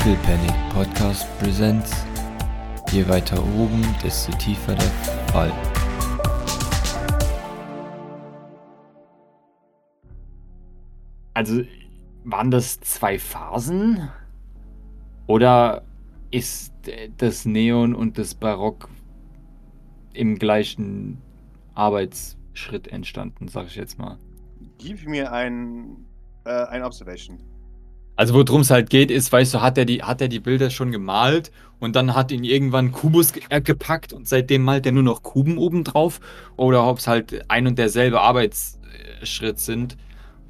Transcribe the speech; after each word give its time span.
Little 0.00 0.16
Panic 0.22 0.54
Podcast 0.72 1.26
Presents. 1.38 2.06
Je 2.90 3.06
weiter 3.06 3.38
oben, 3.38 3.84
desto 4.02 4.32
tiefer 4.38 4.74
der 4.74 4.90
Fall. 5.30 5.52
Also, 11.34 11.64
waren 12.24 12.50
das 12.50 12.80
zwei 12.80 13.18
Phasen? 13.18 14.08
Oder 15.26 15.82
ist 16.30 16.72
das 17.18 17.44
Neon 17.44 17.94
und 17.94 18.16
das 18.16 18.34
Barock 18.34 18.88
im 20.14 20.38
gleichen 20.38 21.18
Arbeitsschritt 21.74 22.88
entstanden, 22.88 23.48
sag 23.48 23.66
ich 23.66 23.76
jetzt 23.76 23.98
mal? 23.98 24.16
Gib 24.78 25.06
mir 25.06 25.30
ein, 25.30 26.06
äh, 26.46 26.64
ein 26.68 26.84
Observation. 26.84 27.38
Also 28.20 28.34
worum 28.34 28.60
es 28.60 28.70
halt 28.70 28.90
geht, 28.90 29.10
ist, 29.10 29.32
weißt 29.32 29.54
du, 29.54 29.62
hat 29.62 29.78
er 29.78 29.86
die, 29.86 30.02
hat 30.02 30.20
er 30.20 30.28
die 30.28 30.40
Bilder 30.40 30.68
schon 30.68 30.92
gemalt 30.92 31.50
und 31.78 31.96
dann 31.96 32.14
hat 32.14 32.30
ihn 32.30 32.44
irgendwann 32.44 32.92
Kubus 32.92 33.32
ge 33.32 33.42
äh, 33.48 33.62
gepackt 33.62 34.12
und 34.12 34.28
seitdem 34.28 34.62
malt 34.62 34.84
er 34.84 34.92
nur 34.92 35.02
noch 35.02 35.22
Kuben 35.22 35.56
obendrauf 35.56 36.20
oder 36.58 36.86
ob 36.86 36.98
es 36.98 37.06
halt 37.06 37.50
ein 37.50 37.66
und 37.66 37.78
derselbe 37.78 38.20
Arbeitsschritt 38.20 39.58
sind, 39.58 39.96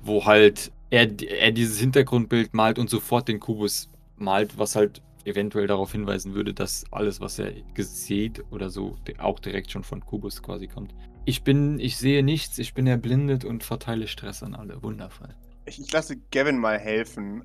wo 0.03 0.27
halt 0.27 0.73
er, 0.91 1.07
er 1.23 1.53
dieses 1.53 1.79
Hintergrundbild 1.79 2.55
malt 2.55 2.77
und 2.81 2.91
sofort 2.91 3.29
den 3.29 3.39
Kubus 3.39 3.89
malt, 4.17 4.59
was 4.59 4.75
halt 4.75 5.01
eventuell 5.25 5.69
darauf 5.69 5.93
hinweisen 5.93 6.35
würde, 6.35 6.53
dass 6.53 6.83
alles, 6.91 7.21
was 7.21 7.39
er 7.39 7.53
sieht 7.77 8.43
oder 8.51 8.69
so, 8.69 8.97
auch 9.19 9.39
direkt 9.39 9.71
schon 9.71 9.85
von 9.85 10.05
Kubus 10.05 10.43
quasi 10.43 10.67
kommt. 10.67 10.93
Ich 11.25 11.45
bin, 11.45 11.79
ich 11.79 11.99
sehe 11.99 12.25
nichts, 12.25 12.59
ich 12.59 12.75
bin 12.75 12.89
erblindet 12.89 13.45
und 13.45 13.63
verteile 13.63 14.09
Stress 14.09 14.43
an 14.43 14.57
alle. 14.57 14.83
Wundervoll. 14.83 15.37
Ich, 15.67 15.81
ich 15.81 15.93
lasse 15.93 16.17
Gavin 16.33 16.59
mal 16.59 16.77
helfen. 16.77 17.45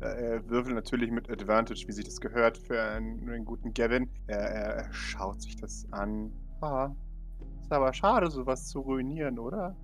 Er 0.00 0.46
würfelt 0.48 0.74
natürlich 0.74 1.10
mit 1.10 1.30
Advantage, 1.30 1.86
wie 1.86 1.92
sich 1.92 2.04
das 2.04 2.20
gehört, 2.20 2.58
für 2.58 2.80
einen, 2.80 3.28
einen 3.28 3.44
guten 3.44 3.72
Gavin. 3.72 4.10
Er, 4.26 4.38
er, 4.38 4.92
schaut 4.92 5.40
sich 5.40 5.56
das 5.56 5.86
an. 5.92 6.30
Ah, 6.60 6.90
ist 7.62 7.72
aber 7.72 7.92
schade, 7.92 8.30
sowas 8.30 8.68
zu 8.68 8.80
ruinieren, 8.80 9.38
oder? 9.38 9.74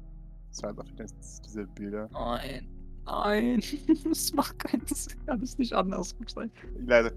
Deshalb 0.50 0.78
auch 0.78 0.88
diese 0.98 1.66
Bilder. 1.68 2.08
Nein, 2.12 2.68
nein, 3.06 3.62
das 4.05 4.33
macht 4.34 4.58
keinen 4.58 4.86
Sinn. 4.86 5.24
Kann 5.24 5.40
es 5.42 5.56
nicht 5.58 5.72
anders 5.72 6.14
sein. 6.27 6.50
Leider, 6.86 7.12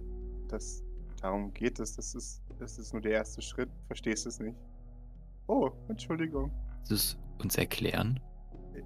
das, 0.47 0.83
darum 1.21 1.53
geht 1.53 1.79
es. 1.79 1.97
Das 1.97 2.15
ist, 2.15 2.41
das 2.59 2.79
ist 2.79 2.93
nur 2.93 3.01
der 3.01 3.11
erste 3.11 3.41
Schritt. 3.41 3.69
Verstehst 3.87 4.25
du 4.25 4.29
es 4.29 4.39
nicht? 4.39 4.57
Oh, 5.47 5.69
Entschuldigung. 5.89 6.49
Das 6.87 7.17
uns 7.41 7.57
erklären? 7.57 8.19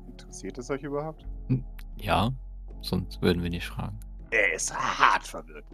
Interessiert 0.07 0.57
es 0.57 0.69
euch 0.69 0.83
überhaupt? 0.83 1.25
Hm, 1.47 1.63
ja, 1.97 2.31
sonst 2.81 3.21
würden 3.21 3.43
wir 3.43 3.49
nicht 3.49 3.67
fragen. 3.67 3.99
Er 4.31 4.53
ist 4.53 4.73
hart 4.73 5.25
verwirrt. 5.25 5.65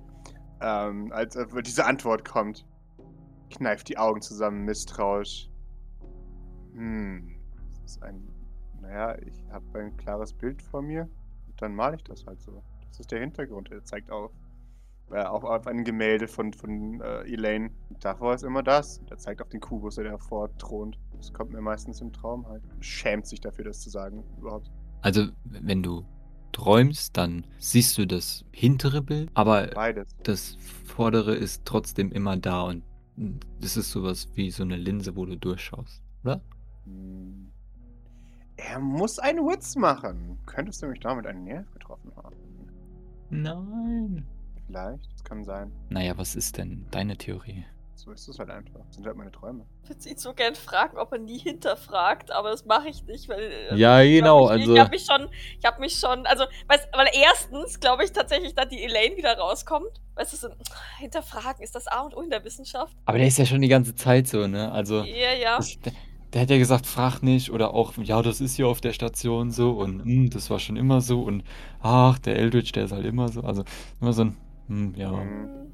Ähm, 0.62 1.12
als 1.12 1.38
diese 1.66 1.86
Antwort 1.86 2.26
kommt, 2.26 2.66
kneift 3.50 3.90
die 3.90 3.98
Augen 3.98 4.22
zusammen, 4.22 4.64
misstrauisch. 4.64 5.50
Hm, 6.74 7.36
das 7.70 7.92
ist 7.92 8.04
ein. 8.04 8.28
Naja, 8.82 9.18
ich 9.20 9.44
habe 9.52 9.80
ein 9.80 9.98
klares 9.98 10.34
Bild 10.34 10.62
vor 10.62 10.82
mir. 10.82 11.10
Dann 11.58 11.76
male 11.76 11.96
ich 11.96 12.04
das 12.04 12.26
halt 12.26 12.42
so. 12.42 12.64
Das 12.88 13.00
ist 13.00 13.12
der 13.12 13.20
Hintergrund. 13.20 13.72
Er 13.72 13.84
zeigt 13.84 14.12
auf. 14.12 14.32
Äh, 15.12 15.24
auch 15.24 15.44
auf 15.44 15.68
ein 15.68 15.84
Gemälde 15.84 16.28
von, 16.28 16.52
von 16.52 17.00
äh, 17.00 17.32
Elaine. 17.32 17.70
Davor 18.00 18.34
ist 18.34 18.44
immer 18.44 18.64
das. 18.64 19.02
Er 19.10 19.18
zeigt 19.18 19.42
auf 19.42 19.50
den 19.50 19.60
Kubus, 19.60 19.96
der 19.96 20.06
davor 20.06 20.56
thront. 20.58 20.98
Das 21.16 21.32
kommt 21.32 21.52
mir 21.52 21.62
meistens 21.62 22.02
im 22.02 22.12
Traum 22.12 22.48
halt. 22.48 22.64
Schämt 22.80 23.28
sich 23.28 23.40
dafür, 23.40 23.66
das 23.66 23.82
zu 23.82 23.90
sagen, 23.90 24.24
überhaupt. 24.38 24.72
Also, 25.02 25.28
wenn 25.44 25.84
du 25.84 26.04
träumst, 26.56 27.18
dann 27.18 27.46
siehst 27.58 27.98
du 27.98 28.08
das 28.08 28.46
hintere 28.52 29.02
Bild, 29.02 29.30
aber 29.34 29.68
Beides. 29.68 30.16
das 30.24 30.58
vordere 30.86 31.36
ist 31.36 31.64
trotzdem 31.66 32.12
immer 32.14 32.38
da 32.38 32.64
und 32.64 32.84
das 33.60 33.76
ist 33.76 33.92
sowas 33.92 34.30
wie 34.36 34.52
so 34.52 34.64
eine 34.64 34.78
Linse, 34.78 35.16
wo 35.16 35.26
du 35.26 35.36
durchschaust, 35.36 36.02
oder? 36.24 36.42
Hm. 36.86 37.52
Er 38.58 38.80
muss 38.80 39.20
einen 39.20 39.40
Witz 39.40 39.76
machen. 39.76 40.40
Könntest 40.46 40.82
du 40.82 40.88
mich 40.88 41.02
damit 41.02 41.28
einen 41.28 41.44
Nerv 41.44 41.70
getroffen 41.74 42.12
haben? 42.16 42.36
Nein. 43.30 44.26
Vielleicht, 44.66 45.12
das 45.12 45.24
kann 45.26 45.44
sein. 45.44 45.72
Naja, 45.90 46.18
was 46.18 46.38
ist 46.38 46.58
denn 46.58 46.86
deine 46.92 47.18
Theorie? 47.18 47.66
So 47.98 48.12
ist 48.12 48.28
es 48.28 48.38
halt 48.38 48.50
einfach. 48.50 48.82
Das 48.88 48.96
sind 48.98 49.06
halt 49.08 49.16
meine 49.16 49.32
Träume. 49.32 49.66
Ich 49.84 49.90
würde 49.90 50.10
ihn 50.10 50.18
so 50.18 50.34
gern 50.34 50.54
fragen, 50.54 50.98
ob 50.98 51.14
er 51.14 51.18
nie 51.18 51.40
hinterfragt, 51.40 52.30
aber 52.30 52.52
das 52.52 52.66
mache 52.66 52.90
ich 52.90 53.04
nicht, 53.06 53.30
weil. 53.30 53.40
äh, 53.72 53.76
Ja, 53.76 54.02
ich 54.02 54.20
genau, 54.20 54.46
ich, 54.46 54.52
also- 54.52 54.74
Ich 54.74 54.80
habe 54.80 54.90
mich 54.90 55.06
schon, 55.06 55.28
ich 55.60 55.66
habe 55.66 55.80
mich 55.80 55.96
schon, 55.98 56.26
also, 56.26 56.44
weißt, 56.68 56.90
weil 56.94 57.08
erstens 57.14 57.80
glaube 57.80 58.04
ich 58.04 58.12
tatsächlich, 58.12 58.54
dass 58.54 58.68
die 58.68 58.84
Elaine 58.84 59.16
wieder 59.16 59.38
rauskommt. 59.38 59.88
Weißt 60.16 60.34
du, 60.34 60.38
so, 60.38 60.48
hinterfragen 61.00 61.64
ist 61.64 61.74
das 61.74 61.88
A 61.88 62.02
und 62.02 62.16
O 62.16 62.22
in 62.22 62.30
der 62.30 62.44
Wissenschaft. 62.44 62.96
Aber 63.06 63.18
der 63.18 63.28
ist 63.28 63.38
ja 63.38 63.46
schon 63.46 63.62
die 63.62 63.68
ganze 63.70 63.96
Zeit 63.96 64.28
so, 64.28 64.46
ne? 64.46 64.72
Also, 64.72 65.02
Ja, 65.04 65.34
ja. 65.34 65.58
das, 65.58 65.80
der, 65.80 65.94
der 66.34 66.42
hat 66.42 66.50
ja 66.50 66.58
gesagt, 66.58 66.86
frag 66.86 67.22
nicht 67.24 67.50
oder 67.52 67.74
auch, 67.74 67.94
ja, 67.98 68.22
das 68.22 68.42
ist 68.42 68.56
hier 68.56 68.68
auf 68.68 68.82
der 68.82 68.92
Station 68.92 69.52
so 69.52 69.72
und 69.72 70.04
hm, 70.04 70.30
das 70.30 70.50
war 70.50 70.60
schon 70.60 70.76
immer 70.76 71.00
so 71.00 71.22
und 71.22 71.44
ach, 71.82 72.20
der 72.20 72.36
Eldritch, 72.36 72.74
der 72.74 72.86
ist 72.86 72.92
halt 72.92 73.06
immer 73.06 73.30
so. 73.30 73.42
Also, 73.42 73.64
immer 74.02 74.12
so 74.14 74.24
ein, 74.26 74.38
hm, 74.68 74.94
ja. 74.96 75.12
Mhm. 75.12 75.65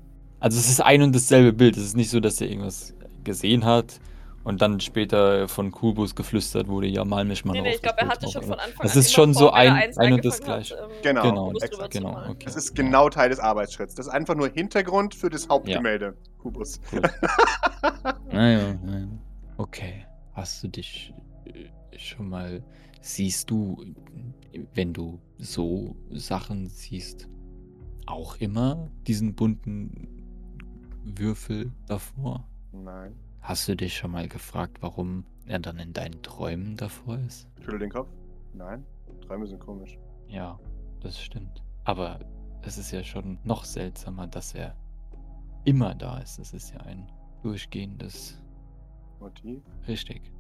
Also 0.42 0.60
es 0.60 0.70
ist 0.70 0.82
ein 0.82 1.02
und 1.02 1.16
dasselbe 1.16 1.54
Bild. 1.54 1.78
Es 1.78 1.84
ist 1.84 1.96
nicht 1.96 2.10
so, 2.10 2.20
dass 2.20 2.42
er 2.42 2.50
irgendwas 2.50 2.94
gesehen 3.24 3.64
hat 3.64 4.00
und 4.44 4.60
dann 4.62 4.80
später 4.80 5.48
von 5.48 5.70
Kubus 5.72 6.16
geflüstert 6.16 6.68
wurde, 6.68 6.88
ja, 6.88 7.06
mal 7.06 7.24
mich 7.26 7.46
mal 7.46 7.54
Nee, 7.54 7.60
auf 7.60 7.66
nee, 7.66 7.76
ich 7.76 7.82
glaube, 7.84 8.00
er 8.00 8.08
hatte 8.10 8.22
drauf. 8.22 8.34
schon 8.34 8.44
von 8.44 8.54
Anfang 8.60 8.82
Das 8.82 8.94
an 8.94 9.00
ist 9.00 9.06
immer 9.08 9.14
schon 9.16 9.34
so 9.36 9.52
ein, 9.52 9.72
ein 9.98 10.14
und 10.14 10.26
das 10.26 10.40
hat, 10.40 10.44
gleiche. 10.46 10.76
ähm, 10.76 10.90
Genau, 11.04 11.22
Genau, 11.22 11.52
exakt, 11.62 11.92
genau, 11.94 12.18
okay. 12.28 12.46
Das 12.46 12.56
ist 12.56 12.70
Ja. 12.76 12.84
genau 12.84 13.10
Teil 13.10 13.30
des 13.30 13.40
Arbeitsschritts. 13.40 13.94
Das 13.96 14.08
ist 14.08 14.12
einfach 14.12 14.34
nur 14.36 14.50
Hintergrund 14.50 15.14
für 15.14 15.30
das 15.30 15.48
Hauptgemälde. 15.48 16.18
Kubus. 16.40 16.82
Cool. 16.92 17.02
Naja, 18.32 18.74
naja. 18.84 19.08
Okay. 19.58 20.06
Hast 20.34 20.64
du 20.64 20.68
dich 20.70 21.14
äh, 21.46 21.98
schon 22.00 22.30
mal, 22.30 22.64
siehst 23.02 23.50
du, 23.52 23.84
wenn 24.74 24.94
du 24.94 25.20
so 25.38 25.96
Sachen 26.12 26.68
siehst, 26.68 27.28
auch 28.08 28.38
immer 28.38 28.90
diesen 29.08 29.36
bunten 29.36 30.21
Würfel 31.04 31.72
davor? 31.88 32.48
Nein. 32.72 33.16
Hast 33.42 33.68
du 33.68 33.76
dich 33.76 33.96
schon 33.96 34.12
mal 34.12 34.28
gefragt, 34.28 34.78
warum 34.82 35.26
er 35.46 35.60
dann 35.60 35.80
in 35.80 35.94
deinen 35.94 36.22
Träumen 36.22 36.78
davor 36.78 37.18
ist? 37.20 37.48
Schüttel 37.60 37.80
den 37.80 37.90
Kopf. 37.90 38.10
Nein. 38.54 38.86
Träume 39.26 39.48
sind 39.48 39.60
komisch. 39.60 39.98
Ja, 40.28 40.60
das 41.02 41.20
stimmt. 41.20 41.64
Aber 41.84 42.20
es 42.62 42.78
ist 42.78 42.92
ja 42.92 43.04
schon 43.04 43.40
noch 43.44 43.66
seltsamer, 43.66 44.28
dass 44.28 44.54
er 44.54 44.76
immer 45.66 45.96
da 45.96 46.20
ist. 46.20 46.40
Es 46.40 46.54
ist 46.54 46.74
ja 46.74 46.82
ein 46.82 47.12
durchgehendes. 47.42 48.40
Motiv. 49.20 49.62
Richtig. 49.88 50.32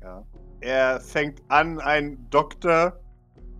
Ja. 0.00 0.24
Er 0.60 1.00
fängt 1.00 1.40
an, 1.48 1.80
ein 1.80 2.28
Doktor. 2.30 3.00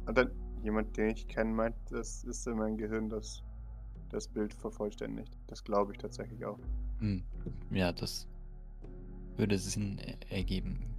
Und 0.06 0.16
dann 0.18 0.30
jemand, 0.62 0.96
den 0.96 1.10
ich 1.10 1.28
kenne, 1.28 1.52
meint, 1.52 1.76
das 1.90 2.24
ist 2.24 2.46
in 2.46 2.56
meinem 2.56 2.76
Gehirn 2.76 3.08
das, 3.08 3.42
das 4.10 4.28
Bild 4.28 4.54
vervollständigt. 4.54 5.36
Das 5.46 5.62
glaube 5.62 5.92
ich 5.92 5.98
tatsächlich 5.98 6.44
auch. 6.44 6.58
Hm. 7.00 7.22
Ja, 7.70 7.92
das 7.92 8.26
würde 9.36 9.58
Sinn 9.58 9.98
er- 9.98 10.32
ergeben. 10.32 10.94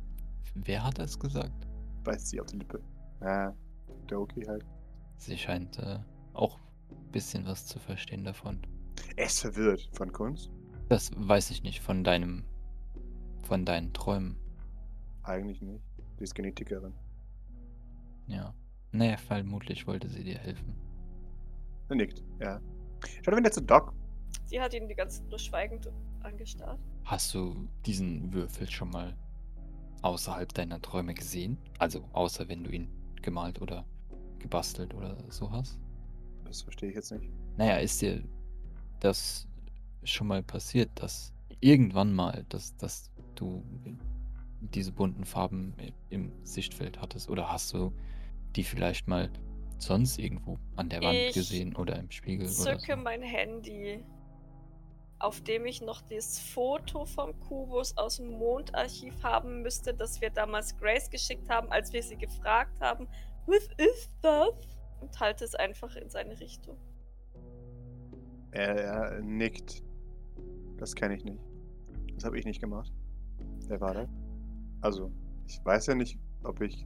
Wer 0.56 0.84
hat 0.84 0.98
das 1.00 1.18
gesagt? 1.20 1.68
Beißt 2.04 2.28
sie 2.28 2.40
auf 2.42 2.48
die 2.48 2.58
Lippe. 2.58 2.82
Ja, 3.22 3.56
Doki 4.08 4.42
halt. 4.44 4.66
Sie 5.18 5.38
scheint 5.38 5.78
äh, 5.80 6.00
auch 6.34 6.58
ein 6.90 7.12
bisschen 7.12 7.46
was 7.46 7.66
zu 7.66 7.80
verstehen 7.80 8.24
davon. 8.24 8.60
Ist 9.18 9.42
verwirrt 9.42 9.90
von 9.94 10.12
Kunst. 10.12 10.52
Das 10.88 11.12
weiß 11.16 11.52
ich 11.52 11.64
nicht 11.64 11.82
von 11.82 12.04
deinem, 12.04 12.44
von 13.44 13.66
deinen 13.66 13.94
Träumen. 13.94 14.38
Eigentlich 15.24 15.62
nicht. 15.62 15.84
Die 16.20 16.24
ist 16.24 16.34
Genetikerin. 16.36 16.94
Ja. 18.28 18.54
Naja, 18.92 19.18
vermutlich 19.18 19.86
wollte 19.86 20.10
sie 20.10 20.24
dir 20.24 20.40
helfen. 20.40 20.74
Er 21.90 21.96
nickt, 21.96 22.24
ja. 22.40 22.60
Schaut 23.24 23.38
wieder 23.38 23.52
zu 23.52 23.62
Doc. 23.62 23.94
Sie 24.46 24.60
hat 24.60 24.74
ihn 24.74 24.88
die 24.88 24.96
ganze 24.96 25.22
Zeit 25.22 25.30
nur 25.30 25.40
schweigend 25.40 25.90
angestarrt. 26.22 26.80
Hast 27.04 27.34
du 27.34 27.68
diesen 27.86 28.34
Würfel 28.34 28.70
schon 28.70 28.90
mal 28.90 29.16
außerhalb 30.02 30.54
deiner 30.54 30.82
Träume 30.82 31.14
gesehen? 31.14 31.58
Also 31.78 32.04
außer 32.14 32.48
wenn 32.48 32.64
du 32.64 32.72
ihn 32.72 32.90
gemalt 33.22 33.62
oder 33.62 33.86
gebastelt 34.40 34.94
oder 34.94 35.18
so 35.30 35.52
hast? 35.52 35.80
Das 36.46 36.62
verstehe 36.62 36.90
ich 36.90 36.96
jetzt 36.96 37.12
nicht. 37.12 37.30
Naja, 37.58 37.78
ist 37.78 38.02
dir 38.02 38.24
das 39.00 39.48
schon 40.04 40.28
mal 40.28 40.42
passiert, 40.42 40.90
dass 40.96 41.34
irgendwann 41.60 42.14
mal, 42.14 42.46
dass, 42.50 42.76
dass 42.78 43.12
du 43.36 43.64
diese 44.62 44.92
bunten 44.92 45.26
Farben 45.26 45.74
im 46.10 46.32
Sichtfeld 46.44 47.02
hattest? 47.02 47.30
Oder 47.30 47.52
hast 47.52 47.74
du 47.74 47.94
die 48.56 48.64
vielleicht 48.64 49.08
mal 49.08 49.30
sonst 49.82 50.18
irgendwo 50.18 50.58
an 50.76 50.90
der 50.90 51.02
Wand 51.02 51.16
Ich 51.16 51.34
gesehen 51.34 51.76
oder 51.76 51.98
im 51.98 52.10
Spiegel 52.12 52.46
oder 52.46 52.54
Zücke 52.54 52.96
so? 52.96 53.02
mein 53.02 53.22
Handy, 53.22 54.04
auf 55.20 55.42
dem 55.42 55.66
ich 55.66 55.82
noch 55.82 56.02
das 56.02 56.40
Foto 56.40 57.06
vom 57.06 57.38
Kubus 57.42 57.96
aus 57.98 58.18
dem 58.18 58.32
Mondarchiv 58.32 59.14
haben 59.24 59.62
müsste, 59.62 59.94
das 59.94 60.22
wir 60.22 60.30
damals 60.30 60.78
Grace 60.78 61.10
geschickt 61.10 61.50
haben, 61.50 61.70
als 61.72 61.92
wir 61.94 62.04
sie 62.04 62.18
gefragt 62.18 62.80
haben, 62.80 63.08
was 63.46 63.68
ist 63.78 64.12
das? 64.22 64.54
Und 65.02 65.18
halte 65.20 65.46
es 65.46 65.56
einfach 65.56 65.96
in 65.96 66.10
seine 66.10 66.40
Richtung. 66.40 66.78
Er, 68.52 68.76
er 68.76 69.22
nickt. 69.22 69.84
Das 70.78 70.94
kenne 70.96 71.16
ich 71.16 71.24
nicht. 71.24 71.40
Das 72.16 72.26
habe 72.26 72.38
ich 72.38 72.46
nicht 72.46 72.60
gemacht. 72.60 72.92
Wer 73.68 73.80
war 73.80 73.94
das? 73.94 74.10
Also, 74.82 75.12
ich 75.48 75.64
weiß 75.64 75.88
ja 75.88 75.96
nicht, 75.96 76.20
ob 76.44 76.62
ich 76.62 76.86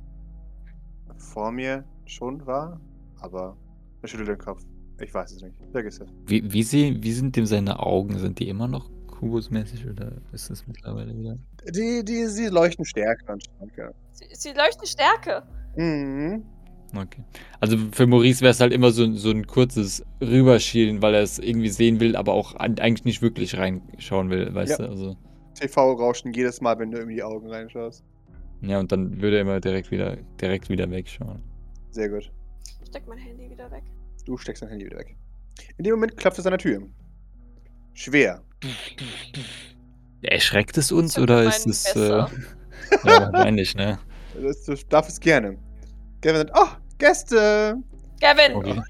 vor 1.17 1.51
mir 1.51 1.85
schon 2.05 2.45
war, 2.45 2.79
aber 3.21 3.57
er 4.01 4.07
schüttelt 4.07 4.29
den 4.29 4.37
Kopf. 4.37 4.61
Ich 5.01 5.13
weiß 5.13 5.31
es 5.31 5.41
nicht. 5.41 5.55
Vergiss 5.71 5.99
es. 5.99 6.07
Wie, 6.27 6.51
wie, 6.53 6.63
sie, 6.63 7.01
wie 7.01 7.11
sind 7.11 7.35
dem 7.35 7.45
seine 7.45 7.79
Augen? 7.79 8.17
Sind 8.19 8.39
die 8.39 8.47
immer 8.49 8.67
noch 8.67 8.89
kubusmäßig 9.07 9.87
oder 9.87 10.11
ist 10.31 10.49
das 10.49 10.65
mittlerweile 10.67 11.17
wieder? 11.17 11.37
Die, 11.73 12.03
die, 12.03 12.25
sie 12.27 12.47
leuchten 12.47 12.85
stärker 12.85 13.33
und 13.33 13.43
stärker. 13.43 13.93
Sie, 14.11 14.25
sie 14.33 14.49
leuchten 14.49 14.85
Stärke. 14.85 15.43
Mhm. 15.75 16.43
Okay. 16.95 17.23
Also 17.59 17.75
für 17.91 18.05
Maurice 18.05 18.41
wäre 18.41 18.51
es 18.51 18.59
halt 18.59 18.71
immer 18.71 18.91
so, 18.91 19.11
so 19.13 19.31
ein 19.31 19.47
kurzes 19.47 20.05
Rüberschielen, 20.21 21.01
weil 21.01 21.15
er 21.15 21.23
es 21.23 21.39
irgendwie 21.39 21.69
sehen 21.69 21.99
will, 21.99 22.15
aber 22.15 22.33
auch 22.33 22.55
an, 22.55 22.77
eigentlich 22.77 23.05
nicht 23.05 23.21
wirklich 23.23 23.57
reinschauen 23.57 24.29
will, 24.29 24.53
weißt 24.53 24.79
Ja. 24.79 24.85
du? 24.85 24.91
Also, 24.91 25.17
TV-Rauschen 25.55 26.33
jedes 26.33 26.61
Mal, 26.61 26.77
wenn 26.77 26.91
du 26.91 26.99
in 26.99 27.09
die 27.09 27.23
Augen 27.23 27.49
reinschaust. 27.49 28.03
ja, 28.61 28.79
und 28.79 28.91
dann 28.91 29.19
würde 29.21 29.37
er 29.37 29.41
immer 29.41 29.59
direkt 29.59 29.89
wieder, 29.89 30.17
direkt 30.39 30.69
wieder 30.69 30.89
wegschauen. 30.91 31.41
Sehr 31.93 32.09
gut. 32.09 32.31
Ich 32.81 32.87
steck 32.87 33.07
mein 33.07 33.19
Handy 33.19 33.49
wieder 33.51 33.69
weg. 33.69 33.83
Du 34.25 34.35
steckst 34.35 34.63
dein 34.63 34.69
Handy 34.69 34.85
wieder 34.85 34.97
weg. 34.97 35.15
In 35.77 35.83
dem 35.83 35.93
Moment 35.93 36.17
klopft 36.17 36.39
es 36.39 36.45
an 36.47 36.51
der 36.51 36.59
Tür. 36.59 36.81
Schwer. 37.93 38.41
Erschreckt 40.23 40.75
es 40.77 40.91
uns 40.91 41.19
oder 41.19 41.43
ist 41.43 41.67
es. 41.67 41.95
Äh, 41.95 41.99
ja, 43.03 43.31
wahrscheinlich, 43.31 43.75
ne? 43.75 43.99
Das, 44.41 44.63
du 44.63 44.75
darf 44.89 45.07
es 45.07 45.19
gerne. 45.19 45.59
Gavin 46.21 46.47
sagt, 46.47 46.51
oh, 46.55 46.69
Gäste! 46.97 47.77
Gavin! 48.19 48.55
Okay. 48.55 48.81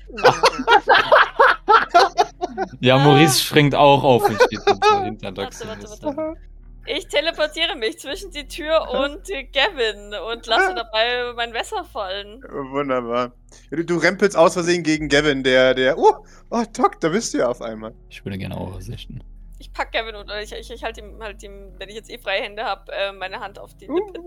Ja, 2.80 2.98
Maurice 3.00 3.44
springt 3.44 3.76
auch 3.76 4.04
auf 4.04 4.30
und 4.30 4.42
steht 4.44 4.62
hinter. 5.04 5.36
Warte, 5.36 5.68
warte, 5.68 5.88
warte. 5.90 6.38
Ich 6.86 7.08
teleportiere 7.08 7.76
mich 7.76 8.00
zwischen 8.00 8.32
die 8.32 8.48
Tür 8.48 8.82
und 8.92 9.28
Gavin 9.54 10.14
und 10.14 10.46
lasse 10.46 10.76
dabei 10.76 11.34
mein 11.36 11.52
Messer 11.52 11.84
fallen. 11.86 12.44
Wunderbar. 12.44 13.34
Du, 13.72 13.84
du 13.84 13.98
rempelst 13.98 14.36
aus 14.36 14.54
Versehen 14.54 14.84
gegen 14.84 15.08
Gavin, 15.08 15.44
der, 15.44 15.74
der, 15.74 15.98
oh, 15.98 16.26
oh, 16.50 16.64
Doc, 16.74 17.00
da 17.00 17.10
bist 17.10 17.34
du 17.34 17.40
ja 17.40 17.48
auf 17.48 17.62
einmal. 17.62 17.94
Ich 18.10 18.24
würde 18.26 18.38
gerne 18.38 18.58
auch 18.58 18.80
sichten. 18.82 19.24
Ich 19.60 19.72
pack 19.72 19.94
Gavin 19.94 20.16
und 20.16 20.30
ich, 20.42 20.52
ich, 20.52 20.72
ich 20.72 20.84
halte 20.84 21.02
ihm 21.02 21.22
halt 21.22 21.42
ihm, 21.44 21.72
wenn 21.78 21.88
ich 21.88 21.96
jetzt 21.96 22.10
eh 22.10 22.18
freie 22.18 22.42
Hände 22.42 22.64
habe, 22.64 22.92
äh, 22.92 23.14
meine 23.14 23.40
Hand 23.40 23.60
auf 23.60 23.74
die 23.76 23.88
Lippe. 23.88 24.20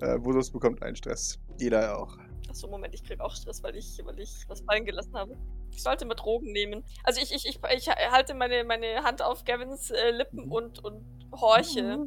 Äh, 0.00 0.18
Vosos 0.22 0.50
bekommt 0.50 0.82
einen 0.82 0.96
Stress. 0.96 1.40
Jeder 1.58 1.98
auch. 1.98 2.18
Achso, 2.48 2.66
Moment, 2.68 2.94
ich 2.94 3.04
krieg 3.04 3.20
auch 3.20 3.34
Stress, 3.34 3.62
weil 3.62 3.76
ich, 3.76 4.00
weil 4.04 4.18
ich 4.18 4.48
was 4.48 4.60
fallen 4.62 4.84
gelassen 4.84 5.14
habe. 5.14 5.36
Ich 5.70 5.82
sollte 5.82 6.06
mal 6.06 6.14
Drogen 6.14 6.52
nehmen. 6.52 6.82
Also 7.04 7.20
ich, 7.20 7.32
ich, 7.32 7.46
ich, 7.46 7.60
ich 7.76 7.88
halte 7.88 8.34
meine, 8.34 8.64
meine 8.64 9.02
Hand 9.02 9.22
auf 9.22 9.44
Gavins 9.44 9.90
äh, 9.90 10.10
Lippen 10.10 10.50
und, 10.50 10.82
und 10.84 11.04
horche. 11.32 11.98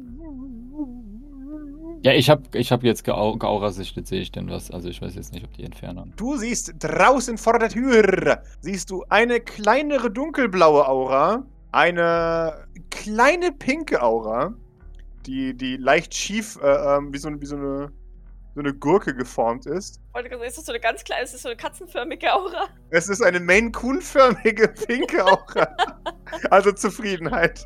Ja, 2.04 2.12
ich 2.12 2.28
habe 2.28 2.42
ich 2.58 2.72
hab 2.72 2.82
jetzt 2.82 3.04
geau 3.04 3.36
geaurasichtet, 3.36 4.08
sehe 4.08 4.20
ich 4.20 4.32
denn 4.32 4.50
was? 4.50 4.70
Also 4.72 4.88
ich 4.88 5.00
weiß 5.00 5.14
jetzt 5.14 5.32
nicht, 5.32 5.44
ob 5.44 5.52
die 5.52 5.62
Entfernung. 5.62 6.12
Du 6.16 6.36
siehst 6.36 6.74
draußen 6.80 7.38
vor 7.38 7.58
der 7.60 7.68
Tür, 7.68 8.42
siehst 8.60 8.90
du 8.90 9.04
eine 9.08 9.40
kleinere 9.40 10.10
dunkelblaue 10.10 10.88
Aura, 10.88 11.46
eine 11.70 12.66
kleine 12.90 13.52
pinke 13.52 14.02
Aura, 14.02 14.54
die, 15.26 15.54
die 15.54 15.76
leicht 15.76 16.14
schief, 16.14 16.58
äh, 16.60 16.96
ähm, 16.96 17.12
wie, 17.12 17.18
so, 17.18 17.40
wie 17.40 17.46
so, 17.46 17.56
eine, 17.56 17.92
so 18.54 18.60
eine 18.60 18.74
Gurke 18.74 19.14
geformt 19.14 19.66
ist. 19.66 20.00
Ist 20.46 20.58
das 20.58 20.66
so 20.66 20.72
eine 20.72 20.80
ganz 20.80 21.04
kleine, 21.04 21.24
ist 21.24 21.34
das 21.34 21.42
so 21.42 21.48
eine 21.48 21.56
katzenförmige 21.56 22.32
Aura? 22.32 22.68
Es 22.90 23.08
ist 23.08 23.22
eine 23.22 23.40
Maine 23.40 23.72
Coon-förmige 23.72 24.68
pinke 24.68 25.24
Aura. 25.24 25.76
also 26.50 26.72
Zufriedenheit. 26.72 27.64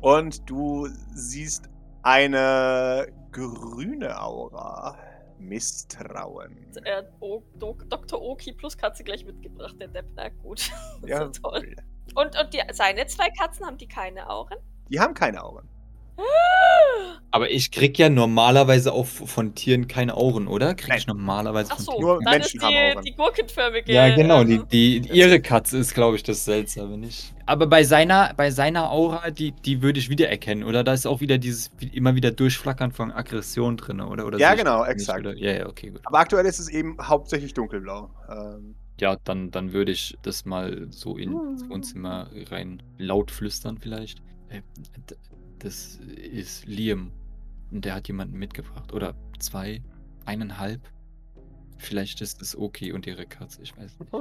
Und 0.00 0.48
du 0.48 0.88
siehst 1.14 1.68
eine 2.02 3.06
grüne 3.32 4.20
Aura. 4.20 4.96
Misstrauen. 5.40 6.66
Hat 6.84 7.12
o 7.20 7.42
Dok 7.54 7.88
Dr. 7.88 8.20
Oki 8.20 8.52
plus 8.52 8.76
Katze 8.76 9.04
gleich 9.04 9.24
mitgebracht, 9.24 9.76
der 9.78 9.88
Depp. 9.88 10.06
Na 10.16 10.28
gut. 10.28 10.70
Ja, 11.06 11.28
toll. 11.28 11.76
Und, 12.14 12.36
und 12.36 12.54
die, 12.54 12.60
seine 12.72 13.06
zwei 13.06 13.28
Katzen, 13.30 13.64
haben 13.64 13.78
die 13.78 13.86
keine 13.86 14.28
Augen? 14.28 14.56
Die 14.90 14.98
haben 14.98 15.14
keine 15.14 15.44
Augen. 15.44 15.68
Aber 17.30 17.50
ich 17.50 17.70
krieg 17.70 17.98
ja 17.98 18.08
normalerweise 18.08 18.92
auch 18.92 19.06
von 19.06 19.54
Tieren 19.54 19.86
keine 19.86 20.16
Augen, 20.16 20.48
oder? 20.48 20.74
Krieg 20.74 20.96
ich 20.96 21.06
normalerweise 21.06 21.70
Ach 21.72 21.76
von 21.76 21.84
so, 21.84 21.92
Tieren. 21.92 22.02
Nur 22.06 22.22
dann 22.22 22.38
Menschen 22.38 22.58
ist 22.58 22.62
haben 22.64 22.72
die, 22.72 22.78
Augen. 22.96 23.02
die 23.02 23.14
gurkenförmige. 23.14 23.92
Ja, 23.92 24.08
genau. 24.14 24.44
Die, 24.44 24.54
ähm, 24.54 24.68
die, 24.72 24.96
ihre 25.12 25.40
Katze 25.40 25.76
ist, 25.78 25.92
glaube 25.94 26.16
ich, 26.16 26.22
das 26.22 26.44
Seltsame, 26.46 26.96
nicht? 26.96 27.34
Aber 27.44 27.66
bei 27.66 27.84
seiner, 27.84 28.32
bei 28.34 28.50
seiner 28.50 28.90
Aura, 28.90 29.30
die, 29.30 29.52
die 29.52 29.82
würde 29.82 29.98
ich 30.00 30.08
wiedererkennen, 30.08 30.64
oder? 30.64 30.82
Da 30.84 30.94
ist 30.94 31.06
auch 31.06 31.20
wieder 31.20 31.36
dieses 31.36 31.70
immer 31.92 32.14
wieder 32.14 32.30
Durchflackern 32.30 32.92
von 32.92 33.12
Aggression 33.12 33.76
drin, 33.76 34.00
oder? 34.00 34.26
oder 34.26 34.38
Ja, 34.38 34.54
genau, 34.54 34.84
exakt. 34.84 35.20
oder? 35.20 35.36
Ja, 35.36 35.52
ja, 35.52 35.66
okay, 35.66 35.90
gut. 35.90 36.00
Aber 36.04 36.18
aktuell 36.20 36.46
ist 36.46 36.58
es 36.58 36.68
eben 36.70 36.96
hauptsächlich 37.00 37.52
dunkelblau. 37.52 38.10
Ähm, 38.30 38.74
Ja, 39.00 39.16
dann, 39.24 39.50
dann 39.50 39.72
würde 39.74 39.92
ich 39.92 40.16
das 40.22 40.46
mal 40.46 40.86
so 40.90 41.16
ins 41.18 41.68
Wohnzimmer 41.68 42.30
rein 42.50 42.82
laut 42.96 43.30
flüstern 43.30 43.76
vielleicht. 43.78 44.22
Das 45.58 45.96
ist 45.96 46.66
Liam. 46.66 47.12
Und 47.70 47.84
der 47.84 47.94
hat 47.94 48.08
jemanden 48.08 48.38
mitgebracht. 48.38 48.92
Oder 48.92 49.14
zwei, 49.38 49.82
eineinhalb. 50.24 50.80
Vielleicht 51.78 52.20
ist 52.20 52.42
es 52.42 52.56
Oki 52.56 52.92
und 52.92 53.06
ihre 53.06 53.26
Katze, 53.26 53.62
ich 53.62 53.76
weiß 53.76 53.98
nicht. 53.98 54.12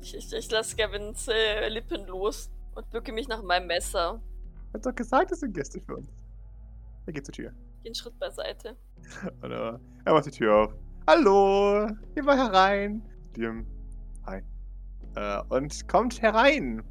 Ich, 0.00 0.14
ich, 0.14 0.32
ich 0.32 0.50
lasse 0.50 0.76
Gavins 0.76 1.28
äh, 1.28 1.68
Lippen 1.68 2.06
los 2.06 2.50
und 2.74 2.88
bücke 2.90 3.12
mich 3.12 3.26
nach 3.28 3.42
meinem 3.42 3.66
Messer. 3.66 4.22
Hat 4.72 4.84
doch 4.84 4.94
gesagt, 4.94 5.32
es 5.32 5.40
sind 5.40 5.54
Gäste 5.54 5.80
für 5.80 5.96
uns. 5.96 6.08
Er 7.06 7.12
geht 7.12 7.24
zur 7.24 7.32
Tür. 7.32 7.52
Den 7.84 7.94
Schritt 7.94 8.18
beiseite. 8.18 8.76
Und 9.40 9.50
er, 9.50 9.80
er 10.04 10.12
macht 10.12 10.26
die 10.26 10.30
Tür 10.30 10.54
auf. 10.56 10.74
Hallo, 11.06 11.88
geh 12.14 12.20
mal 12.20 12.36
herein. 12.36 13.02
Liam, 13.34 13.66
hi. 14.26 14.42
Äh, 15.14 15.42
und 15.48 15.88
kommt 15.88 16.20
herein. 16.20 16.82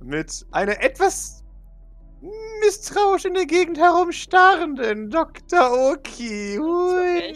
Mit 0.00 0.46
einer 0.50 0.82
etwas 0.82 1.44
misstrauisch 2.60 3.24
in 3.24 3.34
der 3.34 3.46
Gegend 3.46 3.78
herumstarrenden 3.78 5.10
Dr. 5.10 5.92
Oki. 5.92 6.58
Hui. 6.58 7.34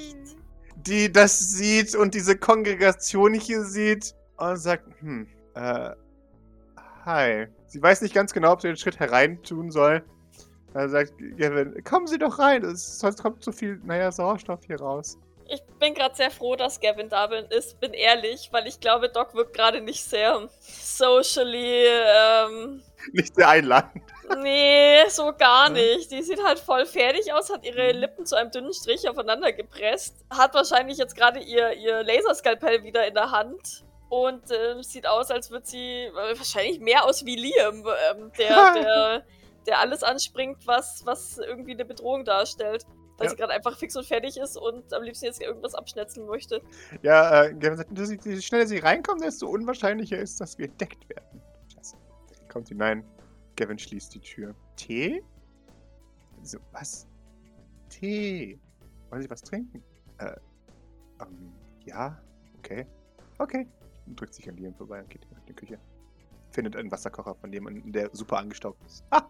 Die 0.76 1.12
das 1.12 1.38
sieht 1.38 1.94
und 1.94 2.14
diese 2.14 2.36
Kongregation 2.36 3.34
hier 3.34 3.62
sieht 3.64 4.14
und 4.36 4.56
sagt, 4.56 4.84
hm, 5.00 5.26
äh, 5.54 5.90
hi. 7.04 7.46
Sie 7.66 7.82
weiß 7.82 8.00
nicht 8.00 8.14
ganz 8.14 8.32
genau, 8.32 8.52
ob 8.52 8.62
sie 8.62 8.68
den 8.68 8.76
Schritt 8.76 8.98
herein 8.98 9.42
tun 9.42 9.70
soll. 9.70 10.02
Er 10.74 10.88
sagt, 10.88 11.12
Gavin, 11.36 11.82
kommen 11.84 12.06
Sie 12.06 12.18
doch 12.18 12.38
rein, 12.38 12.62
sonst 12.76 13.22
kommt 13.22 13.42
zu 13.42 13.52
viel, 13.52 13.80
naja, 13.84 14.12
Sauerstoff 14.12 14.60
hier 14.64 14.80
raus. 14.80 15.18
Ich 15.48 15.62
bin 15.78 15.94
gerade 15.94 16.14
sehr 16.14 16.30
froh, 16.30 16.56
dass 16.56 16.80
Gavin 16.80 17.08
da 17.08 17.26
bin, 17.26 17.46
ist, 17.46 17.80
bin 17.80 17.94
ehrlich, 17.94 18.48
weil 18.52 18.66
ich 18.66 18.80
glaube, 18.80 19.08
Doc 19.08 19.34
wirkt 19.34 19.54
gerade 19.54 19.80
nicht 19.80 20.04
sehr 20.04 20.48
socially, 20.60 21.86
ähm, 21.86 22.82
Nicht 23.12 23.34
sehr 23.34 23.48
einladend. 23.48 24.02
nee, 24.42 25.08
so 25.08 25.32
gar 25.32 25.70
nicht. 25.70 26.10
Die 26.10 26.22
sieht 26.22 26.42
halt 26.44 26.58
voll 26.58 26.84
fertig 26.84 27.32
aus, 27.32 27.50
hat 27.50 27.64
ihre 27.64 27.92
Lippen 27.92 28.26
zu 28.26 28.36
einem 28.36 28.50
dünnen 28.50 28.74
Strich 28.74 29.08
aufeinander 29.08 29.52
gepresst, 29.52 30.16
hat 30.30 30.54
wahrscheinlich 30.54 30.98
jetzt 30.98 31.16
gerade 31.16 31.40
ihr, 31.40 31.72
ihr 31.74 32.02
Laserskalpell 32.02 32.84
wieder 32.84 33.06
in 33.06 33.14
der 33.14 33.30
Hand 33.30 33.84
und 34.08 34.42
ähm, 34.50 34.82
sieht 34.82 35.06
aus, 35.06 35.30
als 35.30 35.50
würde 35.50 35.66
sie 35.66 36.04
äh, 36.04 36.12
wahrscheinlich 36.36 36.80
mehr 36.80 37.04
aus 37.04 37.24
wie 37.24 37.36
Liam, 37.36 37.86
ähm, 38.10 38.32
der, 38.38 38.72
der, 38.74 39.22
der 39.66 39.78
alles 39.80 40.02
anspringt, 40.02 40.66
was, 40.66 41.02
was 41.04 41.38
irgendwie 41.38 41.72
eine 41.72 41.84
Bedrohung 41.84 42.24
darstellt. 42.24 42.84
Weil 43.18 43.26
Ja. 43.26 43.30
sie 43.30 43.36
gerade 43.36 43.52
einfach 43.52 43.76
fix 43.76 43.96
und 43.96 44.06
fertig 44.06 44.36
ist 44.36 44.56
und 44.56 44.92
am 44.94 45.02
liebsten 45.02 45.26
jetzt 45.26 45.42
irgendwas 45.42 45.74
abschnetzen 45.74 46.24
möchte. 46.26 46.62
Ja, 47.02 47.44
äh, 47.44 47.54
Gavin 47.54 47.76
sagt, 47.76 48.24
je 48.24 48.40
schneller 48.40 48.66
sie 48.66 48.78
reinkommen, 48.78 49.22
desto 49.22 49.48
unwahrscheinlicher 49.48 50.18
ist, 50.18 50.40
dass 50.40 50.56
wir 50.56 50.66
entdeckt 50.66 51.08
werden. 51.08 51.42
Scheiße. 51.74 51.96
Kommt 52.48 52.68
hinein. 52.68 53.04
Gavin 53.56 53.78
schließt 53.78 54.14
die 54.14 54.20
Tür. 54.20 54.54
Tee? 54.76 55.22
So, 56.42 56.58
was? 56.72 57.08
Tee. 57.88 58.60
Wollen 59.10 59.22
Sie 59.22 59.30
was 59.30 59.42
trinken? 59.42 59.82
Äh, 60.18 60.36
ähm, 61.20 61.52
ja, 61.84 62.16
okay. 62.58 62.86
Okay. 63.38 63.66
Und 64.06 64.20
drückt 64.20 64.34
sich 64.34 64.48
an 64.48 64.56
Liam 64.56 64.74
vorbei 64.74 65.00
und 65.00 65.10
geht 65.10 65.24
in 65.24 65.36
die 65.48 65.54
Küche. 65.54 65.78
Findet 66.50 66.76
einen 66.76 66.90
Wasserkocher 66.90 67.34
von 67.34 67.52
jemandem, 67.52 67.90
der 67.92 68.10
super 68.14 68.38
angestaubt 68.38 68.80
ist. 68.86 69.04
Ah! 69.10 69.28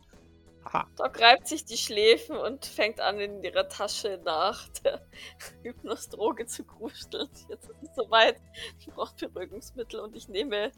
Aha. 0.70 0.87
Doc 0.96 1.18
reibt 1.20 1.48
sich 1.48 1.64
die 1.64 1.78
Schläfen 1.78 2.37
und 2.37 2.66
fängt 2.66 3.00
an, 3.00 3.18
in 3.18 3.42
ihrer 3.42 3.68
Tasche 3.68 4.20
nach 4.25 4.68
der 4.84 5.00
Hypnosdroge 5.62 6.44
zu 6.46 6.62
gruseln. 6.64 7.28
Jetzt 7.48 7.68
ist 7.70 7.82
es 7.82 7.94
soweit. 7.96 8.37
Ich 8.78 8.87
brauche 8.88 9.14
Beruhigungsmittel 9.28 10.00
und 10.00 10.14
ich 10.14 10.28
nehme, 10.28 10.70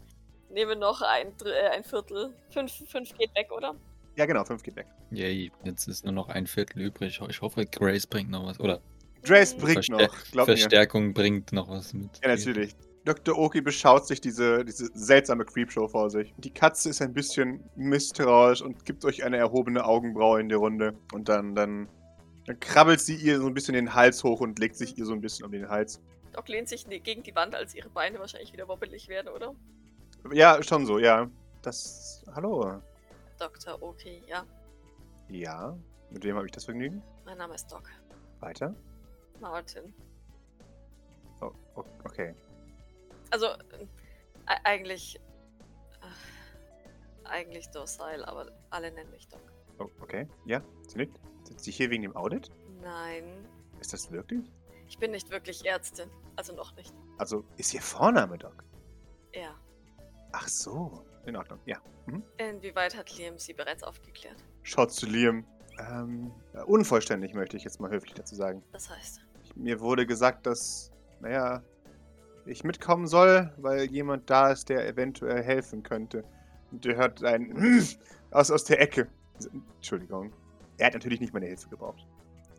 nehme 0.48 0.76
noch 0.76 1.02
ein, 1.02 1.34
äh, 1.44 1.68
ein 1.74 1.82
Viertel. 1.82 2.34
Fünf, 2.50 2.72
fünf 2.88 3.16
geht 3.18 3.34
weg, 3.34 3.50
oder? 3.50 3.74
Ja, 4.16 4.26
genau, 4.26 4.44
fünf 4.44 4.62
geht 4.62 4.76
weg. 4.76 4.86
Yay, 5.10 5.50
jetzt 5.64 5.88
ist 5.88 6.04
nur 6.04 6.12
noch 6.14 6.28
ein 6.28 6.46
Viertel 6.46 6.82
übrig. 6.82 7.20
Ich 7.28 7.40
hoffe, 7.40 7.64
Grace 7.66 8.06
bringt 8.06 8.30
noch 8.30 8.46
was. 8.46 8.60
Oder 8.60 8.80
Drace 9.24 9.54
Hm, 9.54 9.60
bringt 9.60 9.84
Verstär- 9.84 10.06
noch, 10.06 10.16
glaub 10.30 10.46
mir. 10.48 10.56
Verstärkung 10.56 11.14
bringt 11.14 11.52
noch 11.52 11.68
was 11.68 11.92
mit. 11.94 12.10
Ja, 12.22 12.28
natürlich. 12.28 12.74
Dr. 13.04 13.38
Oki 13.38 13.62
beschaut 13.62 14.06
sich 14.06 14.20
diese, 14.20 14.64
diese 14.64 14.90
seltsame 14.92 15.44
Creepshow 15.44 15.88
vor 15.88 16.10
sich. 16.10 16.34
Die 16.36 16.52
Katze 16.52 16.90
ist 16.90 17.00
ein 17.00 17.14
bisschen 17.14 17.64
misstrauisch 17.74 18.60
und 18.60 18.84
gibt 18.84 19.04
euch 19.04 19.24
eine 19.24 19.38
erhobene 19.38 19.84
Augenbraue 19.84 20.40
in 20.40 20.48
die 20.48 20.54
Runde. 20.54 20.94
Und 21.12 21.28
dann, 21.28 21.54
dann, 21.54 21.88
dann 22.46 22.60
krabbelt 22.60 23.00
sie 23.00 23.16
ihr 23.16 23.40
so 23.40 23.46
ein 23.46 23.54
bisschen 23.54 23.74
den 23.74 23.94
Hals 23.94 24.22
hoch 24.22 24.40
und 24.40 24.58
legt 24.58 24.76
sich 24.76 24.98
ihr 24.98 25.06
so 25.06 25.14
ein 25.14 25.22
bisschen 25.22 25.46
um 25.46 25.52
den 25.52 25.68
Hals. 25.68 26.00
Doc 26.32 26.48
lehnt 26.48 26.68
sich 26.68 26.86
gegen 26.86 27.22
die 27.22 27.34
Wand, 27.34 27.54
als 27.54 27.74
ihre 27.74 27.88
Beine 27.88 28.18
wahrscheinlich 28.18 28.52
wieder 28.52 28.68
wobbelig 28.68 29.08
werden, 29.08 29.28
oder? 29.28 29.54
Ja, 30.32 30.62
schon 30.62 30.84
so, 30.84 30.98
ja. 30.98 31.30
Das. 31.62 32.22
Hallo. 32.34 32.80
Dr. 33.38 33.82
Okay, 33.82 34.22
ja. 34.28 34.44
Ja. 35.28 35.76
Mit 36.10 36.24
wem 36.24 36.36
habe 36.36 36.46
ich 36.46 36.52
das 36.52 36.66
Vergnügen? 36.66 37.02
Mein 37.24 37.38
Name 37.38 37.54
ist 37.54 37.70
Doc. 37.72 37.84
Weiter? 38.40 38.74
Martin. 39.40 39.94
Oh, 41.40 41.52
okay. 42.04 42.34
Also, 43.30 43.46
äh, 43.46 43.84
e- 44.46 44.60
eigentlich. 44.64 45.16
Äh, 46.02 47.28
eigentlich 47.28 47.68
docile, 47.70 48.26
aber 48.26 48.50
alle 48.70 48.90
nennen 48.90 49.10
mich 49.12 49.28
Doc. 49.28 49.40
Oh, 49.78 49.88
okay. 50.02 50.26
Ja, 50.46 50.62
sie 50.88 50.98
nickt. 50.98 51.18
Sitzt 51.44 51.64
sie 51.64 51.70
hier 51.70 51.90
wegen 51.90 52.02
dem 52.02 52.16
Audit? 52.16 52.50
Nein, 52.82 53.46
Ist 53.80 53.92
das 53.92 54.10
wirklich? 54.10 54.50
ich 54.88 54.98
bin 54.98 55.12
nicht 55.12 55.30
wirklich 55.30 55.64
Ärztin. 55.64 56.10
Also 56.36 56.52
noch 56.54 56.74
nicht. 56.74 56.92
Also, 57.18 57.44
ist 57.56 57.72
ihr 57.74 57.80
Vorname 57.82 58.36
Doc? 58.36 58.64
Ja. 59.32 59.54
Ach 60.32 60.48
so. 60.48 61.04
In 61.26 61.36
Ordnung, 61.36 61.60
ja. 61.66 61.76
Mhm. 62.06 62.24
Inwieweit 62.38 62.96
hat 62.96 63.16
Liam 63.16 63.38
sie 63.38 63.52
bereits 63.52 63.82
aufgeklärt? 63.82 64.42
Schaut 64.62 64.90
zu 64.90 65.06
Liam. 65.06 65.44
Ähm, 65.78 66.32
äh, 66.54 66.62
unvollständig 66.62 67.34
möchte 67.34 67.56
ich 67.56 67.64
jetzt 67.64 67.78
mal 67.80 67.90
höflich 67.90 68.14
dazu 68.14 68.34
sagen. 68.34 68.62
Das 68.72 68.88
heißt. 68.90 69.20
Ich, 69.44 69.54
mir 69.56 69.80
wurde 69.80 70.06
gesagt, 70.06 70.46
dass, 70.46 70.90
naja, 71.20 71.62
ich 72.46 72.64
mitkommen 72.64 73.06
soll, 73.06 73.52
weil 73.58 73.84
jemand 73.90 74.28
da 74.30 74.50
ist, 74.50 74.68
der 74.68 74.86
eventuell 74.88 75.42
helfen 75.42 75.82
könnte. 75.82 76.24
Und 76.70 76.84
ihr 76.84 76.96
hört 76.96 77.22
ein 77.24 77.54
aus, 78.30 78.50
aus 78.50 78.64
der 78.64 78.80
Ecke. 78.80 79.08
Entschuldigung. 79.76 80.32
Er 80.78 80.86
hat 80.86 80.94
natürlich 80.94 81.20
nicht 81.20 81.32
meine 81.32 81.46
Hilfe 81.46 81.68
gebraucht. 81.68 82.06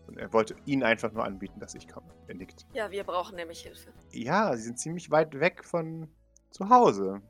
Und 0.08 0.18
er 0.18 0.32
wollte 0.34 0.56
ihnen 0.66 0.84
einfach 0.84 1.12
nur 1.12 1.24
anbieten, 1.24 1.60
dass 1.60 1.74
ich 1.76 1.88
komme. 1.88 2.08
Er 2.28 2.36
nickt. 2.36 2.66
Ja, 2.74 2.92
wir 2.92 3.04
brauchen 3.04 3.36
nämlich 3.36 3.62
Hilfe. 3.62 3.94
Ja, 4.12 4.56
sie 4.56 4.64
sind 4.64 4.80
ziemlich 4.80 5.10
weit 5.10 5.40
weg 5.40 5.64
von 5.64 6.08
zu 6.50 6.70
Hause, 6.70 7.22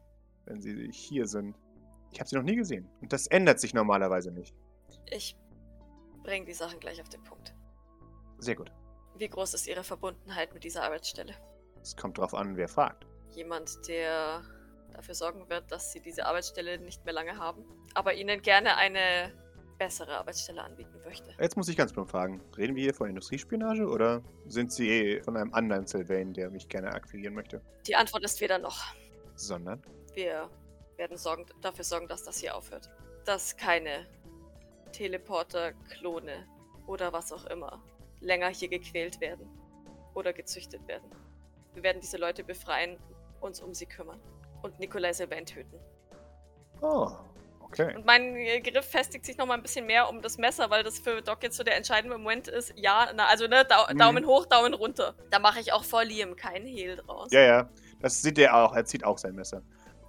wenn 0.46 0.62
sie 0.62 0.90
hier 0.92 1.28
sind. 1.28 1.56
Ich 2.12 2.20
habe 2.20 2.30
sie 2.30 2.36
noch 2.36 2.44
nie 2.44 2.56
gesehen. 2.56 2.90
Und 3.02 3.14
das 3.14 3.28
ändert 3.28 3.60
sich 3.60 3.74
normalerweise 3.74 4.32
nicht. 4.32 4.56
Ich 5.10 5.38
bringe 6.24 6.46
die 6.46 6.54
Sachen 6.54 6.80
gleich 6.80 7.02
auf 7.02 7.10
den 7.10 7.24
Punkt. 7.24 7.54
Sehr 8.40 8.56
gut. 8.56 8.72
Wie 9.18 9.30
groß 9.30 9.54
ist 9.54 9.68
Ihre 9.68 9.84
Verbundenheit 9.84 10.54
mit 10.54 10.64
dieser 10.64 10.84
Arbeitsstelle? 10.84 11.36
Es 11.82 11.96
kommt 11.96 12.18
drauf 12.18 12.34
an, 12.34 12.56
wer 12.58 12.68
fragt. 12.68 13.06
Jemand, 13.32 13.88
der 13.88 14.42
dafür 14.94 15.16
sorgen 15.16 15.50
wird, 15.50 15.72
dass 15.72 15.92
Sie 15.92 16.02
diese 16.02 16.26
Arbeitsstelle 16.26 16.78
nicht 16.80 17.04
mehr 17.06 17.14
lange 17.14 17.38
haben, 17.38 17.64
aber 17.94 18.14
Ihnen 18.14 18.42
gerne 18.42 18.76
eine 18.78 19.32
bessere 19.78 20.18
Arbeitsstelle 20.18 20.62
anbieten 20.62 21.02
möchte. 21.04 21.34
Jetzt 21.40 21.58
muss 21.58 21.68
ich 21.68 21.76
ganz 21.76 21.92
plump 21.92 22.12
fragen. 22.12 22.40
Reden 22.56 22.76
wir 22.76 22.84
hier 22.84 22.94
von 22.94 23.10
Industriespionage 23.10 23.88
oder 23.88 24.22
sind 24.46 24.72
Sie 24.72 24.90
eh 24.90 25.24
von 25.24 25.36
einem 25.36 25.52
anderen 25.54 25.88
Sylvain, 25.88 26.34
der 26.34 26.52
mich 26.52 26.70
gerne 26.70 26.92
akquirieren 26.92 27.34
möchte? 27.34 27.62
Die 27.88 27.96
Antwort 27.96 28.24
ist 28.24 28.40
weder 28.42 28.60
noch. 28.60 28.80
Sondern? 29.36 29.82
Wir 30.14 30.50
werden 30.98 31.18
sorgen, 31.18 31.48
dafür 31.62 31.84
sorgen, 31.84 32.08
dass 32.08 32.24
das 32.24 32.38
hier 32.38 32.56
aufhört. 32.56 32.92
Dass 33.26 33.58
keine 33.58 34.06
Teleporter, 34.92 35.74
Klone 35.90 36.46
oder 36.86 37.12
was 37.12 37.32
auch 37.32 37.46
immer 37.46 37.82
länger 38.20 38.50
hier 38.50 38.70
gequält 38.70 39.20
werden 39.20 39.50
oder 40.14 40.32
gezüchtet 40.32 40.88
werden. 40.88 41.10
Wir 41.74 41.84
werden 41.84 42.02
diese 42.02 42.18
Leute 42.18 42.44
befreien, 42.44 42.98
uns 43.40 43.62
um 43.62 43.74
sie 43.74 43.86
kümmern 43.86 44.20
und 44.62 44.80
Nikolai 44.80 45.14
Sylvain 45.14 45.46
töten. 45.46 45.80
Oh, 46.82 47.12
okay. 47.62 47.96
Und 47.96 48.06
mein 48.06 48.36
äh, 48.36 48.60
Griff 48.62 48.86
festigt 48.86 49.26
sich 49.26 49.38
noch 49.38 49.46
mal 49.46 49.54
ein 49.56 49.62
bisschen 49.62 49.86
mehr 49.86 50.10
um 50.10 50.22
das 50.22 50.38
Messer, 50.38 50.70
weil 50.70 50.84
das 50.84 51.00
für 51.00 51.22
Doc 51.22 51.44
jetzt 51.44 51.58
so 51.58 51.64
der 51.64 51.78
entscheidende 51.78 52.18
Moment 52.18 52.48
ist. 52.48 52.74
Ja, 52.76 53.12
na, 53.16 53.28
also 53.28 53.48
ne, 53.48 53.66
Dau 53.66 53.86
Mhm. 53.92 53.98
Daumen 53.98 54.26
hoch, 54.26 54.46
Daumen 54.46 54.74
runter. 54.74 55.16
Da 55.30 55.40
mache 55.40 55.60
ich 55.60 55.72
auch 55.74 55.84
vor 55.84 56.04
Liam 56.04 56.36
keinen 56.36 56.66
Hehl 56.68 56.98
draus. 56.98 57.32
Ja, 57.32 57.42
ja. 57.42 57.70
Das 58.02 58.22
sieht 58.22 58.38
er 58.40 58.56
auch. 58.56 58.76
Er 58.76 58.86
zieht 58.86 59.04
auch 59.04 59.18
sein 59.18 59.36
Messer. 59.36 59.62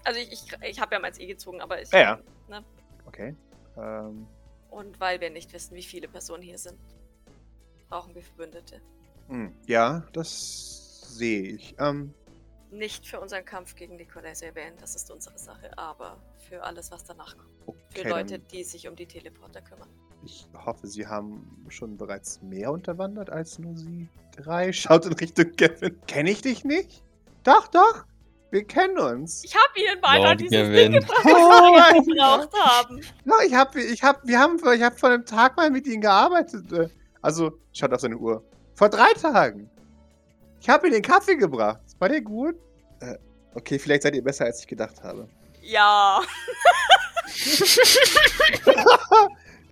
Also 0.04 0.18
ich, 0.18 0.32
ich, 0.32 0.46
ich 0.62 0.80
habe 0.80 0.94
ja 0.94 1.00
meins 1.00 1.18
eh 1.20 1.26
gezogen, 1.26 1.60
aber 1.60 1.80
ich. 1.80 1.90
Ja, 1.92 2.00
ja. 2.00 2.18
Ne? 2.48 2.64
Okay. 3.06 3.36
Ähm, 3.76 4.26
Und 4.70 4.98
weil 4.98 5.20
wir 5.20 5.30
nicht 5.30 5.52
wissen, 5.52 5.76
wie 5.76 5.82
viele 5.82 6.08
Personen 6.08 6.42
hier 6.42 6.58
sind, 6.58 6.78
brauchen 7.88 8.14
wir 8.14 8.22
Verbündete. 8.22 8.80
hm, 9.28 9.54
ja, 9.66 10.02
das 10.14 10.81
sehe 11.12 11.42
ich. 11.54 11.74
Ähm, 11.78 12.12
Nicht 12.70 13.06
für 13.06 13.20
unseren 13.20 13.44
Kampf 13.44 13.74
gegen 13.74 13.96
Nikolai 13.96 14.34
Sylvain, 14.34 14.72
das 14.80 14.94
ist 14.96 15.10
unsere 15.10 15.38
Sache, 15.38 15.70
aber 15.76 16.16
für 16.48 16.62
alles, 16.62 16.90
was 16.90 17.04
danach 17.04 17.36
kommt. 17.36 17.50
Für 17.90 18.00
okay, 18.00 18.08
Leute, 18.08 18.38
dann, 18.38 18.48
die 18.48 18.64
sich 18.64 18.88
um 18.88 18.96
die 18.96 19.06
Teleporter 19.06 19.60
kümmern. 19.60 19.88
ich 20.24 20.46
hoffe, 20.64 20.86
Sie 20.86 21.06
haben 21.06 21.64
schon 21.68 21.96
bereits 21.96 22.40
mehr 22.42 22.72
unterwandert 22.72 23.30
als 23.30 23.58
nur 23.58 23.76
Sie 23.76 24.08
drei. 24.36 24.72
Schaut 24.72 25.06
in 25.06 25.12
Richtung 25.12 25.52
Kevin. 25.56 26.00
Kenne 26.06 26.30
ich 26.30 26.40
dich 26.42 26.64
nicht? 26.64 27.02
Doch, 27.44 27.68
doch. 27.68 28.04
Wir 28.50 28.64
kennen 28.64 28.98
uns. 28.98 29.44
Ich 29.44 29.54
habe 29.54 29.80
ihnen 29.80 29.98
beinahe 30.02 30.36
dieses 30.36 30.52
Gavin. 30.52 30.92
Ding 30.92 31.00
gebracht, 31.00 31.20
Oh 31.24 31.28
was 31.28 31.92
mein 31.92 32.06
wir 32.06 32.14
gebraucht 32.14 32.52
haben. 32.60 33.00
Ja, 33.24 33.34
ich 33.46 33.54
hab, 33.54 33.74
ich 33.76 34.02
hab, 34.02 34.26
wir 34.26 34.38
haben, 34.38 34.58
ich 34.74 34.82
hab 34.82 34.98
vor 35.00 35.08
einem 35.08 35.24
Tag 35.24 35.56
mal 35.56 35.70
mit 35.70 35.86
Ihnen 35.86 36.02
gearbeitet. 36.02 36.70
äh, 36.72 36.88
Also, 37.22 37.58
schaut 37.72 37.92
auf 37.94 38.00
seine 38.00 38.18
Uhr. 38.18 38.44
Vor 38.74 38.90
drei 38.90 39.10
Tagen. 39.14 39.70
Ich 40.62 40.68
habe 40.68 40.86
Ihnen 40.86 40.94
den 40.94 41.02
Kaffee 41.02 41.34
gebracht. 41.34 41.80
War 41.98 42.08
der 42.08 42.20
gut? 42.20 42.54
Äh, 43.00 43.16
okay, 43.54 43.80
vielleicht 43.80 44.02
seid 44.04 44.14
ihr 44.14 44.22
besser, 44.22 44.44
als 44.44 44.60
ich 44.60 44.66
gedacht 44.68 45.02
habe. 45.02 45.28
Ja. 45.60 46.20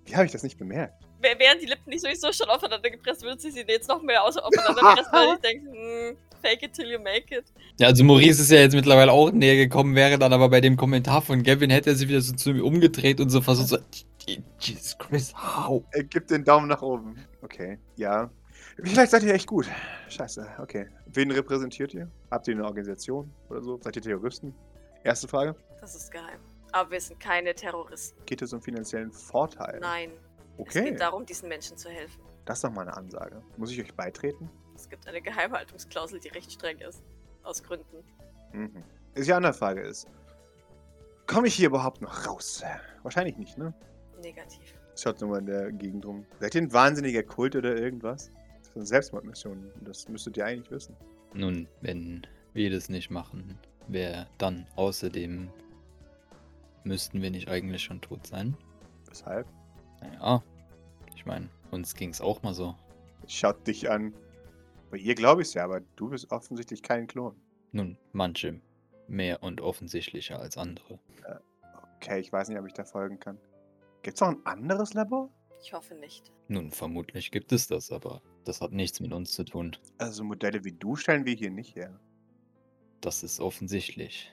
Wie 0.05 0.15
habe 0.15 0.25
ich 0.25 0.31
das 0.33 0.43
nicht 0.43 0.57
bemerkt? 0.57 0.93
Wär- 1.21 1.39
Wären 1.39 1.59
die 1.59 1.65
Lippen 1.67 1.89
nicht 1.89 2.01
sowieso 2.01 2.33
schon 2.33 2.49
aufeinander 2.49 2.89
gepresst, 2.89 3.21
würden 3.23 3.39
sie 3.39 3.51
sie 3.51 3.61
jetzt 3.67 3.87
noch 3.87 4.01
mehr 4.01 4.21
aufeinander 4.23 4.81
pressen, 4.93 5.11
weil 5.13 5.35
ich 5.35 5.41
denke, 5.41 5.69
hm, 5.71 6.17
fake 6.41 6.63
it 6.63 6.73
till 6.73 6.91
you 6.91 6.99
make 6.99 7.33
it. 7.33 7.45
Ja, 7.79 7.87
also 7.87 8.03
Maurice 8.03 8.41
ist 8.41 8.51
ja 8.51 8.59
jetzt 8.59 8.73
mittlerweile 8.75 9.11
auch 9.13 9.31
näher 9.31 9.55
gekommen, 9.55 9.95
wäre 9.95 10.17
dann 10.19 10.33
aber 10.33 10.49
bei 10.49 10.59
dem 10.59 10.75
Kommentar 10.75 11.21
von 11.21 11.41
Gavin 11.43 11.69
hätte 11.69 11.91
er 11.91 11.95
sich 11.95 12.09
wieder 12.09 12.19
so 12.21 12.33
zu 12.33 12.51
mir 12.51 12.65
umgedreht 12.65 13.21
und 13.21 13.29
so 13.29 13.39
versucht 13.41 13.69
so, 13.69 13.77
Jesus 14.59 14.97
Christ, 14.97 15.33
how? 15.37 15.83
Er 15.91 16.03
gibt 16.03 16.31
den 16.31 16.43
Daumen 16.43 16.67
nach 16.67 16.81
oben. 16.81 17.15
Okay, 17.41 17.79
ja. 17.95 18.29
Vielleicht 18.77 19.11
seid 19.11 19.23
ihr 19.23 19.33
echt 19.33 19.47
gut. 19.47 19.67
Scheiße, 20.09 20.47
okay. 20.59 20.87
Wen 21.07 21.31
repräsentiert 21.31 21.93
ihr? 21.93 22.09
Habt 22.29 22.47
ihr 22.47 22.53
eine 22.55 22.65
Organisation 22.65 23.31
oder 23.49 23.61
so? 23.61 23.79
Seid 23.81 23.95
ihr 23.95 24.01
Terroristen? 24.01 24.53
Erste 25.03 25.27
Frage. 25.27 25.55
Das 25.79 25.95
ist 25.95 26.11
geheim. 26.11 26.39
Aber 26.71 26.91
wir 26.91 27.01
sind 27.01 27.19
keine 27.19 27.53
Terroristen. 27.53 28.23
Geht 28.25 28.41
es 28.41 28.53
um 28.53 28.61
finanziellen 28.61 29.11
Vorteil? 29.11 29.79
Nein. 29.79 30.11
Es 30.57 30.59
Okay, 30.59 30.91
geht 30.91 30.99
darum, 31.01 31.25
diesen 31.25 31.49
Menschen 31.49 31.75
zu 31.77 31.89
helfen. 31.89 32.21
das 32.45 32.59
ist 32.59 32.63
doch 32.63 32.71
mal 32.71 32.81
eine 32.81 32.95
Ansage. 32.95 33.41
Muss 33.57 33.71
ich 33.71 33.81
euch 33.81 33.93
beitreten? 33.93 34.49
Es 34.75 34.87
gibt 34.89 35.07
eine 35.07 35.21
Geheimhaltungsklausel, 35.21 36.19
die 36.19 36.29
recht 36.29 36.51
streng 36.51 36.77
ist. 36.79 37.01
Aus 37.43 37.63
Gründen. 37.63 38.03
Mhm. 38.53 38.83
Die 39.17 39.33
andere 39.33 39.53
Frage 39.53 39.81
ist, 39.81 40.07
komme 41.27 41.47
ich 41.47 41.55
hier 41.55 41.67
überhaupt 41.67 42.01
noch 42.01 42.27
raus? 42.27 42.63
Wahrscheinlich 43.03 43.37
nicht, 43.37 43.57
ne? 43.57 43.73
Negativ. 44.21 44.73
Schaut 44.95 45.19
nur 45.21 45.31
mal 45.31 45.39
in 45.39 45.45
der 45.47 45.71
Gegend 45.71 46.05
rum. 46.05 46.25
Seid 46.39 46.53
ihr 46.55 46.61
ein 46.61 46.71
wahnsinniger 46.73 47.23
Kult 47.23 47.55
oder 47.55 47.75
irgendwas? 47.75 48.29
Das 48.73 48.75
ist 48.75 48.77
eine 48.77 48.85
Selbstmordmission. 48.85 49.71
Das 49.81 50.07
müsstet 50.07 50.37
ihr 50.37 50.45
eigentlich 50.45 50.71
wissen. 50.71 50.95
Nun, 51.33 51.67
wenn 51.81 52.25
wir 52.53 52.69
das 52.69 52.87
nicht 52.87 53.09
machen, 53.09 53.57
wer 53.89 54.27
dann? 54.37 54.65
Außerdem 54.77 55.49
müssten 56.85 57.21
wir 57.21 57.31
nicht 57.31 57.49
eigentlich 57.49 57.83
schon 57.83 57.99
tot 57.99 58.25
sein. 58.25 58.55
Weshalb? 59.09 59.45
Naja, 59.99 60.41
ich 61.15 61.25
meine, 61.25 61.49
uns 61.69 61.93
ging's 61.95 62.21
auch 62.21 62.41
mal 62.43 62.53
so. 62.53 62.73
Schaut 63.27 63.67
dich 63.67 63.89
an. 63.89 64.13
Bei 64.89 64.97
ihr 64.97 65.15
glaube 65.15 65.41
ich's 65.41 65.53
ja, 65.53 65.65
aber 65.65 65.81
du 65.97 66.09
bist 66.09 66.31
offensichtlich 66.31 66.81
kein 66.81 67.07
Klon. 67.07 67.35
Nun, 67.73 67.97
manche 68.13 68.61
mehr 69.07 69.43
und 69.43 69.59
offensichtlicher 69.59 70.39
als 70.39 70.57
andere. 70.57 70.97
Okay, 71.97 72.21
ich 72.21 72.31
weiß 72.31 72.47
nicht, 72.47 72.57
ob 72.57 72.65
ich 72.65 72.73
da 72.73 72.85
folgen 72.85 73.19
kann. 73.19 73.37
Gibt's 74.01 74.21
noch 74.21 74.29
ein 74.29 74.45
anderes 74.45 74.93
Labor? 74.93 75.29
Ich 75.61 75.73
hoffe 75.73 75.95
nicht. 75.95 76.31
Nun, 76.47 76.71
vermutlich 76.71 77.31
gibt 77.31 77.51
es 77.51 77.67
das, 77.67 77.91
aber 77.91 78.21
das 78.45 78.61
hat 78.61 78.71
nichts 78.71 78.99
mit 78.99 79.13
uns 79.13 79.31
zu 79.31 79.43
tun. 79.43 79.77
Also 79.99 80.23
Modelle 80.23 80.63
wie 80.63 80.71
du 80.71 80.95
stellen 80.95 81.25
wir 81.25 81.33
hier 81.33 81.51
nicht 81.51 81.75
her. 81.75 81.99
Das 82.99 83.23
ist 83.23 83.39
offensichtlich. 83.39 84.31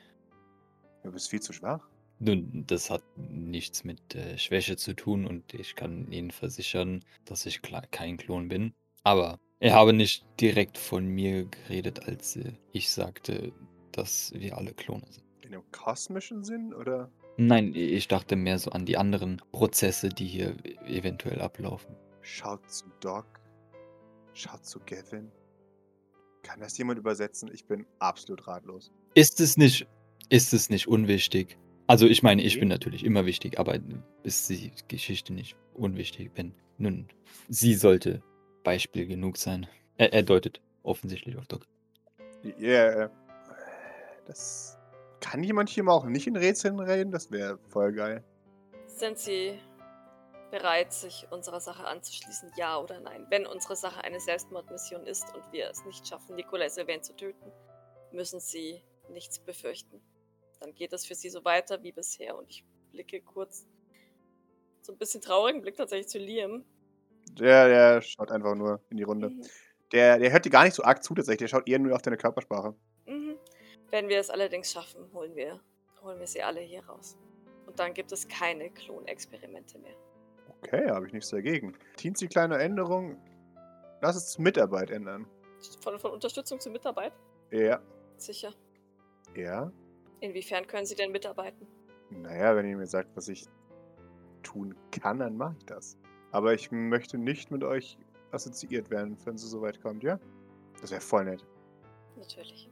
Du 1.03 1.13
bist 1.13 1.31
viel 1.31 1.41
zu 1.41 1.53
schwach. 1.53 1.87
Nun, 2.19 2.65
das 2.67 2.91
hat 2.91 3.03
nichts 3.17 3.85
mit 3.85 4.15
äh, 4.15 4.37
Schwäche 4.39 4.77
zu 4.77 4.95
tun 4.95 5.27
und 5.27 5.55
ich 5.55 5.77
kann 5.77 6.11
Ihnen 6.11 6.31
versichern, 6.33 7.05
dass 7.25 7.47
ich 7.47 7.63
klar 7.63 7.87
kein 7.91 8.17
Klon 8.17 8.49
bin. 8.49 8.75
Aber 9.05 9.39
er 9.61 9.75
habe 9.75 9.93
nicht 9.93 10.27
direkt 10.41 10.79
von 10.79 11.07
mir 11.07 11.45
geredet, 11.45 12.09
als 12.09 12.37
äh, 12.37 12.53
ich 12.73 12.91
sagte, 12.91 13.53
dass 13.93 14.33
wir 14.35 14.57
alle 14.57 14.73
Klone 14.73 15.07
sind. 15.11 15.25
In 15.43 15.55
einem 15.55 15.71
kosmischen 15.71 16.43
Sinn 16.43 16.75
oder? 16.75 17.11
Nein, 17.41 17.73
ich 17.75 18.09
dachte 18.09 18.35
mehr 18.35 18.59
so 18.59 18.71
an 18.73 18.85
die 18.85 18.97
anderen 18.97 19.41
Prozesse, 19.53 20.09
die 20.09 20.27
hier 20.27 20.57
e- 20.65 20.75
eventuell 20.99 21.41
ablaufen. 21.41 21.95
Schaut 22.21 22.69
zu 22.69 22.87
Doc. 23.01 23.27
Schaut 24.35 24.65
zu 24.67 24.81
Gavin. 24.81 25.31
Kann 26.43 26.59
das 26.61 26.77
jemand 26.79 26.99
übersetzen? 26.99 27.49
Ich 27.53 27.65
bin 27.65 27.87
absolut 28.01 28.47
ratlos. 28.49 28.91
Ist 29.15 29.41
es 29.41 29.57
nicht, 29.57 29.87
ist 30.31 30.53
es 30.53 30.69
nicht 30.69 30.89
unwichtig? 30.89 31.59
Also 31.87 32.07
ich 32.07 32.23
meine, 32.23 32.43
ich 32.43 32.55
Nee. 32.55 32.61
bin 32.61 32.69
natürlich 32.69 33.05
immer 33.05 33.25
wichtig, 33.25 33.59
aber 33.59 33.79
ist 34.25 34.51
die 34.51 34.73
Geschichte 34.89 35.33
nicht 35.33 35.57
unwichtig, 35.75 36.33
wenn 36.35 36.55
nun 36.77 37.07
sie 37.49 37.75
sollte 37.75 38.23
Beispiel 38.65 39.07
genug 39.07 39.37
sein. 39.37 39.67
Er, 39.97 40.13
er 40.13 40.23
deutet 40.25 40.61
offensichtlich 40.83 41.37
auf 41.37 41.47
Doc. 41.47 41.67
Ja, 42.59 43.05
äh, 43.05 43.09
das. 44.27 44.78
Kann 45.21 45.43
jemand 45.43 45.69
hier 45.69 45.83
mal 45.83 45.93
auch 45.93 46.05
nicht 46.05 46.27
in 46.27 46.37
Rätseln 46.37 46.79
reden? 46.81 47.11
Das 47.11 47.31
wäre 47.31 47.59
voll 47.69 47.93
geil. 47.93 48.25
Sind 48.87 49.19
Sie 49.19 49.59
bereit, 50.51 50.93
sich 50.93 51.27
unserer 51.31 51.61
Sache 51.61 51.87
anzuschließen? 51.87 52.53
Ja 52.57 52.79
oder 52.79 53.01
nein? 53.01 53.27
Wenn 53.29 53.47
unsere 53.47 53.77
Sache 53.77 54.03
eine 54.05 54.21
Selbstmordmission 54.21 55.07
ist 55.07 55.35
und 55.35 55.43
wir 55.53 55.69
es 55.71 55.85
nicht 55.85 56.07
schaffen, 56.07 56.37
Nikolai 56.37 56.69
Sylvain 56.69 57.03
zu 57.03 57.15
töten, 57.15 57.53
müssen 58.13 58.41
Sie 58.41 58.83
nichts 59.11 59.39
befürchten. 59.39 60.01
Dann 60.61 60.75
geht 60.75 60.93
es 60.93 61.07
für 61.07 61.15
Sie 61.15 61.31
so 61.31 61.45
weiter 61.45 61.83
wie 61.83 61.93
bisher. 61.93 62.37
Und 62.37 62.49
ich 62.51 62.65
blicke 62.91 63.21
kurz 63.21 63.67
so 64.83 64.93
ein 64.93 64.99
bisschen 64.99 65.21
traurigen 65.21 65.61
Blick 65.61 65.77
tatsächlich 65.77 66.09
zu 66.09 66.19
Liam. 66.19 66.65
Der, 67.33 67.69
der 67.69 68.03
schaut 68.03 68.33
einfach 68.33 68.55
nur 68.55 68.81
in 68.91 68.97
die 68.97 69.03
Runde. 69.03 69.31
Mhm. 69.31 69.43
Der, 69.93 70.19
der 70.19 70.33
hört 70.33 70.45
dir 70.45 70.51
gar 70.51 70.65
nicht 70.65 70.75
so 70.75 70.83
arg 70.83 71.03
zu, 71.03 71.15
tatsächlich. 71.15 71.39
Der 71.39 71.49
schaut 71.49 71.69
eher 71.69 71.79
nur 71.79 71.95
auf 71.95 72.03
deine 72.03 72.17
Körpersprache. 72.17 72.75
Wenn 73.91 74.09
wir 74.09 74.19
es 74.19 74.31
allerdings 74.31 74.73
schaffen, 74.73 75.11
holen 75.13 75.35
wir, 75.35 75.61
holen 76.03 76.19
wir 76.19 76.27
sie 76.27 76.43
alle 76.43 76.61
hier 76.61 76.85
raus. 76.87 77.17
Und 77.67 77.79
dann 77.79 77.95
gibt 77.95 78.13
es 78.13 78.29
keine 78.29 78.71
Klonexperimente 78.71 79.79
mehr. 79.79 79.97
Okay, 80.63 80.89
habe 80.91 81.07
ich 81.07 81.13
nichts 81.13 81.31
dagegen. 81.31 81.77
Teensy 81.97 82.29
kleine 82.29 82.59
Änderung. 82.59 83.17
Lass 84.01 84.17
es 84.17 84.33
zu 84.33 84.43
Mitarbeit 84.43 84.91
ändern. 84.91 85.27
Von, 85.81 85.99
von 85.99 86.13
Unterstützung 86.13 86.61
zur 86.61 86.73
Mitarbeit? 86.73 87.13
Ja. 87.51 87.81
Sicher. 88.17 88.53
Ja. 89.35 89.73
Inwiefern 90.21 90.67
können 90.67 90.87
Sie 90.87 90.95
denn 90.95 91.13
mitarbeiten? 91.13 91.67
Naja, 92.11 92.57
wenn 92.57 92.67
ihr 92.67 92.77
mir 92.77 92.87
sagt, 92.87 93.17
was 93.17 93.29
ich 93.29 93.47
tun 94.43 94.75
kann, 94.91 95.19
dann 95.19 95.37
mache 95.37 95.57
ich 95.59 95.67
das. 95.67 95.97
Aber 96.33 96.55
ich 96.55 96.71
möchte 96.71 97.19
nicht 97.19 97.51
mit 97.51 97.63
euch 97.63 97.99
assoziiert 98.33 98.91
werden, 98.91 99.17
wenn 99.25 99.35
es 99.35 99.43
so 99.43 99.61
weit 99.63 99.81
kommt, 99.81 100.03
ja? 100.03 100.19
Das 100.81 100.91
wäre 100.91 101.01
voll 101.01 101.25
nett. 101.25 101.45
Natürlich. 102.17 102.69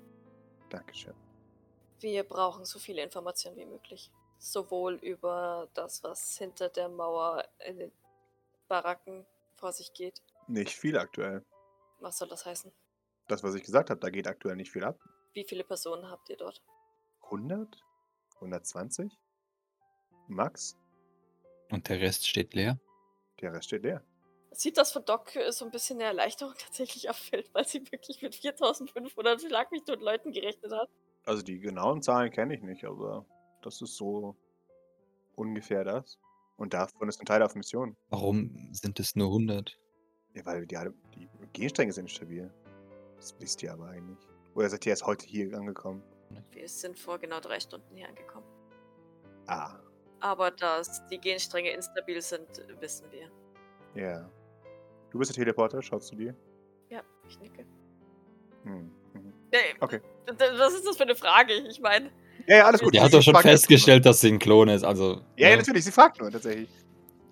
Dankeschön. 0.70 1.14
Wir 2.00 2.25
brauchen 2.25 2.64
so 2.64 2.78
viele 2.78 3.02
Informationen 3.02 3.56
wie 3.56 3.66
möglich. 3.66 4.11
Sowohl 4.38 4.94
über 4.96 5.68
das, 5.75 6.04
was 6.04 6.37
hinter 6.37 6.68
der 6.68 6.88
Mauer 6.88 7.44
in 7.66 7.78
den 7.78 7.92
Baracken 8.68 9.26
vor 9.54 9.73
sich 9.73 9.92
geht. 9.94 10.23
Nicht 10.46 10.76
viel 10.76 10.99
aktuell. 10.99 11.44
Was 12.00 12.18
soll 12.18 12.28
das 12.28 12.44
heißen? 12.44 12.73
Das, 13.28 13.42
was 13.42 13.54
ich 13.54 13.62
gesagt 13.62 13.90
habe, 13.90 14.00
da 14.00 14.11
geht 14.11 14.26
aktuell 14.26 14.56
nicht 14.56 14.70
viel 14.70 14.85
ab. 14.85 14.99
Wie 15.32 15.44
viele 15.44 15.64
Personen 15.64 16.11
habt 16.11 16.28
ihr 16.28 16.37
dort? 16.37 16.62
100? 17.25 17.82
120? 18.37 19.12
Max? 20.28 20.76
Und 21.70 21.88
der 21.88 22.00
Rest 22.00 22.28
steht 22.28 22.54
leer. 22.54 22.78
Der 23.40 23.52
Rest 23.52 23.66
steht 23.66 23.82
leer. 23.82 24.04
Sieht 24.56 24.78
das 24.78 24.90
von 24.92 25.04
Doc 25.04 25.32
so 25.50 25.64
ein 25.66 25.70
bisschen 25.70 25.98
eine 25.98 26.04
Erleichterung 26.08 26.54
tatsächlich 26.58 27.10
auffällt, 27.10 27.50
weil 27.52 27.66
sie 27.66 27.80
wirklich 27.92 28.22
mit 28.22 28.34
4500 28.34 29.40
Schlag 29.42 29.70
mich 29.70 29.84
tot 29.84 30.00
Leuten 30.00 30.32
gerechnet 30.32 30.72
hat. 30.72 30.88
Also 31.25 31.42
die 31.42 31.58
genauen 31.58 32.02
Zahlen 32.02 32.30
kenne 32.30 32.54
ich 32.54 32.62
nicht, 32.62 32.84
aber 32.84 33.26
das 33.62 33.82
ist 33.82 33.96
so 33.96 34.36
ungefähr 35.34 35.84
das. 35.84 36.18
Und 36.56 36.72
davon 36.72 37.08
ist 37.08 37.20
ein 37.20 37.26
Teil 37.26 37.42
auf 37.42 37.54
Mission. 37.54 37.96
Warum 38.08 38.70
sind 38.72 38.98
es 38.98 39.14
nur 39.14 39.26
100? 39.28 39.78
Ja, 40.34 40.46
weil 40.46 40.66
die, 40.66 40.78
die 41.14 41.28
Genstränge 41.52 41.92
sind 41.92 42.10
stabil. 42.10 42.50
Das 43.16 43.34
wisst 43.40 43.62
ihr 43.62 43.72
aber 43.72 43.88
eigentlich. 43.88 44.18
Oder 44.54 44.70
seid 44.70 44.86
ihr 44.86 44.90
erst 44.90 45.04
heute 45.04 45.26
hier 45.26 45.52
angekommen? 45.54 46.02
Wir 46.52 46.68
sind 46.68 46.98
vor 46.98 47.18
genau 47.18 47.40
drei 47.40 47.60
Stunden 47.60 47.94
hier 47.94 48.09
angekommen. 48.09 48.46
Ah, 49.48 49.78
Aber 50.20 50.50
dass 50.50 51.07
die 51.09 51.18
Genstränge 51.18 51.70
instabil 51.70 52.22
sind, 52.22 52.48
wissen 52.81 53.07
wir. 53.12 53.31
ja. 53.94 54.31
Du 55.16 55.20
bist 55.20 55.31
der 55.31 55.37
Teleporter, 55.44 55.81
schaust 55.81 56.12
du 56.12 56.16
dir? 56.16 56.35
Ja, 56.90 57.00
ich 57.26 57.40
nicke. 57.40 57.64
Hm. 58.64 58.90
mhm. 59.14 59.33
Nee, 59.50 59.59
Okay. 59.81 60.02
Was 60.59 60.74
ist 60.74 60.87
das 60.87 60.98
für 60.98 61.05
eine 61.05 61.14
Frage? 61.16 61.55
Ich 61.70 61.81
meine, 61.81 62.11
Ja, 62.46 62.59
ja, 62.59 62.66
alles 62.66 62.83
gut. 62.83 62.94
Der 62.94 63.02
hat 63.02 63.14
doch 63.14 63.22
schon 63.22 63.35
festgestellt, 63.35 64.05
dass 64.05 64.20
sie 64.20 64.29
ein 64.29 64.38
Klon 64.38 64.68
ist. 64.68 64.85
Also. 64.85 65.22
Ja, 65.38 65.48
ja, 65.48 65.57
natürlich. 65.57 65.87
Sie 65.87 65.90
fragt 65.90 66.20
nur, 66.20 66.31
tatsächlich. 66.31 66.68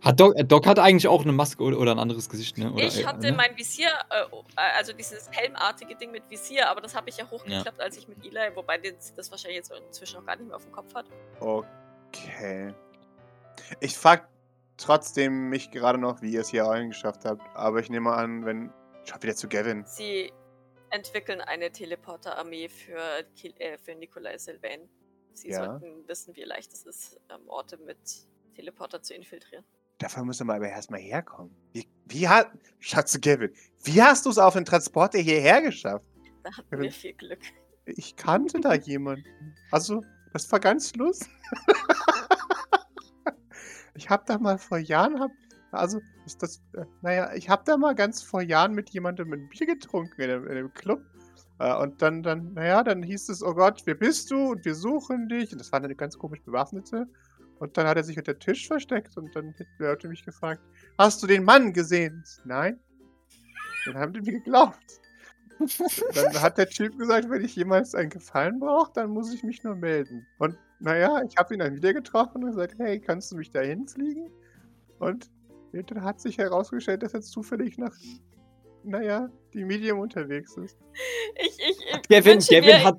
Hat 0.00 0.18
Doc, 0.18 0.34
äh, 0.34 0.44
Doc 0.44 0.66
hat 0.66 0.78
eigentlich 0.78 1.06
auch 1.08 1.24
eine 1.24 1.32
Maske 1.32 1.62
oder, 1.62 1.92
ein 1.92 1.98
anderes 1.98 2.30
Gesicht, 2.30 2.56
ne? 2.56 2.72
Oder, 2.72 2.84
ich 2.84 3.00
äh, 3.00 3.04
hatte 3.04 3.30
ne? 3.30 3.32
mein 3.32 3.54
Visier, 3.54 3.90
äh, 4.08 4.60
also 4.78 4.94
dieses 4.94 5.30
helmartige 5.30 5.94
Ding 5.94 6.10
mit 6.10 6.22
Visier, 6.30 6.70
aber 6.70 6.80
das 6.80 6.94
habe 6.94 7.10
ich 7.10 7.18
ja 7.18 7.30
hochgeklappt, 7.30 7.82
als 7.82 7.98
ich 7.98 8.08
mit 8.08 8.24
Eli, 8.24 8.56
wobei 8.56 8.78
das 8.78 9.30
wahrscheinlich 9.30 9.58
jetzt 9.58 9.70
inzwischen 9.86 10.20
auch 10.20 10.24
gar 10.24 10.36
nicht 10.36 10.46
mehr 10.46 10.56
auf 10.56 10.64
dem 10.64 10.72
Kopf 10.72 10.94
hat. 10.94 11.04
Okay. 11.38 12.72
Ich 13.80 13.94
frag 13.94 14.26
trotzdem 14.76 15.48
mich 15.48 15.70
gerade 15.70 15.98
noch, 15.98 16.22
wie 16.22 16.32
ihr 16.32 16.40
es 16.40 16.48
hier 16.48 16.64
geschafft 16.86 17.24
habt. 17.24 17.42
Aber 17.56 17.80
ich 17.80 17.90
nehme 17.90 18.12
an, 18.12 18.44
wenn. 18.44 18.72
Schaut 19.04 19.22
wieder 19.22 19.34
zu 19.34 19.48
Gavin. 19.48 19.84
Sie 19.86 20.32
entwickeln 20.90 21.40
eine 21.42 21.70
Teleporter-Armee 21.70 22.68
für, 22.70 22.98
äh, 23.58 23.76
für 23.78 23.94
Nikolai 23.94 24.38
Sylvain. 24.38 24.88
Sie 25.34 25.48
Ja. 25.50 25.64
sollten 25.78 26.08
wissen, 26.08 26.34
wie 26.36 26.44
leicht 26.44 26.72
es 26.72 26.84
ist, 26.86 27.20
ähm, 27.30 27.46
Orte 27.48 27.76
mit 27.76 27.98
Teleporter 28.54 29.02
zu 29.02 29.12
infiltrieren. 29.14 29.64
Dafür 29.98 30.24
müssen 30.24 30.46
wir 30.46 30.54
aber 30.54 30.68
erstmal 30.68 31.00
herkommen. 31.00 31.54
Wie, 31.72 31.86
wie 32.06 32.28
hat. 32.28 32.50
Schaut 32.78 33.08
zu 33.08 33.20
Gavin. 33.20 33.52
Wie 33.82 34.00
hast 34.02 34.24
du 34.26 34.30
es 34.30 34.38
auf 34.38 34.54
den 34.54 34.64
Transporter 34.64 35.18
hierher 35.18 35.60
geschafft? 35.60 36.08
Da 36.42 36.56
hatten 36.56 36.80
wir 36.80 36.90
viel 36.90 37.12
Glück. 37.14 37.40
Ich 37.86 38.16
kannte 38.16 38.60
da 38.60 38.74
jemanden. 38.74 39.54
Also, 39.70 40.02
das 40.32 40.50
war 40.50 40.60
ganz 40.60 40.94
lustig. 40.94 41.28
ich 43.94 44.10
hab 44.10 44.26
da 44.26 44.38
mal 44.38 44.58
vor 44.58 44.78
Jahren, 44.78 45.20
hab, 45.20 45.30
also, 45.72 46.00
ist 46.26 46.42
das, 46.42 46.62
äh, 46.74 46.84
naja, 47.02 47.32
ich 47.34 47.48
hab 47.48 47.64
da 47.64 47.76
mal 47.76 47.94
ganz 47.94 48.22
vor 48.22 48.42
Jahren 48.42 48.74
mit 48.74 48.90
jemandem 48.90 49.32
ein 49.32 49.48
Bier 49.48 49.66
getrunken 49.66 50.20
in 50.20 50.30
einem, 50.30 50.44
in 50.44 50.52
einem 50.52 50.74
Club. 50.74 51.00
Äh, 51.58 51.74
und 51.76 52.02
dann, 52.02 52.22
dann, 52.22 52.52
naja, 52.54 52.82
dann 52.82 53.02
hieß 53.02 53.28
es, 53.28 53.42
oh 53.42 53.54
Gott, 53.54 53.82
wer 53.84 53.94
bist 53.94 54.30
du? 54.30 54.52
Und 54.52 54.64
wir 54.64 54.74
suchen 54.74 55.28
dich. 55.28 55.52
Und 55.52 55.60
das 55.60 55.72
waren 55.72 55.84
eine 55.84 55.94
ganz 55.94 56.18
komisch 56.18 56.42
Bewaffnete. 56.42 57.06
Und 57.58 57.76
dann 57.76 57.86
hat 57.86 57.96
er 57.96 58.04
sich 58.04 58.18
unter 58.18 58.38
Tisch 58.38 58.66
versteckt 58.66 59.16
und 59.16 59.34
dann 59.34 59.54
hat 59.58 59.66
Leute 59.78 60.08
mich 60.08 60.24
gefragt, 60.24 60.60
hast 60.98 61.22
du 61.22 61.26
den 61.26 61.44
Mann 61.44 61.72
gesehen? 61.72 62.24
Nein. 62.44 62.80
Dann 63.86 63.96
haben 63.96 64.12
die 64.12 64.20
mir 64.20 64.32
geglaubt. 64.32 65.00
Dann 66.14 66.42
hat 66.42 66.58
der 66.58 66.68
Typ 66.68 66.98
gesagt, 66.98 67.30
wenn 67.30 67.44
ich 67.44 67.56
jemals 67.56 67.94
einen 67.94 68.10
Gefallen 68.10 68.60
brauche, 68.60 68.92
dann 68.94 69.10
muss 69.10 69.32
ich 69.32 69.42
mich 69.42 69.62
nur 69.62 69.76
melden. 69.76 70.26
Und 70.38 70.56
naja, 70.80 71.22
ich 71.22 71.36
habe 71.36 71.54
ihn 71.54 71.60
dann 71.60 71.74
wieder 71.74 71.92
getroffen 71.92 72.42
und 72.42 72.50
gesagt, 72.50 72.74
hey, 72.78 73.00
kannst 73.00 73.32
du 73.32 73.36
mich 73.36 73.50
da 73.50 73.60
hinfliegen? 73.60 74.28
Und 74.98 75.30
dann 75.72 76.02
hat 76.02 76.20
sich 76.20 76.38
herausgestellt, 76.38 77.02
dass 77.02 77.14
er 77.14 77.22
zufällig 77.22 77.78
nach, 77.78 77.94
naja, 78.84 79.30
die 79.52 79.64
Medium 79.64 80.00
unterwegs 80.00 80.56
ist. 80.56 80.76
Ich, 81.36 81.58
ich, 81.58 81.76
ich 81.78 82.08
Gavin, 82.08 82.38
Gavin, 82.40 82.84
hat, 82.84 82.98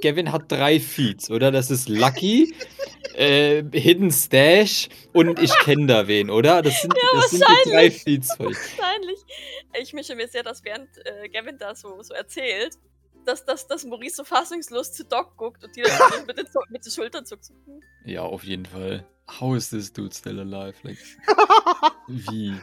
Gavin 0.00 0.32
hat 0.32 0.50
drei 0.50 0.80
Feeds, 0.80 1.30
oder? 1.30 1.50
Das 1.50 1.70
ist 1.70 1.88
Lucky, 1.88 2.54
äh, 3.14 3.62
Hidden 3.72 4.10
Stash 4.10 4.88
und 5.12 5.38
ich 5.38 5.52
kenne 5.60 5.86
da 5.86 6.08
wen, 6.08 6.30
oder? 6.30 6.62
Das 6.62 6.80
sind, 6.80 6.94
das 7.14 7.30
sind 7.30 7.44
die 7.64 7.70
drei 7.70 7.90
Feeds 7.90 8.34
von 8.34 8.46
wahrscheinlich, 8.54 9.20
ich 9.80 9.92
wünsche 9.92 10.14
mir 10.14 10.28
sehr, 10.28 10.42
dass 10.42 10.64
während 10.64 10.88
äh, 11.04 11.28
Gavin 11.28 11.58
da 11.58 11.74
so, 11.74 12.02
so 12.02 12.14
erzählt, 12.14 12.78
dass, 13.26 13.44
dass, 13.44 13.66
dass 13.66 13.84
Maurice 13.84 14.16
so 14.16 14.24
fassungslos 14.24 14.92
zu 14.92 15.04
Doc 15.04 15.36
guckt 15.36 15.64
und 15.64 15.74
die 15.76 15.82
dann 15.82 15.92
mit, 16.26 16.38
den, 16.38 16.46
mit 16.70 16.84
den 16.84 16.92
Schultern 16.92 17.24
zuckt. 17.24 17.50
Ja, 18.04 18.22
auf 18.22 18.44
jeden 18.44 18.66
Fall. 18.66 19.06
How 19.40 19.56
is 19.56 19.70
this 19.70 19.92
dude 19.92 20.14
still 20.14 20.40
alive? 20.40 20.74
Like, 20.82 20.98
wie? 22.08 22.54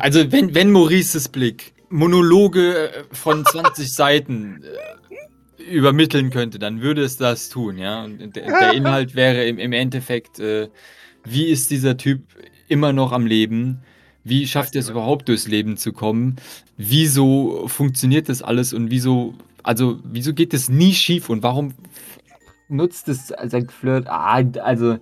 Also, 0.00 0.30
wenn, 0.30 0.54
wenn 0.54 0.70
Maurices 0.70 1.28
Blick 1.28 1.74
Monologe 1.90 2.90
äh, 2.90 3.04
von 3.12 3.44
20 3.44 3.92
Seiten 3.92 4.62
äh, 4.62 5.64
übermitteln 5.64 6.30
könnte, 6.30 6.58
dann 6.58 6.80
würde 6.80 7.02
es 7.02 7.16
das 7.16 7.48
tun, 7.48 7.78
ja. 7.78 8.04
Und 8.04 8.36
der, 8.36 8.46
der 8.46 8.72
Inhalt 8.72 9.14
wäre 9.14 9.44
im, 9.46 9.58
im 9.58 9.72
Endeffekt, 9.72 10.38
äh, 10.38 10.68
wie 11.24 11.46
ist 11.46 11.70
dieser 11.70 11.96
Typ 11.96 12.22
immer 12.68 12.92
noch 12.92 13.12
am 13.12 13.26
Leben? 13.26 13.80
Wie 14.24 14.46
schafft 14.46 14.74
er 14.74 14.80
es 14.80 14.88
überhaupt 14.88 15.28
durchs 15.28 15.48
Leben 15.48 15.76
zu 15.76 15.92
kommen? 15.92 16.36
Wieso 16.76 17.66
funktioniert 17.66 18.28
das 18.28 18.42
alles 18.42 18.72
und 18.72 18.90
wieso, 18.90 19.34
also, 19.62 19.98
wieso 20.04 20.32
geht 20.34 20.54
es 20.54 20.68
nie 20.68 20.94
schief 20.94 21.28
und 21.28 21.42
warum 21.42 21.74
nutzt 22.68 23.08
es 23.08 23.28
sein 23.28 23.68
Flirt? 23.68 24.06
Ah, 24.08 24.42
also. 24.62 24.98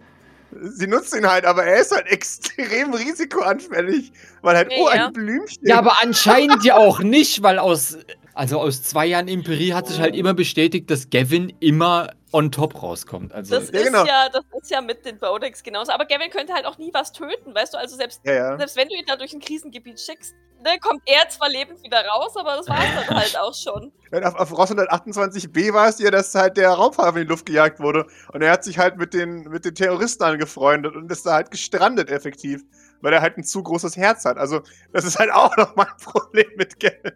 Sie 0.60 0.86
nutzt 0.86 1.14
ihn 1.14 1.26
halt, 1.26 1.44
aber 1.44 1.64
er 1.64 1.80
ist 1.80 1.92
halt 1.92 2.06
extrem 2.10 2.94
risikoanfällig, 2.94 4.12
weil 4.42 4.56
halt, 4.56 4.72
Ja, 4.72 4.78
oh, 4.78 4.88
ja. 4.88 5.06
ein 5.06 5.12
Blümchen. 5.12 5.66
Ja, 5.66 5.78
aber 5.78 6.02
anscheinend 6.02 6.64
ja 6.64 6.76
auch 6.76 7.00
nicht, 7.00 7.42
weil 7.42 7.58
aus 7.58 7.98
Also 8.36 8.60
aus 8.60 8.82
zwei 8.82 9.06
Jahren 9.06 9.28
Imperie 9.28 9.72
hat 9.72 9.86
sich 9.88 9.98
halt 9.98 10.14
immer 10.14 10.34
bestätigt, 10.34 10.90
dass 10.90 11.08
Gavin 11.08 11.56
immer 11.60 12.10
on 12.32 12.52
top 12.52 12.82
rauskommt. 12.82 13.32
Also 13.32 13.58
Das, 13.58 13.70
Ja, 13.70 13.80
ist 13.80 13.86
genau. 13.86 14.04
ja, 14.04 14.28
das 14.30 14.44
ist 14.60 14.70
ja 14.70 14.82
mit 14.82 15.06
den 15.06 15.18
Bodex 15.18 15.62
genauso. 15.62 15.90
Aber 15.90 16.04
Gavin 16.04 16.28
könnte 16.30 16.52
halt 16.52 16.66
auch 16.66 16.76
nie 16.76 16.92
was 16.92 17.12
töten, 17.12 17.54
weißt 17.54 17.72
du? 17.72 17.78
Also 17.78 17.96
selbst, 17.96 18.20
Ja, 18.24 18.34
ja. 18.34 18.56
selbst 18.58 18.76
wenn 18.76 18.88
du 18.88 18.94
ihn 18.94 19.06
da 19.06 19.16
durch 19.16 19.32
ein 19.32 19.40
Krisengebiet 19.40 19.98
schickst, 19.98 20.34
ne, 20.62 20.78
kommt 20.80 21.00
er 21.06 21.26
zwar 21.30 21.48
lebend 21.48 21.82
wieder 21.82 22.04
raus, 22.04 22.36
aber 22.36 22.56
das 22.56 22.68
war 22.68 22.78
es 22.78 23.06
dann 23.06 23.16
halt 23.16 23.38
auch 23.38 23.54
schon. 23.54 23.90
Und 24.10 24.24
Auf, 24.24 24.34
auf 24.34 24.52
Ross 24.58 24.70
128b 24.70 25.72
war 25.72 25.88
es 25.88 25.98
ja, 25.98 26.10
dass 26.10 26.34
halt 26.34 26.58
der 26.58 26.72
Raumfahrer 26.72 27.16
in 27.16 27.22
die 27.22 27.28
Luft 27.28 27.46
gejagt 27.46 27.80
wurde. 27.80 28.06
Und 28.34 28.42
er 28.42 28.52
hat 28.52 28.64
sich 28.64 28.78
halt 28.78 28.98
mit 28.98 29.14
den, 29.14 29.44
mit 29.44 29.64
den 29.64 29.74
Terroristen 29.74 30.24
angefreundet 30.24 30.94
und 30.94 31.10
ist 31.10 31.24
da 31.24 31.32
halt 31.32 31.50
gestrandet 31.50 32.10
effektiv. 32.10 32.62
Weil 33.00 33.12
er 33.12 33.20
halt 33.20 33.36
ein 33.38 33.44
zu 33.44 33.62
großes 33.62 33.96
Herz 33.96 34.24
hat. 34.24 34.38
Also, 34.38 34.62
das 34.92 35.04
ist 35.04 35.18
halt 35.18 35.30
auch 35.30 35.56
nochmal 35.56 35.86
ein 35.86 35.96
Problem 36.02 36.50
mit 36.56 36.80
Gavin. 36.80 37.12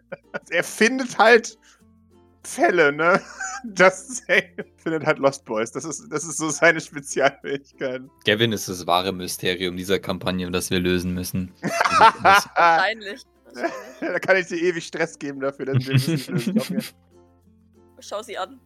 Er 0.49 0.63
findet 0.63 1.17
halt 1.17 1.57
Fälle, 2.43 2.91
ne? 2.91 3.21
Das 3.63 4.23
findet 4.77 5.05
halt 5.05 5.19
Lost 5.19 5.45
Boys. 5.45 5.71
Das 5.71 5.85
ist, 5.85 6.11
das 6.11 6.23
ist 6.23 6.37
so 6.37 6.49
seine 6.49 6.81
Spezialfähigkeit. 6.81 8.01
Gavin 8.25 8.53
ist 8.53 8.67
das 8.67 8.87
wahre 8.87 9.11
Mysterium 9.11 9.77
dieser 9.77 9.99
Kampagne, 9.99 10.49
das 10.49 10.71
wir 10.71 10.79
lösen 10.79 11.13
müssen. 11.13 11.53
Also, 11.61 12.49
Wahrscheinlich. 12.55 13.21
Da 13.99 14.17
kann 14.17 14.37
ich 14.37 14.47
dir 14.47 14.57
ewig 14.57 14.87
Stress 14.87 15.19
geben 15.19 15.41
dafür, 15.41 15.67
dass 15.67 15.85
wir 15.85 15.93
das 15.93 16.07
nicht 16.07 16.27
lösen. 16.27 16.83
Schau 17.99 18.23
sie 18.23 18.35
an. 18.35 18.59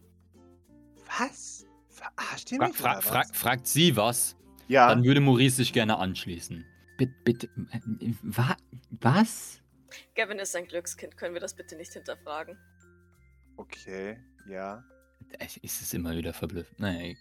Was? 1.18 1.66
Verarscht 1.90 2.52
ihr 2.52 2.58
mich? 2.60 2.76
fra 2.76 3.00
fra 3.00 3.24
fragt 3.32 3.66
sie 3.66 3.96
was, 3.96 4.36
ja. 4.68 4.88
dann 4.88 5.04
würde 5.04 5.20
Maurice 5.20 5.56
sich 5.56 5.72
gerne 5.72 5.98
anschließen. 5.98 6.64
Bitte, 6.96 7.14
bitte. 7.24 7.46
äh, 7.72 8.12
Wa 8.22 8.56
was? 9.00 9.60
Gavin 10.14 10.38
ist 10.38 10.54
ein 10.56 10.66
Glückskind. 10.66 11.16
Können 11.16 11.34
wir 11.34 11.40
das 11.40 11.54
bitte 11.54 11.76
nicht 11.76 11.92
hinterfragen? 11.92 12.58
Okay, 13.56 14.18
ja. 14.48 14.84
Es 15.38 15.56
Ist 15.58 15.82
es 15.82 15.94
immer 15.94 16.14
wieder 16.16 16.32
verblüfft. 16.32 16.78
Naja, 16.78 17.14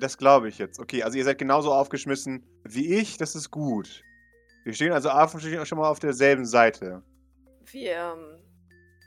Das 0.00 0.16
glaube 0.18 0.48
ich 0.48 0.58
jetzt. 0.58 0.78
Okay, 0.78 1.02
also 1.02 1.16
ihr 1.18 1.24
seid 1.24 1.38
genauso 1.38 1.72
aufgeschmissen 1.72 2.44
wie 2.64 2.94
ich, 2.94 3.16
das 3.16 3.34
ist 3.34 3.50
gut. 3.50 4.02
Wir 4.64 4.74
stehen 4.74 4.92
also 4.92 5.10
offensichtlich 5.10 5.60
auch 5.60 5.66
schon 5.66 5.78
mal 5.78 5.88
auf 5.88 5.98
derselben 6.00 6.44
Seite. 6.44 7.02
Wir 7.70 8.14
ähm, 8.16 8.42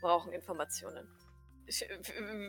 brauchen 0.01 0.31
Informationen. 0.31 1.07
Ich, 1.65 1.81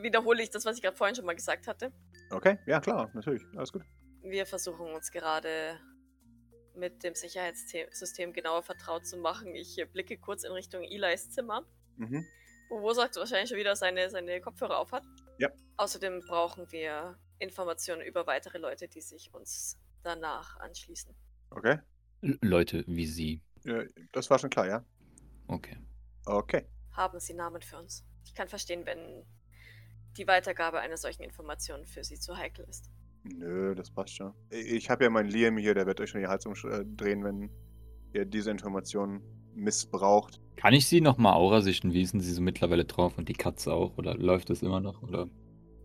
wiederhole 0.02 0.42
ich 0.42 0.50
das, 0.50 0.64
was 0.64 0.76
ich 0.76 0.82
gerade 0.82 0.96
vorhin 0.96 1.14
schon 1.14 1.24
mal 1.26 1.34
gesagt 1.34 1.66
hatte. 1.66 1.92
Okay, 2.30 2.58
ja 2.66 2.80
klar, 2.80 3.10
natürlich. 3.14 3.42
Alles 3.56 3.72
gut. 3.72 3.82
Wir 4.22 4.46
versuchen 4.46 4.86
uns 4.94 5.10
gerade 5.10 5.78
mit 6.76 7.02
dem 7.04 7.14
Sicherheitssystem 7.14 8.32
genauer 8.32 8.62
vertraut 8.62 9.06
zu 9.06 9.16
machen. 9.16 9.54
Ich 9.54 9.78
äh, 9.78 9.84
blicke 9.84 10.18
kurz 10.18 10.44
in 10.44 10.52
Richtung 10.52 10.82
Eli's 10.82 11.30
Zimmer, 11.30 11.66
Mhm. 11.96 12.24
wo 12.68 12.80
Wozak 12.82 13.14
wahrscheinlich 13.16 13.48
schon 13.50 13.58
wieder 13.58 13.76
seine, 13.76 14.08
seine 14.10 14.40
Kopfhörer 14.40 14.78
aufhat. 14.78 15.04
Ja. 15.38 15.50
Außerdem 15.76 16.20
brauchen 16.20 16.70
wir 16.72 17.18
Informationen 17.38 18.02
über 18.02 18.26
weitere 18.26 18.58
Leute, 18.58 18.88
die 18.88 19.00
sich 19.00 19.32
uns 19.34 19.78
danach 20.02 20.56
anschließen. 20.58 21.14
Okay. 21.50 21.78
L- 22.22 22.38
Leute 22.40 22.84
wie 22.86 23.06
sie. 23.06 23.42
Ja, 23.64 23.82
das 24.12 24.30
war 24.30 24.38
schon 24.38 24.50
klar, 24.50 24.66
ja? 24.66 24.84
Okay. 25.48 25.76
Okay. 26.24 26.66
Haben 26.92 27.20
Sie 27.20 27.34
Namen 27.34 27.62
für 27.62 27.78
uns? 27.78 28.04
Ich 28.24 28.34
kann 28.34 28.48
verstehen, 28.48 28.86
wenn 28.86 29.26
die 30.16 30.26
Weitergabe 30.26 30.78
einer 30.80 30.96
solchen 30.96 31.22
Information 31.22 31.84
für 31.86 32.04
Sie 32.04 32.18
zu 32.18 32.36
heikel 32.36 32.64
ist. 32.68 32.90
Nö, 33.24 33.74
das 33.74 33.90
passt 33.90 34.16
schon. 34.16 34.32
Ich 34.50 34.90
habe 34.90 35.04
ja 35.04 35.10
meinen 35.10 35.28
Liam 35.28 35.56
hier, 35.56 35.74
der 35.74 35.86
wird 35.86 36.00
euch 36.00 36.10
schon 36.10 36.20
die 36.20 36.26
Hals 36.26 36.44
umdrehen, 36.46 37.22
wenn 37.24 37.50
ihr 38.12 38.24
diese 38.24 38.50
Informationen 38.50 39.22
missbraucht. 39.54 40.40
Kann 40.56 40.74
ich 40.74 40.86
sie 40.86 41.00
nochmal 41.00 41.34
Aura 41.34 41.60
sichten? 41.60 41.92
Wie 41.92 42.04
denn 42.04 42.20
sie 42.20 42.32
so 42.32 42.42
mittlerweile 42.42 42.84
drauf? 42.84 43.18
Und 43.18 43.28
die 43.28 43.34
Katze 43.34 43.72
auch? 43.72 43.96
Oder 43.96 44.14
läuft 44.16 44.50
das 44.50 44.62
immer 44.62 44.80
noch? 44.80 45.02
Oder? 45.02 45.28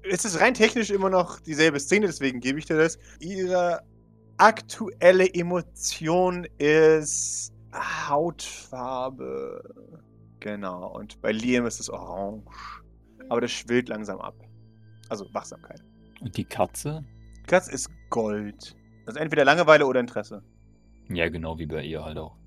Es 0.03 0.25
ist 0.25 0.39
rein 0.39 0.53
technisch 0.53 0.89
immer 0.89 1.09
noch 1.09 1.39
dieselbe 1.39 1.79
Szene, 1.79 2.07
deswegen 2.07 2.39
gebe 2.39 2.59
ich 2.59 2.65
dir 2.65 2.77
das. 2.77 2.97
Ihre 3.19 3.81
aktuelle 4.37 5.33
Emotion 5.33 6.47
ist 6.57 7.53
Hautfarbe. 7.73 9.61
Genau. 10.39 10.95
Und 10.95 11.21
bei 11.21 11.31
Liam 11.31 11.65
ist 11.65 11.79
es 11.79 11.89
orange. 11.89 12.83
Aber 13.29 13.41
das 13.41 13.51
schwillt 13.51 13.89
langsam 13.89 14.19
ab. 14.19 14.35
Also 15.09 15.25
Wachsamkeit. 15.33 15.83
Und 16.21 16.37
die 16.37 16.45
Katze? 16.45 17.03
Katz 17.47 17.67
ist 17.67 17.89
Gold. 18.09 18.75
Also 19.05 19.19
entweder 19.19 19.45
Langeweile 19.45 19.85
oder 19.85 19.99
Interesse. 19.99 20.43
Ja, 21.09 21.29
genau 21.29 21.57
wie 21.57 21.65
bei 21.65 21.83
ihr 21.83 22.03
halt 22.03 22.17
auch. 22.17 22.37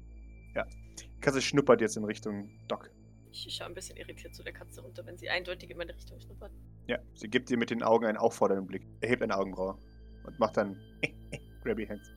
Katze 1.20 1.42
schnuppert 1.42 1.80
jetzt 1.82 1.96
in 1.98 2.04
Richtung 2.04 2.50
Doc. 2.66 2.90
Ich 3.30 3.46
schaue 3.54 3.66
ein 3.68 3.74
bisschen 3.74 3.96
irritiert 3.96 4.34
zu 4.34 4.42
der 4.42 4.52
Katze 4.54 4.80
runter, 4.80 5.04
wenn 5.04 5.18
sie 5.18 5.28
eindeutig 5.28 5.70
in 5.70 5.76
meine 5.76 5.94
Richtung 5.94 6.18
schnuppert. 6.18 6.50
Ja, 6.86 6.98
sie 7.14 7.28
gibt 7.28 7.50
dir 7.50 7.58
mit 7.58 7.70
den 7.70 7.82
Augen 7.82 8.06
einen 8.06 8.16
auffordernden 8.16 8.66
Blick. 8.66 8.86
Er 9.00 9.10
hebt 9.10 9.22
eine 9.22 9.36
Augenbraue 9.36 9.78
und 10.24 10.38
macht 10.38 10.56
dann 10.56 10.80
Grabby 11.62 11.86
Hands. 11.86 12.10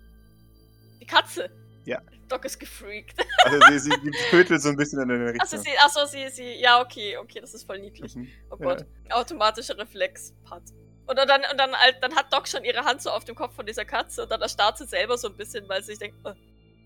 Die 1.02 1.06
Katze! 1.06 1.50
Ja. 1.86 2.02
Doc 2.30 2.46
ist 2.46 2.58
gefreakt. 2.60 3.14
Also 3.44 3.60
sie, 3.68 3.80
sie, 3.80 3.92
sie 3.92 4.12
tötet 4.30 4.62
so 4.62 4.70
ein 4.70 4.78
bisschen 4.78 5.02
in 5.02 5.10
deine 5.10 5.26
Richtung. 5.34 5.42
Achso, 5.42 5.58
sie, 5.58 5.78
achso, 5.84 6.06
sie, 6.06 6.30
sie, 6.30 6.62
ja, 6.62 6.82
okay, 6.82 7.18
okay, 7.18 7.42
das 7.42 7.54
ist 7.54 7.66
voll 7.66 7.80
niedlich. 7.80 8.16
Mhm. 8.16 8.30
Oh 8.50 8.56
Ja. 8.60 8.66
Gott. 8.66 8.86
Automatischer 9.10 9.78
Reflex. 9.78 10.34
Pat. 10.46 10.64
Und 11.06 11.18
dann, 11.18 11.30
und 11.30 11.58
dann, 11.58 11.72
halt- 11.74 11.98
dann 12.02 12.16
hat 12.16 12.32
Doc 12.32 12.48
schon 12.48 12.64
ihre 12.64 12.86
Hand 12.86 13.02
so 13.02 13.10
auf 13.10 13.26
dem 13.26 13.36
Kopf 13.36 13.56
von 13.56 13.66
dieser 13.66 13.84
Katze 13.86 14.24
und 14.24 14.32
dann 14.32 14.42
erstarrt 14.42 14.78
sie 14.78 14.86
selber 14.86 15.18
so 15.18 15.28
ein 15.30 15.36
bisschen, 15.36 15.68
weil 15.68 15.82
sie 15.82 15.92
sich 15.94 16.00
denkt, 16.00 16.18
äh, 16.26 16.34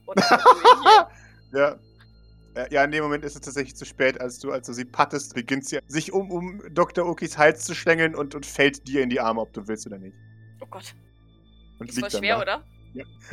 what? 0.05 0.17
Ja. 1.53 1.77
Ja, 2.71 2.83
in 2.83 2.89
dem 2.91 3.03
Moment 3.03 3.23
ist 3.23 3.35
es 3.35 3.41
tatsächlich 3.41 3.75
zu 3.75 3.85
spät, 3.85 4.19
als 4.19 4.39
du, 4.39 4.51
als 4.51 4.65
du 4.65 4.73
sie 4.73 4.83
pattest, 4.85 5.35
beginnt 5.35 5.65
sie 5.65 5.77
sich 5.87 6.11
um, 6.11 6.31
um 6.31 6.63
Dr. 6.73 7.05
Okis 7.07 7.37
Hals 7.37 7.63
zu 7.65 7.75
schlängeln 7.75 8.15
und, 8.15 8.33
und 8.33 8.47
fällt 8.47 8.87
dir 8.87 9.03
in 9.03 9.11
die 9.11 9.19
Arme, 9.19 9.41
ob 9.41 9.53
du 9.53 9.67
willst 9.67 9.85
oder 9.85 9.99
nicht. 9.99 10.15
Oh 10.59 10.65
Gott. 10.65 10.95
Und 11.77 11.87
Ist 11.91 11.99
voll 11.99 12.09
schwer, 12.09 12.37
da. 12.37 12.41
oder? 12.41 12.63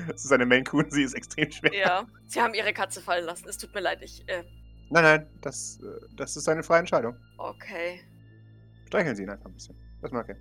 Das 0.08 0.26
ist 0.26 0.30
eine 0.30 0.44
Maine 0.44 0.64
Coon, 0.64 0.84
sie 0.90 1.04
ist 1.04 1.14
extrem 1.14 1.50
schwer. 1.50 1.72
Ja. 1.74 2.06
Sie 2.26 2.42
haben 2.42 2.52
ihre 2.52 2.74
Katze 2.74 3.00
fallen 3.00 3.24
lassen. 3.24 3.48
Es 3.48 3.56
tut 3.56 3.72
mir 3.74 3.80
leid, 3.80 4.02
ich, 4.02 4.28
äh, 4.28 4.44
Nein, 4.90 5.02
nein, 5.02 5.26
das, 5.40 5.80
äh, 5.82 6.06
das 6.16 6.36
ist 6.36 6.46
eine 6.46 6.62
freie 6.62 6.80
Entscheidung. 6.80 7.16
okay. 7.38 8.02
Streicheln 8.88 9.16
Sie 9.16 9.22
ihn 9.22 9.30
einfach 9.30 9.46
ein 9.46 9.54
bisschen. 9.54 9.74
Das 10.02 10.12
mag 10.12 10.28
er. 10.28 10.36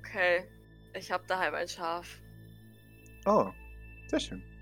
Okay. 0.00 0.46
Ich 0.94 1.10
hab 1.12 1.26
daheim 1.26 1.54
ein 1.54 1.68
Schaf. 1.68 2.18
Oh, 3.26 3.50
sehr 4.08 4.20
schön. 4.20 4.42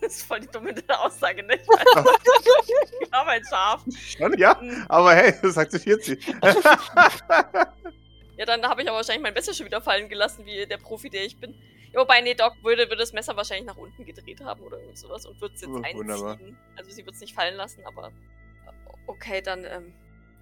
Das 0.00 0.14
ist 0.16 0.22
voll 0.26 0.40
die 0.40 0.48
dumme 0.48 0.74
Aussage, 0.98 1.44
nicht? 1.44 1.60
ich 3.00 3.12
habe 3.12 3.30
ein 3.30 3.44
Schaf. 3.44 3.84
Schon, 3.96 4.36
ja? 4.36 4.60
Hm. 4.60 4.84
Aber 4.88 5.14
hey, 5.14 5.32
das 5.40 5.56
akzeptiert 5.56 6.02
sie. 6.02 6.18
Ja, 8.38 8.44
dann 8.44 8.62
habe 8.64 8.82
ich 8.82 8.88
aber 8.88 8.98
wahrscheinlich 8.98 9.22
mein 9.22 9.32
Messer 9.32 9.54
schon 9.54 9.64
wieder 9.64 9.80
fallen 9.80 10.08
gelassen, 10.10 10.44
wie 10.44 10.66
der 10.66 10.76
Profi, 10.76 11.08
der 11.08 11.24
ich 11.24 11.38
bin. 11.40 11.54
Ja, 11.92 12.00
wobei, 12.00 12.20
nee, 12.20 12.34
Doc 12.34 12.52
würde, 12.62 12.82
würde 12.82 12.96
das 12.96 13.14
Messer 13.14 13.34
wahrscheinlich 13.34 13.66
nach 13.66 13.78
unten 13.78 14.04
gedreht 14.04 14.42
haben 14.42 14.60
oder 14.60 14.78
irgend 14.78 14.98
sowas 14.98 15.24
und 15.24 15.40
würde 15.40 15.54
es 15.54 15.62
jetzt 15.62 15.70
Oh, 15.70 15.76
einziehen. 15.76 15.96
wunderbar. 15.98 16.38
Also 16.76 16.90
sie 16.90 17.06
wird 17.06 17.14
es 17.14 17.22
nicht 17.22 17.34
fallen 17.34 17.54
lassen, 17.56 17.82
aber 17.86 18.12
okay, 19.06 19.40
dann 19.40 19.64
ähm, 19.64 19.94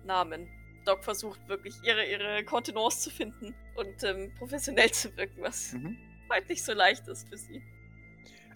Namen. 0.05 0.49
Doc 0.85 1.05
versucht 1.05 1.47
wirklich 1.49 1.75
ihre, 1.85 2.05
ihre 2.05 2.45
Kontenance 2.45 3.01
zu 3.01 3.11
finden 3.11 3.55
und 3.77 4.03
ähm, 4.05 4.33
professionell 4.39 4.91
zu 4.91 5.15
wirken, 5.17 5.43
was 5.43 5.73
mhm. 5.73 5.97
halt 6.31 6.49
nicht 6.49 6.63
so 6.65 6.73
leicht 6.73 7.07
ist 7.09 7.29
für 7.29 7.37
sie. 7.37 7.63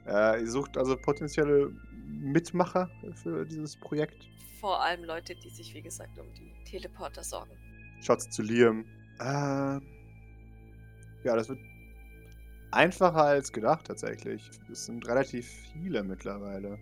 äh, 0.06 0.40
ihr 0.40 0.50
sucht 0.50 0.76
also 0.76 0.96
potenzielle 0.96 1.70
Mitmacher 2.06 2.90
für 3.22 3.44
dieses 3.44 3.76
Projekt. 3.76 4.28
Vor 4.60 4.82
allem 4.82 5.04
Leute, 5.04 5.34
die 5.36 5.50
sich, 5.50 5.74
wie 5.74 5.82
gesagt, 5.82 6.18
um 6.18 6.26
die 6.34 6.52
Teleporter 6.64 7.22
sorgen. 7.22 7.52
Schaut 8.00 8.22
zu 8.22 8.42
Liam. 8.42 8.84
Äh, 9.20 9.80
ja, 11.24 11.36
das 11.36 11.48
wird 11.48 11.60
einfacher 12.70 13.24
als 13.24 13.52
gedacht 13.52 13.86
tatsächlich. 13.86 14.50
Es 14.70 14.86
sind 14.86 15.06
relativ 15.06 15.48
viele 15.72 16.02
mittlerweile. 16.02 16.78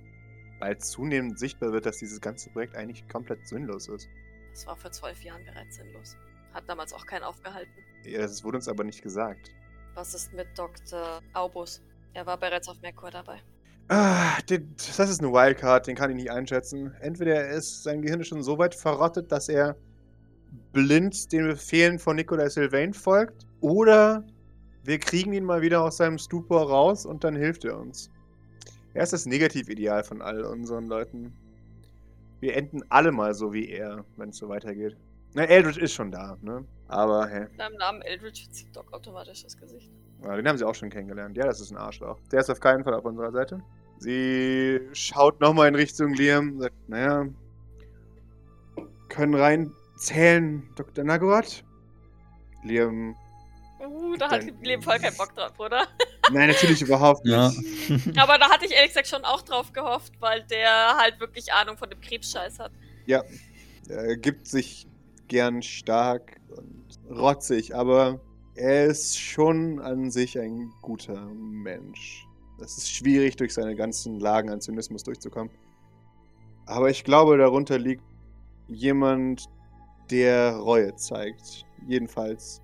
Weil 0.58 0.78
zunehmend 0.78 1.38
sichtbar 1.38 1.72
wird, 1.72 1.84
dass 1.84 1.98
dieses 1.98 2.20
ganze 2.20 2.50
Projekt 2.50 2.76
eigentlich 2.76 3.06
komplett 3.08 3.46
sinnlos 3.46 3.88
ist. 3.88 4.08
Das 4.56 4.66
war 4.66 4.74
vor 4.74 4.90
zwölf 4.90 5.22
Jahren 5.22 5.44
bereits 5.44 5.76
sinnlos. 5.76 6.16
Hat 6.54 6.66
damals 6.66 6.94
auch 6.94 7.04
keinen 7.04 7.24
aufgehalten. 7.24 7.74
Ja, 8.04 8.22
das 8.22 8.42
wurde 8.42 8.56
uns 8.56 8.68
aber 8.68 8.84
nicht 8.84 9.02
gesagt. 9.02 9.50
Was 9.92 10.14
ist 10.14 10.32
mit 10.32 10.46
Dr. 10.56 11.20
Aubus? 11.34 11.82
Er 12.14 12.24
war 12.24 12.38
bereits 12.38 12.66
auf 12.66 12.80
Merkur 12.80 13.10
dabei. 13.10 13.42
Ah, 13.88 14.40
den, 14.48 14.74
das 14.74 14.98
ist 14.98 15.20
eine 15.20 15.30
Wildcard, 15.30 15.86
den 15.86 15.94
kann 15.94 16.08
ich 16.08 16.16
nicht 16.16 16.30
einschätzen. 16.30 16.94
Entweder 17.00 17.34
er 17.34 17.50
ist, 17.50 17.82
sein 17.82 18.00
Gehirn 18.00 18.24
schon 18.24 18.42
so 18.42 18.56
weit 18.56 18.74
verrottet, 18.74 19.30
dass 19.30 19.50
er 19.50 19.76
blind 20.72 21.30
den 21.32 21.48
Befehlen 21.48 21.98
von 21.98 22.16
Nicolas 22.16 22.54
Sylvain 22.54 22.94
folgt, 22.94 23.46
oder 23.60 24.24
wir 24.84 24.98
kriegen 24.98 25.34
ihn 25.34 25.44
mal 25.44 25.60
wieder 25.60 25.82
aus 25.82 25.98
seinem 25.98 26.16
Stupor 26.16 26.70
raus 26.70 27.04
und 27.04 27.24
dann 27.24 27.36
hilft 27.36 27.66
er 27.66 27.78
uns. 27.78 28.10
Er 28.94 29.02
ist 29.02 29.12
das 29.12 29.26
Negativideal 29.26 30.02
von 30.02 30.22
all 30.22 30.42
unseren 30.46 30.86
Leuten. 30.86 31.34
Wir 32.40 32.56
enden 32.56 32.82
alle 32.88 33.12
mal 33.12 33.34
so 33.34 33.52
wie 33.52 33.68
er, 33.68 34.04
wenn 34.16 34.30
es 34.30 34.36
so 34.36 34.48
weitergeht. 34.48 34.96
Na, 35.34 35.44
Eldritch 35.44 35.78
ist 35.78 35.92
schon 35.92 36.10
da, 36.10 36.36
ne? 36.42 36.64
Aber, 36.88 37.26
hä. 37.28 37.46
In 37.50 37.58
deinem 37.58 37.76
Namen 37.76 38.02
Eldritch 38.02 38.44
verzieht 38.44 38.74
Doc 38.74 38.92
automatisch 38.92 39.42
das 39.42 39.56
Gesicht. 39.56 39.90
Ja, 40.22 40.36
den 40.36 40.48
haben 40.48 40.56
sie 40.56 40.64
auch 40.64 40.74
schon 40.74 40.90
kennengelernt. 40.90 41.36
Ja, 41.36 41.44
das 41.44 41.60
ist 41.60 41.70
ein 41.70 41.76
Arschloch. 41.76 42.18
Der 42.32 42.40
ist 42.40 42.50
auf 42.50 42.60
keinen 42.60 42.84
Fall 42.84 42.94
auf 42.94 43.04
unserer 43.04 43.32
Seite. 43.32 43.62
Sie 43.98 44.80
schaut 44.92 45.40
nochmal 45.40 45.68
in 45.68 45.74
Richtung 45.74 46.12
Liam 46.14 46.52
und 46.52 46.58
sagt, 46.60 46.88
naja, 46.88 47.26
können 49.08 49.34
reinzählen, 49.34 50.68
Dr. 50.74 51.04
Nagorat. 51.04 51.64
Liam. 52.62 53.14
Uh, 53.80 54.16
da 54.16 54.30
hat 54.30 54.44
Leben 54.62 54.82
voll 54.82 54.98
keinen 54.98 55.16
Bock 55.16 55.34
drauf, 55.34 55.58
oder? 55.58 55.86
Nein, 56.32 56.48
natürlich 56.48 56.82
überhaupt 56.82 57.24
nicht. 57.24 57.34
Ja. 57.34 57.52
Aber 58.22 58.38
da 58.38 58.50
hatte 58.50 58.66
ich 58.66 58.72
ehrlich 58.72 58.90
gesagt 58.90 59.08
schon 59.08 59.24
auch 59.24 59.42
drauf 59.42 59.72
gehofft, 59.72 60.12
weil 60.20 60.42
der 60.44 60.96
halt 60.96 61.20
wirklich 61.20 61.52
Ahnung 61.52 61.76
von 61.76 61.88
dem 61.88 62.00
Krebsscheiß 62.00 62.58
hat. 62.58 62.72
Er 63.88 64.16
gibt 64.16 64.48
sich 64.48 64.88
gern 65.28 65.62
stark 65.62 66.40
und 66.48 66.98
rotzig, 67.10 67.74
aber 67.74 68.20
er 68.54 68.86
ist 68.86 69.18
schon 69.18 69.80
an 69.80 70.10
sich 70.10 70.38
ein 70.38 70.72
guter 70.82 71.26
Mensch. 71.34 72.26
Es 72.60 72.78
ist 72.78 72.90
schwierig, 72.90 73.36
durch 73.36 73.54
seine 73.54 73.76
ganzen 73.76 74.18
Lagen 74.18 74.50
an 74.50 74.60
Zynismus 74.60 75.02
durchzukommen. 75.04 75.52
Aber 76.64 76.90
ich 76.90 77.04
glaube, 77.04 77.36
darunter 77.36 77.78
liegt 77.78 78.02
jemand, 78.66 79.44
der 80.10 80.56
Reue 80.56 80.94
zeigt. 80.96 81.64
Jedenfalls 81.86 82.62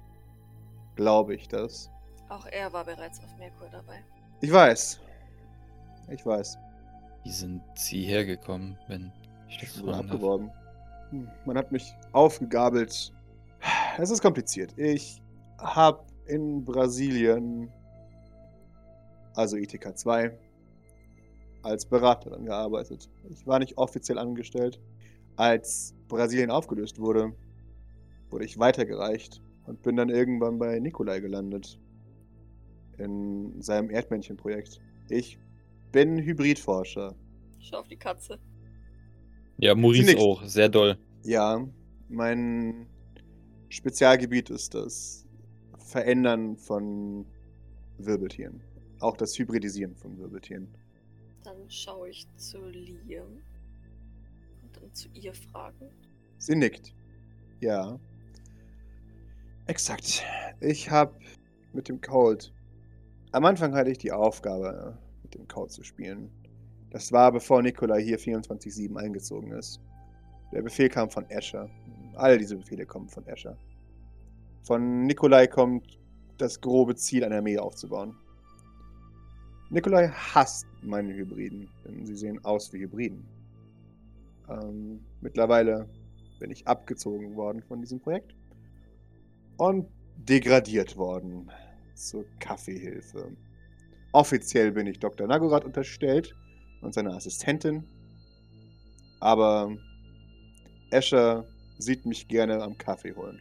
glaube 0.96 1.34
ich 1.34 1.46
das. 1.48 1.90
Auch 2.32 2.46
er 2.46 2.72
war 2.72 2.84
bereits 2.84 3.22
auf 3.22 3.36
Merkur 3.38 3.68
dabei. 3.70 4.02
Ich 4.40 4.50
weiß. 4.50 4.98
Ich 6.10 6.24
weiß. 6.24 6.56
Wie 7.24 7.30
sind 7.30 7.60
Sie 7.74 8.04
hergekommen, 8.04 8.78
wenn 8.88 9.12
ich 9.48 9.58
das 9.58 9.68
Ich 9.76 9.82
wurde 9.82 9.92
fragen 9.92 10.06
darf? 10.08 10.14
abgeworben. 10.14 10.50
Hm, 11.10 11.28
Man 11.44 11.58
hat 11.58 11.70
mich 11.72 11.94
aufgegabelt. 12.12 13.12
Es 13.98 14.10
ist 14.10 14.22
kompliziert. 14.22 14.72
Ich 14.78 15.22
habe 15.58 16.02
in 16.26 16.64
Brasilien, 16.64 17.70
also 19.34 19.56
ITK 19.58 19.96
2, 19.96 20.36
als 21.62 21.84
Beraterin 21.84 22.46
gearbeitet. 22.46 23.10
Ich 23.28 23.46
war 23.46 23.58
nicht 23.58 23.76
offiziell 23.76 24.18
angestellt. 24.18 24.80
Als 25.36 25.94
Brasilien 26.08 26.50
aufgelöst 26.50 26.98
wurde, 26.98 27.34
wurde 28.30 28.46
ich 28.46 28.58
weitergereicht 28.58 29.42
und 29.66 29.82
bin 29.82 29.96
dann 29.96 30.08
irgendwann 30.08 30.58
bei 30.58 30.78
Nikolai 30.78 31.20
gelandet. 31.20 31.78
In 33.02 33.60
seinem 33.60 33.90
Erdmännchenprojekt. 33.90 34.80
Ich 35.08 35.36
bin 35.90 36.18
Hybridforscher. 36.18 37.16
Schau 37.58 37.78
auf 37.78 37.88
die 37.88 37.96
Katze. 37.96 38.38
Ja, 39.58 39.74
Maurice 39.74 40.16
auch, 40.18 40.44
sehr 40.44 40.68
doll. 40.68 40.96
Ja, 41.24 41.66
mein 42.08 42.86
Spezialgebiet 43.70 44.50
ist 44.50 44.74
das 44.74 45.26
Verändern 45.78 46.56
von 46.56 47.26
Wirbeltieren. 47.98 48.60
Auch 49.00 49.16
das 49.16 49.36
Hybridisieren 49.36 49.96
von 49.96 50.16
Wirbeltieren. 50.18 50.68
Dann 51.42 51.68
schaue 51.68 52.10
ich 52.10 52.28
zu 52.36 52.64
Liam. 52.68 53.42
Und 54.62 54.76
dann 54.76 54.94
zu 54.94 55.08
ihr 55.14 55.34
fragen. 55.34 55.90
Sie 56.38 56.54
nickt. 56.54 56.94
Ja. 57.60 57.98
Exakt. 59.66 60.22
Ich 60.60 60.90
habe 60.90 61.18
mit 61.72 61.88
dem 61.88 62.00
Cold. 62.00 62.52
Am 63.34 63.46
Anfang 63.46 63.74
hatte 63.74 63.90
ich 63.90 63.96
die 63.96 64.12
Aufgabe, 64.12 64.98
mit 65.22 65.34
dem 65.34 65.48
Cold 65.48 65.72
zu 65.72 65.82
spielen. 65.82 66.30
Das 66.90 67.12
war 67.12 67.32
bevor 67.32 67.62
Nikolai 67.62 68.02
hier 68.02 68.18
24-7 68.18 68.94
eingezogen 68.96 69.52
ist. 69.52 69.80
Der 70.52 70.60
Befehl 70.60 70.90
kam 70.90 71.08
von 71.08 71.24
Escher. 71.30 71.70
Alle 72.14 72.36
diese 72.36 72.56
Befehle 72.56 72.84
kommen 72.84 73.08
von 73.08 73.26
Escher. 73.26 73.56
Von 74.64 75.06
Nikolai 75.06 75.46
kommt 75.46 75.98
das 76.36 76.60
grobe 76.60 76.94
Ziel, 76.94 77.24
eine 77.24 77.38
Armee 77.38 77.56
aufzubauen. 77.56 78.14
Nikolai 79.70 80.08
hasst 80.08 80.66
meine 80.82 81.14
Hybriden, 81.14 81.70
denn 81.86 82.04
sie 82.04 82.16
sehen 82.16 82.44
aus 82.44 82.70
wie 82.74 82.80
Hybriden. 82.80 83.26
Ähm, 84.50 85.00
mittlerweile 85.22 85.88
bin 86.38 86.50
ich 86.50 86.66
abgezogen 86.66 87.34
worden 87.34 87.62
von 87.62 87.80
diesem 87.80 87.98
Projekt 87.98 88.34
und 89.56 89.88
degradiert 90.16 90.98
worden 90.98 91.50
zur 91.94 92.24
Kaffeehilfe. 92.38 93.36
Offiziell 94.12 94.72
bin 94.72 94.86
ich 94.86 94.98
Dr. 94.98 95.26
Nagorath 95.26 95.64
unterstellt 95.64 96.34
und 96.82 96.92
seine 96.94 97.14
Assistentin, 97.14 97.84
aber 99.20 99.76
Escher 100.90 101.46
sieht 101.78 102.04
mich 102.04 102.28
gerne 102.28 102.62
am 102.62 102.76
Kaffee 102.76 103.14
holen. 103.14 103.40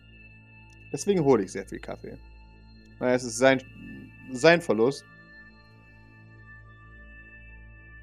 Deswegen 0.93 1.23
hole 1.23 1.43
ich 1.43 1.51
sehr 1.51 1.65
viel 1.65 1.79
Kaffee. 1.79 2.17
Naja, 2.99 3.15
es 3.15 3.23
ist 3.23 3.37
sein, 3.37 3.61
sein 4.31 4.61
Verlust. 4.61 5.03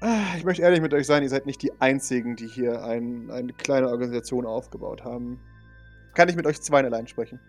Ah, 0.01 0.35
Ich 0.37 0.45
möchte 0.45 0.61
ehrlich 0.61 0.81
mit 0.81 0.93
euch 0.93 1.05
sein, 1.07 1.23
ihr 1.23 1.29
seid 1.29 1.45
nicht 1.45 1.61
die 1.61 1.73
Einzigen, 1.81 2.35
die 2.35 2.47
hier 2.47 2.83
ein, 2.83 3.29
eine 3.31 3.51
kleine 3.53 3.89
Organisation 3.89 4.45
aufgebaut 4.45 5.03
haben. 5.03 5.39
Kann 6.13 6.29
ich 6.29 6.35
mit 6.35 6.45
euch 6.45 6.61
zwei 6.61 6.83
allein 6.83 7.07
sprechen? 7.07 7.39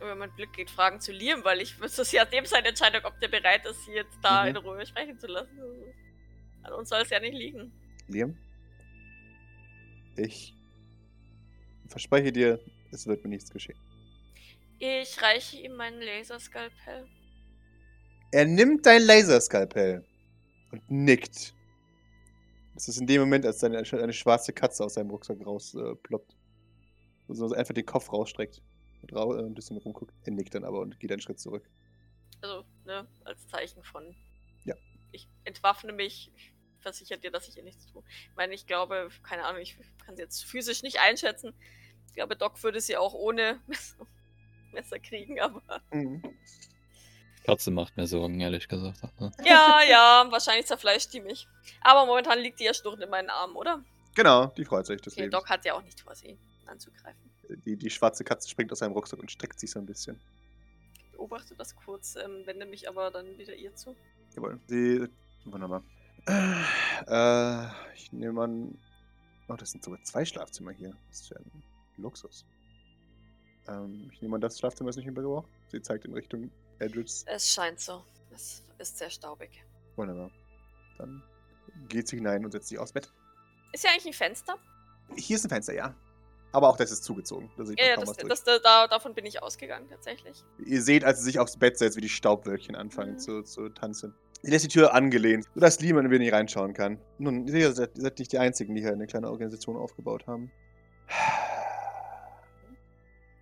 Wenn 0.00 0.18
mein 0.18 0.32
Blick 0.34 0.52
geht, 0.52 0.70
Fragen 0.70 1.00
zu 1.00 1.12
Liam, 1.12 1.44
weil 1.44 1.60
ich 1.60 1.76
das 1.78 1.98
ist 1.98 2.12
ja 2.12 2.24
dem 2.24 2.44
seine 2.44 2.68
Entscheidung, 2.68 3.02
ob 3.04 3.18
der 3.20 3.28
bereit 3.28 3.64
ist, 3.66 3.84
sie 3.84 3.92
jetzt 3.92 4.16
da 4.22 4.42
Mhm. 4.44 4.48
in 4.50 4.56
Ruhe 4.58 4.86
sprechen 4.86 5.18
zu 5.18 5.26
lassen. 5.26 5.58
An 6.62 6.72
uns 6.74 6.88
soll 6.88 7.02
es 7.02 7.10
ja 7.10 7.20
nicht 7.20 7.34
liegen. 7.34 7.72
Liam? 8.08 8.36
Ich 10.16 10.54
verspreche 11.88 12.32
dir, 12.32 12.60
es 12.90 13.06
wird 13.06 13.22
mir 13.24 13.30
nichts 13.30 13.50
geschehen. 13.50 13.78
Ich 14.78 15.20
reiche 15.22 15.58
ihm 15.58 15.74
meinen 15.74 16.00
Laserskalpell. 16.00 17.06
Er 18.30 18.44
nimmt 18.44 18.84
dein 18.86 19.02
Laserskalpell 19.02 20.04
und 20.70 20.90
nickt. 20.90 21.54
Es 22.76 22.86
ist 22.88 23.00
in 23.00 23.06
dem 23.06 23.20
Moment, 23.22 23.44
als 23.46 23.64
eine, 23.64 23.78
eine 23.78 24.12
schwarze 24.12 24.52
Katze 24.52 24.84
aus 24.84 24.94
seinem 24.94 25.10
Rucksack 25.10 25.44
rausploppt. 25.44 25.98
Äh, 25.98 26.02
ploppt. 26.02 26.36
und 27.26 27.34
so 27.36 27.52
einfach 27.52 27.74
den 27.74 27.86
Kopf 27.86 28.12
rausstreckt 28.12 28.62
ein 29.02 29.54
bisschen 29.54 29.76
rumguckt. 29.76 30.14
Er 30.24 30.32
nickt 30.32 30.54
dann 30.54 30.64
aber 30.64 30.80
und 30.80 30.98
geht 31.00 31.10
einen 31.10 31.20
Schritt 31.20 31.40
zurück. 31.40 31.68
Also, 32.40 32.64
ne, 32.84 33.06
als 33.24 33.46
Zeichen 33.48 33.82
von. 33.82 34.14
Ja. 34.64 34.74
Ich 35.12 35.28
entwaffne 35.44 35.92
mich, 35.92 36.30
ich 36.36 36.52
versichere 36.80 37.18
dir, 37.18 37.30
dass 37.30 37.48
ich 37.48 37.56
ihr 37.56 37.62
nichts 37.62 37.86
tue. 37.86 38.02
Ich 38.30 38.36
meine, 38.36 38.54
ich 38.54 38.66
glaube, 38.66 39.08
keine 39.22 39.44
Ahnung, 39.44 39.60
ich 39.60 39.76
kann 40.04 40.16
sie 40.16 40.22
jetzt 40.22 40.44
physisch 40.44 40.82
nicht 40.82 41.00
einschätzen. 41.00 41.54
Ich 42.06 42.14
glaube, 42.14 42.36
Doc 42.36 42.62
würde 42.62 42.80
sie 42.80 42.96
auch 42.96 43.14
ohne 43.14 43.60
Messer 44.72 44.98
kriegen, 44.98 45.40
aber. 45.40 45.80
Mhm. 45.90 46.22
Katze 47.44 47.70
macht 47.70 47.96
mir 47.96 48.06
Sorgen, 48.06 48.38
ehrlich 48.40 48.68
gesagt. 48.68 49.02
Ne? 49.20 49.32
Ja, 49.42 49.80
ja, 49.88 50.26
wahrscheinlich 50.30 50.66
zerfleischt 50.66 51.14
die 51.14 51.20
mich. 51.20 51.48
Aber 51.80 52.04
momentan 52.04 52.38
liegt 52.38 52.60
die 52.60 52.64
ja 52.64 52.74
schnurrend 52.74 53.02
in 53.02 53.08
meinen 53.08 53.30
Armen, 53.30 53.56
oder? 53.56 53.82
Genau, 54.14 54.46
die 54.48 54.64
freut 54.64 54.84
sich 54.84 55.00
des 55.00 55.14
Okay. 55.14 55.30
Doc 55.30 55.48
hat 55.48 55.64
ja 55.64 55.74
auch 55.74 55.82
nicht 55.82 56.00
vor, 56.00 56.14
sie 56.14 56.38
anzugreifen. 56.66 57.27
Die, 57.64 57.76
die 57.76 57.90
schwarze 57.90 58.24
Katze 58.24 58.48
springt 58.48 58.72
aus 58.72 58.78
seinem 58.78 58.92
Rucksack 58.92 59.18
und 59.20 59.30
streckt 59.30 59.58
sich 59.60 59.70
so 59.70 59.78
ein 59.78 59.86
bisschen. 59.86 60.20
Ich 60.96 61.10
beobachte 61.12 61.54
das 61.56 61.74
kurz, 61.74 62.16
ähm, 62.16 62.46
wende 62.46 62.66
mich 62.66 62.88
aber 62.88 63.10
dann 63.10 63.38
wieder 63.38 63.54
ihr 63.54 63.74
zu. 63.74 63.96
Jawohl. 64.36 64.60
Sie. 64.66 65.08
Wunderbar. 65.44 65.82
Äh, 66.26 67.66
ich 67.94 68.12
nehme 68.12 68.42
an. 68.42 68.78
Oh, 69.48 69.54
das 69.54 69.70
sind 69.70 69.82
sogar 69.82 70.02
zwei 70.02 70.24
Schlafzimmer 70.24 70.72
hier. 70.72 70.94
Was 71.08 71.26
für 71.26 71.36
ein 71.36 71.62
Luxus. 71.96 72.44
Ähm, 73.66 74.10
ich 74.12 74.20
nehme 74.20 74.34
an, 74.34 74.40
das 74.40 74.58
Schlafzimmer 74.58 74.90
ist 74.90 74.96
nicht 74.96 75.06
in 75.06 75.14
Gebrauch. 75.14 75.44
Sie 75.68 75.80
zeigt 75.80 76.04
in 76.04 76.12
Richtung 76.12 76.50
Edrids. 76.80 77.24
Es 77.26 77.52
scheint 77.52 77.80
so. 77.80 78.04
Es 78.30 78.62
ist 78.78 78.98
sehr 78.98 79.10
staubig. 79.10 79.64
Wunderbar. 79.96 80.30
Dann 80.98 81.22
geht 81.88 82.08
sie 82.08 82.16
hinein 82.16 82.44
und 82.44 82.52
setzt 82.52 82.68
sich 82.68 82.78
aufs 82.78 82.92
Bett. 82.92 83.10
Ist 83.72 83.84
ja 83.84 83.90
eigentlich 83.90 84.06
ein 84.06 84.12
Fenster? 84.12 84.58
Hier 85.16 85.36
ist 85.36 85.44
ein 85.44 85.48
Fenster, 85.48 85.74
ja. 85.74 85.94
Aber 86.52 86.68
auch 86.68 86.76
das 86.76 86.90
ist 86.90 87.04
zugezogen. 87.04 87.50
Da 87.56 87.64
Ja, 87.64 87.96
das, 87.96 88.16
durch. 88.16 88.28
das, 88.28 88.42
da, 88.44 88.58
da, 88.58 88.86
davon 88.86 89.14
bin 89.14 89.26
ich 89.26 89.42
ausgegangen, 89.42 89.86
tatsächlich. 89.88 90.42
Ihr 90.64 90.80
seht, 90.82 91.04
als 91.04 91.18
sie 91.18 91.24
sich 91.24 91.38
aufs 91.38 91.56
Bett 91.58 91.76
setzt, 91.76 91.96
wie 91.96 92.00
die 92.00 92.08
Staubwölkchen 92.08 92.74
anfangen 92.74 93.12
Mhm. 93.14 93.18
zu, 93.18 93.42
zu 93.42 93.68
tanzen. 93.68 94.14
Sie 94.42 94.50
lässt 94.50 94.64
die 94.64 94.68
Tür 94.68 94.94
angelehnt, 94.94 95.46
sodass 95.54 95.80
Lehman 95.80 96.06
ein 96.06 96.10
wenig 96.10 96.32
reinschauen 96.32 96.72
kann. 96.72 96.98
Nun, 97.18 97.46
ihr 97.48 97.72
seid, 97.72 97.96
ihr 97.96 98.02
seid 98.02 98.18
nicht 98.18 98.32
die 98.32 98.38
Einzigen, 98.38 98.74
die 98.74 98.80
hier 98.82 98.92
eine 98.92 99.06
kleine 99.06 99.28
Organisation 99.30 99.76
aufgebaut 99.76 100.26
haben. 100.26 100.50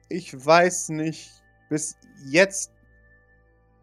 Ich 0.09 0.33
weiß 0.45 0.91
nicht, 0.91 1.31
bis 1.69 1.97
jetzt. 2.25 2.73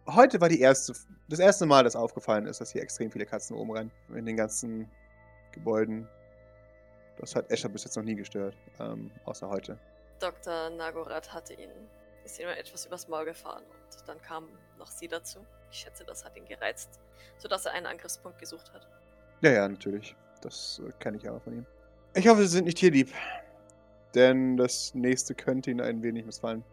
Heute 0.07 0.41
war 0.41 0.49
die 0.49 0.59
erste, 0.59 0.93
das 1.29 1.39
erste 1.39 1.65
Mal, 1.65 1.83
dass 1.83 1.95
aufgefallen 1.95 2.45
ist, 2.47 2.59
dass 2.61 2.71
hier 2.71 2.81
extrem 2.81 3.11
viele 3.11 3.25
Katzen 3.25 3.55
rumrennen. 3.55 3.91
In 4.15 4.25
den 4.25 4.35
ganzen 4.35 4.89
Gebäuden. 5.51 6.07
Das 7.17 7.35
hat 7.35 7.49
Escher 7.51 7.69
bis 7.69 7.83
jetzt 7.83 7.95
noch 7.95 8.03
nie 8.03 8.15
gestört. 8.15 8.55
Ähm, 8.79 9.11
außer 9.25 9.47
heute. 9.49 9.77
Dr. 10.19 10.69
Nagorath 10.71 11.33
hatte 11.33 11.53
ihn, 11.53 11.69
ist 12.23 12.39
ihm 12.39 12.47
etwas 12.47 12.85
übers 12.85 13.07
Maul 13.07 13.25
gefahren 13.25 13.63
und 13.63 14.07
dann 14.07 14.21
kam 14.21 14.47
noch 14.77 14.87
sie 14.87 15.07
dazu. 15.07 15.39
Ich 15.71 15.79
schätze, 15.79 16.03
das 16.05 16.23
hat 16.23 16.37
ihn 16.37 16.45
gereizt, 16.45 16.99
sodass 17.37 17.65
er 17.65 17.73
einen 17.73 17.85
Angriffspunkt 17.85 18.39
gesucht 18.39 18.71
hat. 18.73 18.87
Ja, 19.41 19.51
ja, 19.51 19.67
natürlich. 19.67 20.15
Das 20.41 20.81
äh, 20.85 20.91
kenne 20.99 21.17
ich 21.17 21.27
aber 21.27 21.39
von 21.39 21.53
ihm. 21.53 21.65
Ich 22.15 22.27
hoffe, 22.27 22.41
Sie 22.41 22.47
sind 22.47 22.65
nicht 22.65 22.77
tierlieb. 22.77 23.11
Denn 24.13 24.57
das 24.57 24.93
nächste 24.93 25.33
könnte 25.33 25.71
Ihnen 25.71 25.81
ein 25.81 26.03
wenig 26.03 26.25
missfallen. 26.25 26.63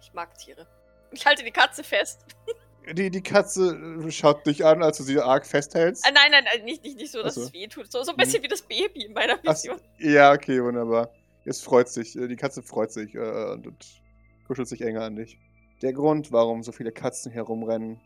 Ich 0.00 0.12
mag 0.12 0.36
Tiere. 0.36 0.66
Ich 1.10 1.24
halte 1.24 1.42
die 1.42 1.50
Katze 1.50 1.82
fest. 1.82 2.24
Die, 2.92 3.10
die 3.10 3.22
Katze 3.22 3.76
äh, 3.76 4.10
schaut 4.10 4.46
dich 4.46 4.64
an, 4.64 4.82
als 4.82 4.98
du 4.98 5.04
sie 5.04 5.20
arg 5.20 5.46
festhältst. 5.46 6.04
Ah, 6.06 6.10
nein, 6.12 6.30
nein, 6.30 6.64
nicht, 6.64 6.82
nicht, 6.82 6.96
nicht 6.96 7.12
so, 7.12 7.22
dass 7.22 7.34
Ach 7.36 7.42
so. 7.42 7.46
es 7.46 7.52
weh 7.52 7.66
tut. 7.68 7.90
So, 7.90 8.02
so 8.02 8.10
ein 8.12 8.16
bisschen 8.16 8.42
wie 8.42 8.48
das 8.48 8.62
Baby 8.62 9.04
in 9.04 9.12
meiner 9.12 9.38
Ach 9.46 9.54
Vision. 9.54 9.80
ja, 9.98 10.32
okay, 10.32 10.62
wunderbar. 10.62 11.10
Es 11.44 11.60
freut 11.60 11.88
sich, 11.88 12.16
äh, 12.16 12.26
die 12.26 12.36
Katze 12.36 12.62
freut 12.62 12.90
sich 12.92 13.14
äh, 13.14 13.18
und, 13.52 13.66
und 13.66 14.02
kuschelt 14.46 14.68
sich 14.68 14.80
enger 14.82 15.02
an 15.02 15.16
dich. 15.16 15.38
Der 15.82 15.92
Grund, 15.92 16.32
warum 16.32 16.62
so 16.62 16.72
viele 16.72 16.92
Katzen 16.92 17.30
herumrennen, 17.32 18.00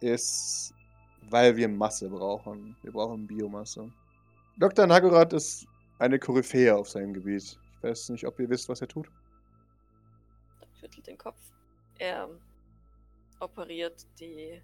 ist, 0.00 0.72
weil 1.30 1.56
wir 1.56 1.68
Masse 1.68 2.08
brauchen. 2.08 2.76
Wir 2.82 2.92
brauchen 2.92 3.26
Biomasse. 3.26 3.90
Dr. 4.56 4.86
Nagorath 4.86 5.32
ist 5.32 5.66
eine 5.98 6.18
Koryphäe 6.18 6.74
auf 6.74 6.88
seinem 6.88 7.12
Gebiet. 7.12 7.58
Ich 7.76 7.82
weiß 7.82 8.08
nicht, 8.10 8.26
ob 8.26 8.38
ihr 8.40 8.48
wisst, 8.48 8.68
was 8.68 8.80
er 8.80 8.88
tut. 8.88 9.08
Schüttelt 10.80 11.06
den 11.06 11.18
Kopf. 11.18 11.38
Er 11.98 12.28
operiert 13.40 14.06
die 14.18 14.60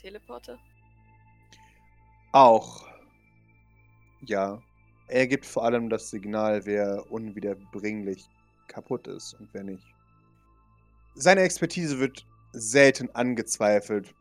Teleporte. 0.00 0.58
Auch. 2.32 2.86
Ja. 4.22 4.62
Er 5.08 5.26
gibt 5.26 5.44
vor 5.44 5.64
allem 5.64 5.90
das 5.90 6.08
Signal, 6.10 6.64
wer 6.64 7.10
unwiederbringlich 7.10 8.24
kaputt 8.66 9.06
ist 9.06 9.34
und 9.34 9.52
wer 9.52 9.62
nicht. 9.62 9.84
Seine 11.14 11.42
Expertise 11.42 11.98
wird 11.98 12.26
selten 12.52 13.10
angezweifelt. 13.14 14.14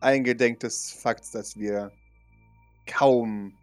Eingedenk 0.00 0.60
des 0.60 0.90
Fakts, 0.90 1.30
dass 1.30 1.56
wir 1.56 1.92
kaum 2.86 3.56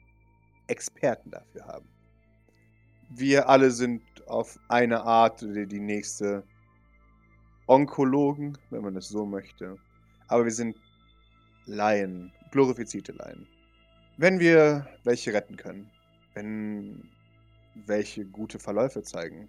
Experten 0.67 1.31
dafür 1.31 1.65
haben. 1.65 1.89
Wir 3.09 3.49
alle 3.49 3.69
sind 3.71 4.01
auf 4.27 4.57
eine 4.69 5.03
Art 5.03 5.41
die, 5.41 5.67
die 5.67 5.79
nächste 5.79 6.43
Onkologen, 7.71 8.57
wenn 8.69 8.81
man 8.81 8.97
es 8.97 9.07
so 9.07 9.25
möchte. 9.25 9.77
Aber 10.27 10.43
wir 10.43 10.51
sind 10.51 10.75
Laien, 11.65 12.33
glorifizierte 12.51 13.13
Laien. 13.13 13.47
Wenn 14.17 14.41
wir 14.41 14.85
welche 15.05 15.31
retten 15.31 15.55
können, 15.55 15.89
wenn 16.33 17.09
welche 17.85 18.25
gute 18.25 18.59
Verläufe 18.59 19.03
zeigen, 19.03 19.47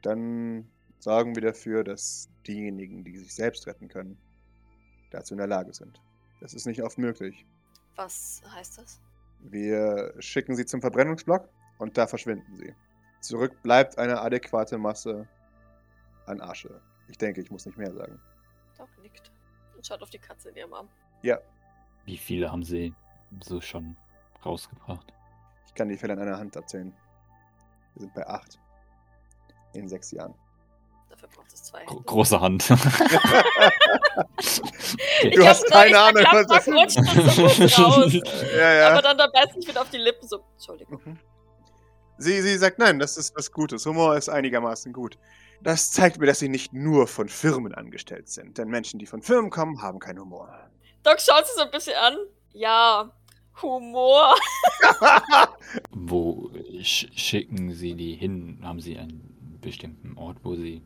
dann 0.00 0.66
sorgen 0.98 1.34
wir 1.34 1.42
dafür, 1.42 1.84
dass 1.84 2.30
diejenigen, 2.46 3.04
die 3.04 3.18
sich 3.18 3.34
selbst 3.34 3.66
retten 3.66 3.88
können, 3.88 4.16
dazu 5.10 5.34
in 5.34 5.38
der 5.38 5.46
Lage 5.46 5.74
sind. 5.74 6.00
Das 6.40 6.54
ist 6.54 6.66
nicht 6.66 6.82
oft 6.82 6.96
möglich. 6.96 7.44
Was 7.96 8.40
heißt 8.54 8.78
das? 8.78 8.98
Wir 9.40 10.14
schicken 10.20 10.56
sie 10.56 10.64
zum 10.64 10.80
Verbrennungsblock 10.80 11.50
und 11.76 11.98
da 11.98 12.06
verschwinden 12.06 12.56
sie. 12.56 12.74
Zurück 13.20 13.62
bleibt 13.62 13.98
eine 13.98 14.22
adäquate 14.22 14.78
Masse 14.78 15.28
an 16.28 16.40
Asche. 16.40 16.80
Ich 17.08 17.18
denke, 17.18 17.40
ich 17.40 17.50
muss 17.50 17.66
nicht 17.66 17.78
mehr 17.78 17.92
sagen. 17.92 18.20
Doc 18.76 18.88
nickt 19.02 19.30
und 19.76 19.86
schaut 19.86 20.02
auf 20.02 20.10
die 20.10 20.18
Katze 20.18 20.50
in 20.50 20.56
ihrem 20.56 20.74
Arm. 20.74 20.88
Ja, 21.22 21.38
Wie 22.04 22.16
viele 22.16 22.50
haben 22.52 22.62
sie 22.62 22.94
so 23.42 23.60
schon 23.60 23.96
rausgebracht? 24.44 25.12
ich 25.66 25.74
kann 25.74 25.88
die 25.88 25.96
Fälle 25.96 26.14
an 26.14 26.20
einer 26.20 26.38
Hand 26.38 26.56
erzählen. 26.56 26.94
Wir 27.94 28.00
sind 28.02 28.14
bei 28.14 28.26
acht. 28.26 28.58
In 29.74 29.88
sechs 29.88 30.10
Jahren. 30.12 30.34
Dafür 31.10 31.28
braucht 31.28 31.52
es 31.52 31.62
zwei. 31.64 31.80
Hände. 31.80 32.02
große 32.04 32.40
Hand. 32.40 32.68
Ich 35.22 35.34
Du 35.34 35.46
hast 35.46 35.66
keine 35.70 35.98
Ahnung, 35.98 36.24
was 36.30 36.46
das 36.46 36.68
und 36.68 36.90
so 36.90 37.82
raus. 37.82 38.12
ja, 38.56 38.72
ja. 38.74 38.90
Aber 38.92 39.02
dann 39.02 39.18
dabei 39.18 39.46
sich 39.52 39.66
wieder 39.68 39.82
auf 39.82 39.90
die 39.90 39.98
Lippen 39.98 40.26
so. 40.26 40.44
Entschuldigung. 40.54 41.00
Mhm. 41.04 41.18
Sie, 42.18 42.40
sie 42.42 42.56
sagt, 42.56 42.78
nein, 42.78 42.98
das 42.98 43.16
ist 43.16 43.36
was 43.36 43.50
Gutes. 43.52 43.84
Humor 43.86 44.16
ist 44.16 44.28
einigermaßen 44.28 44.92
gut. 44.92 45.18
Das 45.60 45.90
zeigt 45.90 46.18
mir, 46.18 46.26
dass 46.26 46.38
sie 46.38 46.48
nicht 46.48 46.72
nur 46.72 47.06
von 47.06 47.28
Firmen 47.28 47.74
angestellt 47.74 48.28
sind. 48.28 48.58
Denn 48.58 48.68
Menschen, 48.68 48.98
die 48.98 49.06
von 49.06 49.22
Firmen 49.22 49.50
kommen, 49.50 49.82
haben 49.82 49.98
keinen 49.98 50.20
Humor. 50.20 50.70
Doc 51.02 51.20
schaut 51.20 51.46
sie 51.46 51.54
so 51.56 51.62
ein 51.62 51.70
bisschen 51.70 51.96
an. 51.96 52.16
Ja, 52.52 53.12
Humor. 53.62 54.34
Wo 55.90 56.50
sch 56.80 57.08
schicken 57.14 57.72
sie 57.72 57.94
die 57.94 58.14
hin? 58.14 58.60
Haben 58.62 58.80
sie 58.80 58.96
einen 58.96 59.58
bestimmten 59.60 60.16
Ort, 60.16 60.38
wo 60.44 60.54
sie 60.54 60.82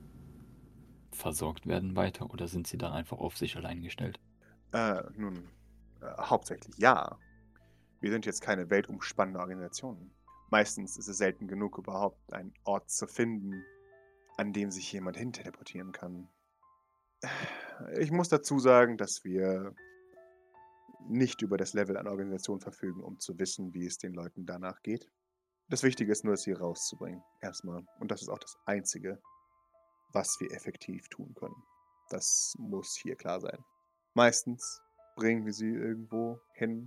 versorgt 1.13 1.67
werden 1.67 1.95
weiter? 1.97 2.31
Oder 2.31 2.49
sind 2.49 2.67
sie 2.67 2.79
dann 2.79 2.93
einfach 2.93 3.19
auf 3.19 3.37
sich 3.37 3.57
allein 3.57 3.83
gestellt? 3.83 4.19
Äh, 4.73 5.03
nun, 5.17 5.49
äh, 6.01 6.07
hauptsächlich 6.19 6.77
ja. 6.79 7.19
Wir 8.01 8.11
sind 8.11 8.27
jetzt 8.27 8.41
keine 8.41 8.71
weltumspannende 8.71 9.39
Organisation. 9.39 10.11
Meistens 10.51 10.97
ist 10.97 11.09
es 11.09 11.19
selten 11.19 11.47
genug, 11.47 11.79
überhaupt 11.79 12.33
einen 12.33 12.53
Ort 12.65 12.91
zu 12.91 13.07
finden, 13.07 13.63
an 14.37 14.53
dem 14.53 14.71
sich 14.71 14.93
jemand 14.93 15.17
hin 15.17 15.33
teleportieren 15.33 15.93
kann. 15.93 16.29
Ich 17.99 18.11
muss 18.11 18.29
dazu 18.29 18.59
sagen, 18.59 18.97
dass 18.97 19.25
wir 19.25 19.75
nicht 21.09 21.43
über 21.43 21.57
das 21.57 21.73
Level 21.73 21.97
an 21.97 22.07
Organisation 22.07 22.61
verfügen, 22.61 23.03
um 23.03 23.19
zu 23.19 23.39
wissen, 23.39 23.75
wie 23.75 23.87
es 23.87 23.99
den 23.99 24.15
Leuten 24.15 24.47
danach 24.47 24.83
geht. 24.83 25.09
Das 25.69 25.83
Wichtige 25.83 26.13
ist 26.13 26.25
nur, 26.25 26.37
sie 26.37 26.53
rauszubringen. 26.53 27.23
Erstmal. 27.41 27.85
Und 27.99 28.11
das 28.11 28.23
ist 28.23 28.29
auch 28.29 28.39
das 28.39 28.57
Einzige, 28.67 29.21
was 30.13 30.37
wir 30.41 30.53
effektiv 30.53 31.09
tun 31.09 31.35
können. 31.35 31.63
Das 32.11 32.55
muss 32.59 32.95
hier 33.03 33.17
klar 33.17 33.41
sein. 33.41 33.65
Meistens 34.15 34.83
bringen 35.17 35.47
wir 35.47 35.53
sie 35.53 35.73
irgendwo 35.73 36.39
hin. 36.55 36.87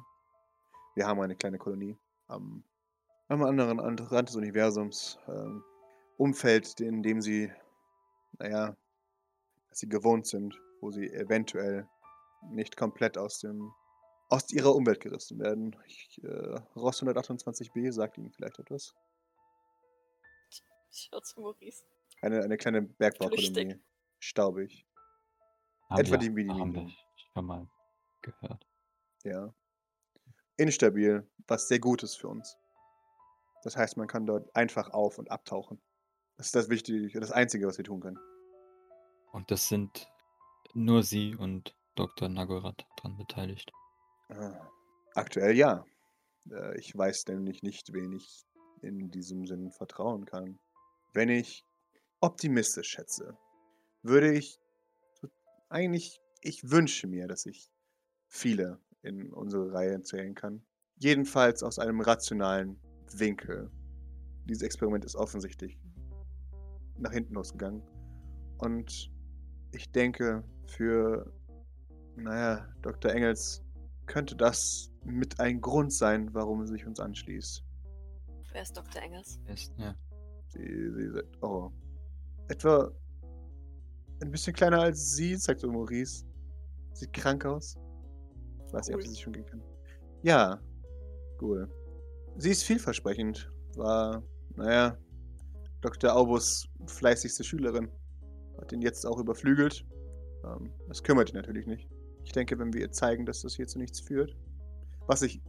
Wir 0.96 1.08
haben 1.08 1.20
eine 1.20 1.36
kleine 1.36 1.58
Kolonie 1.58 1.98
am, 2.28 2.64
am 3.28 3.44
anderen 3.44 3.80
Rand 3.80 4.12
Rand 4.12 4.30
des 4.30 4.36
Universums. 4.36 5.18
Ähm, 5.28 5.64
Umfeld, 6.18 6.80
in 6.80 7.04
dem 7.04 7.22
sie, 7.22 7.52
naja, 8.40 8.76
dass 9.70 9.80
sie 9.80 9.90
gewohnt 9.90 10.28
sind, 10.28 10.60
wo 10.82 10.92
sie 10.92 11.12
eventuell 11.12 11.88
nicht 12.50 12.78
komplett 12.78 13.18
aus 13.18 13.40
dem 13.40 13.72
aus 14.30 14.52
ihrer 14.52 14.74
Umwelt 14.76 15.02
gerissen 15.02 15.38
werden. 15.40 15.76
Ich, 15.86 16.20
äh, 16.24 16.60
Ross 16.76 17.02
128b 17.04 17.92
sagt 17.92 18.18
Ihnen 18.18 18.32
vielleicht 18.32 18.58
etwas. 18.58 18.96
Ich 20.90 21.10
schau 21.12 21.20
zu 21.20 21.42
Maurice. 21.42 21.84
Eine, 22.22 22.42
eine 22.42 22.58
kleine 22.58 22.82
Bergbaukolonie. 22.82 23.80
Staubig. 24.20 24.88
Haben 25.90 26.00
Etwa 26.02 26.12
wir- 26.14 26.18
die 26.18 26.36
wir 26.36 26.90
schon 27.34 27.46
mal 27.46 27.68
gehört. 28.24 28.66
Ja. 29.24 29.54
Instabil, 30.58 31.30
was 31.48 31.68
sehr 31.68 31.80
gut 31.80 32.02
ist 32.02 32.16
für 32.16 32.30
uns. 32.30 32.58
Das 33.64 33.78
heißt, 33.78 33.96
man 33.98 34.08
kann 34.08 34.26
dort 34.26 34.56
einfach 34.56 34.90
auf- 34.90 35.20
und 35.20 35.30
abtauchen. 35.30 35.80
Das 36.38 36.48
ist 36.48 36.56
das 36.56 36.70
Wichtige, 36.70 37.20
das 37.20 37.32
Einzige, 37.32 37.68
was 37.68 37.78
wir 37.78 37.86
tun 37.86 38.02
können. 38.02 38.20
Und 39.32 39.52
das 39.52 39.68
sind 39.68 40.08
nur 40.74 41.04
Sie 41.04 41.36
und 41.36 41.76
Dr. 41.96 42.28
Nagorath 42.30 42.86
dran 42.98 43.16
beteiligt. 43.18 43.72
Ah, 44.30 44.70
Aktuell 45.16 45.56
ja. 45.56 45.86
Äh, 46.52 46.78
Ich 46.78 46.96
weiß 46.96 47.28
nämlich 47.28 47.64
nicht, 47.64 47.94
wen 47.94 48.12
ich 48.12 48.44
in 48.82 49.10
diesem 49.12 49.46
Sinn 49.46 49.72
vertrauen 49.72 50.26
kann. 50.26 50.60
Wenn 51.14 51.30
ich 51.30 51.64
optimistisch 52.20 52.90
schätze, 52.90 53.38
würde 54.04 54.34
ich 54.34 54.60
eigentlich, 55.70 56.20
ich 56.42 56.70
wünsche 56.70 57.08
mir, 57.08 57.28
dass 57.28 57.46
ich 57.46 57.72
viele 58.28 58.80
in 59.02 59.32
unsere 59.34 59.72
Reihe 59.74 60.02
zählen 60.02 60.36
kann. 60.36 60.66
Jedenfalls 60.98 61.64
aus 61.64 61.80
einem 61.80 62.02
rationalen 62.02 62.80
Winkel. 63.14 63.72
Dieses 64.46 64.64
Experiment 64.64 65.06
ist 65.06 65.16
offensichtlich 65.16 65.80
nach 66.98 67.12
hinten 67.12 67.34
losgegangen. 67.34 67.82
Und 68.58 69.12
ich 69.72 69.92
denke, 69.92 70.44
für, 70.68 71.32
naja, 72.16 72.68
Dr. 72.82 73.12
Engels 73.12 73.64
könnte 74.06 74.36
das 74.36 74.92
mit 75.04 75.40
ein 75.40 75.62
Grund 75.62 75.92
sein, 75.92 76.34
warum 76.34 76.66
sie 76.66 76.74
sich 76.74 76.86
uns 76.86 77.00
anschließt. 77.00 77.64
Wer 78.52 78.62
ist 78.62 78.78
Dr. 78.78 79.02
Engels? 79.02 79.40
Ist, 79.48 79.74
ja. 79.78 79.96
Sie, 80.48 80.92
sie 80.94 81.10
sagt, 81.12 81.44
oh, 81.44 81.72
etwa 82.48 82.92
ein 84.22 84.32
bisschen 84.32 84.54
kleiner 84.54 84.80
als 84.80 85.16
sie, 85.16 85.36
sagt 85.36 85.60
so 85.60 85.72
Maurice. 85.72 86.26
Sieht 86.94 87.12
krank 87.12 87.46
aus. 87.46 87.76
Ich 88.66 88.74
weiß 88.74 88.88
nicht, 88.88 88.96
ob 88.96 89.02
sie 89.02 89.10
sich 89.10 89.20
schon 89.20 89.34
gehen 89.34 89.46
kann. 89.46 89.62
Ja, 90.24 90.62
cool. 91.42 91.70
Sie 92.38 92.52
ist 92.52 92.64
vielversprechend. 92.64 93.52
War, 93.76 94.24
naja, 94.56 94.98
Dr. 95.86 96.16
Aubus 96.16 96.68
fleißigste 96.88 97.44
Schülerin. 97.44 97.92
Hat 98.60 98.72
ihn 98.72 98.82
jetzt 98.82 99.06
auch 99.06 99.20
überflügelt. 99.20 99.86
Ähm, 100.44 100.72
das 100.88 101.04
kümmert 101.04 101.30
ihn 101.30 101.36
natürlich 101.36 101.68
nicht. 101.68 101.88
Ich 102.24 102.32
denke, 102.32 102.58
wenn 102.58 102.74
wir 102.74 102.82
ihr 102.82 102.92
zeigen, 102.92 103.24
dass 103.24 103.42
das 103.42 103.56
hier 103.56 103.68
zu 103.68 103.78
nichts 103.78 104.00
führt, 104.00 104.36
was 105.06 105.22
ich 105.22 105.44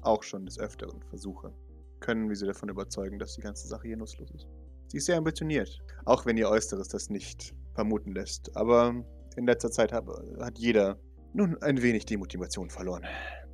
auch 0.00 0.22
schon 0.22 0.46
des 0.46 0.58
Öfteren 0.58 1.02
versuche, 1.02 1.52
können 2.00 2.30
wir 2.30 2.36
sie 2.36 2.46
davon 2.46 2.70
überzeugen, 2.70 3.18
dass 3.18 3.34
die 3.34 3.42
ganze 3.42 3.68
Sache 3.68 3.88
hier 3.88 3.98
nutzlos 3.98 4.30
ist. 4.30 4.48
Sie 4.88 4.96
ist 4.96 5.04
sehr 5.04 5.18
ambitioniert, 5.18 5.78
auch 6.06 6.24
wenn 6.24 6.38
ihr 6.38 6.48
Äußeres 6.48 6.88
das 6.88 7.10
nicht 7.10 7.54
vermuten 7.74 8.12
lässt. 8.12 8.56
Aber 8.56 9.04
in 9.36 9.44
letzter 9.44 9.70
Zeit 9.70 9.92
hat 9.92 10.58
jeder 10.58 10.98
nun 11.34 11.60
ein 11.60 11.82
wenig 11.82 12.06
die 12.06 12.16
Motivation 12.16 12.70
verloren. 12.70 13.04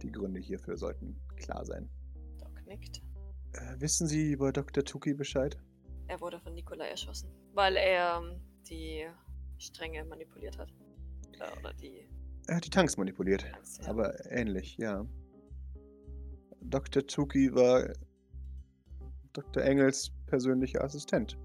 Die 0.03 0.12
Gründe 0.12 0.39
hierfür 0.39 0.76
sollten 0.76 1.20
klar 1.35 1.64
sein. 1.64 1.91
Doc 2.39 2.53
nickt. 2.66 3.03
Äh, 3.53 3.81
wissen 3.81 4.07
Sie 4.07 4.31
über 4.31 4.53
Dr. 4.53 4.85
Tuki 4.85 5.12
Bescheid? 5.12 5.61
Er 6.11 6.20
wurde 6.20 6.40
von 6.40 6.54
Nikolai 6.54 6.88
erschossen, 6.88 7.30
weil 7.54 7.76
er 7.76 8.20
ähm, 8.20 8.40
die 8.68 9.06
Stränge 9.58 10.04
manipuliert 10.04 10.58
hat. 10.58 10.68
Äh, 11.38 11.61
Oder 11.61 11.72
die 11.72 12.08
Er 12.48 12.56
hat 12.56 12.64
die 12.64 12.70
Tanks 12.70 12.96
manipuliert. 12.96 13.42
Tanks, 13.42 13.78
ja. 13.78 13.86
Aber 13.86 14.12
ähnlich, 14.28 14.76
ja. 14.76 15.06
Dr. 16.62 17.06
Tuki 17.06 17.54
war 17.54 17.92
Dr. 19.32 19.62
Engels 19.62 20.11
persönlicher 20.26 20.82
Assistent. 20.82 21.38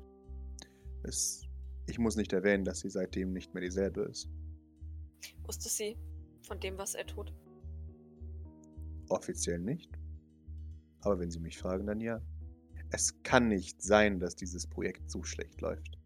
Es, 1.04 1.44
ich 1.86 2.00
muss 2.00 2.16
nicht 2.16 2.34
erwähnen, 2.34 2.66
dass 2.66 2.80
sie 2.80 2.90
seitdem 2.90 3.34
nicht 3.34 3.54
mehr 3.54 3.62
dieselbe 3.62 4.02
ist. 4.02 4.32
Wusste 5.44 5.70
sie 5.70 5.96
von 6.42 6.60
dem, 6.60 6.76
was 6.80 6.96
er 6.96 7.06
tut? 7.06 7.32
Offiziell 9.10 9.60
nicht. 9.60 9.92
Aber 11.02 11.20
wenn 11.20 11.30
Sie 11.30 11.40
mich 11.40 11.60
fragen, 11.60 11.86
dann 11.86 12.02
ja. 12.02 12.20
Es 12.92 13.22
kann 13.24 13.48
nicht 13.48 13.82
sein, 13.82 14.20
dass 14.20 14.36
dieses 14.36 14.68
Projekt 14.68 15.10
so 15.10 15.24
schlecht 15.24 15.62
läuft. 15.62 15.98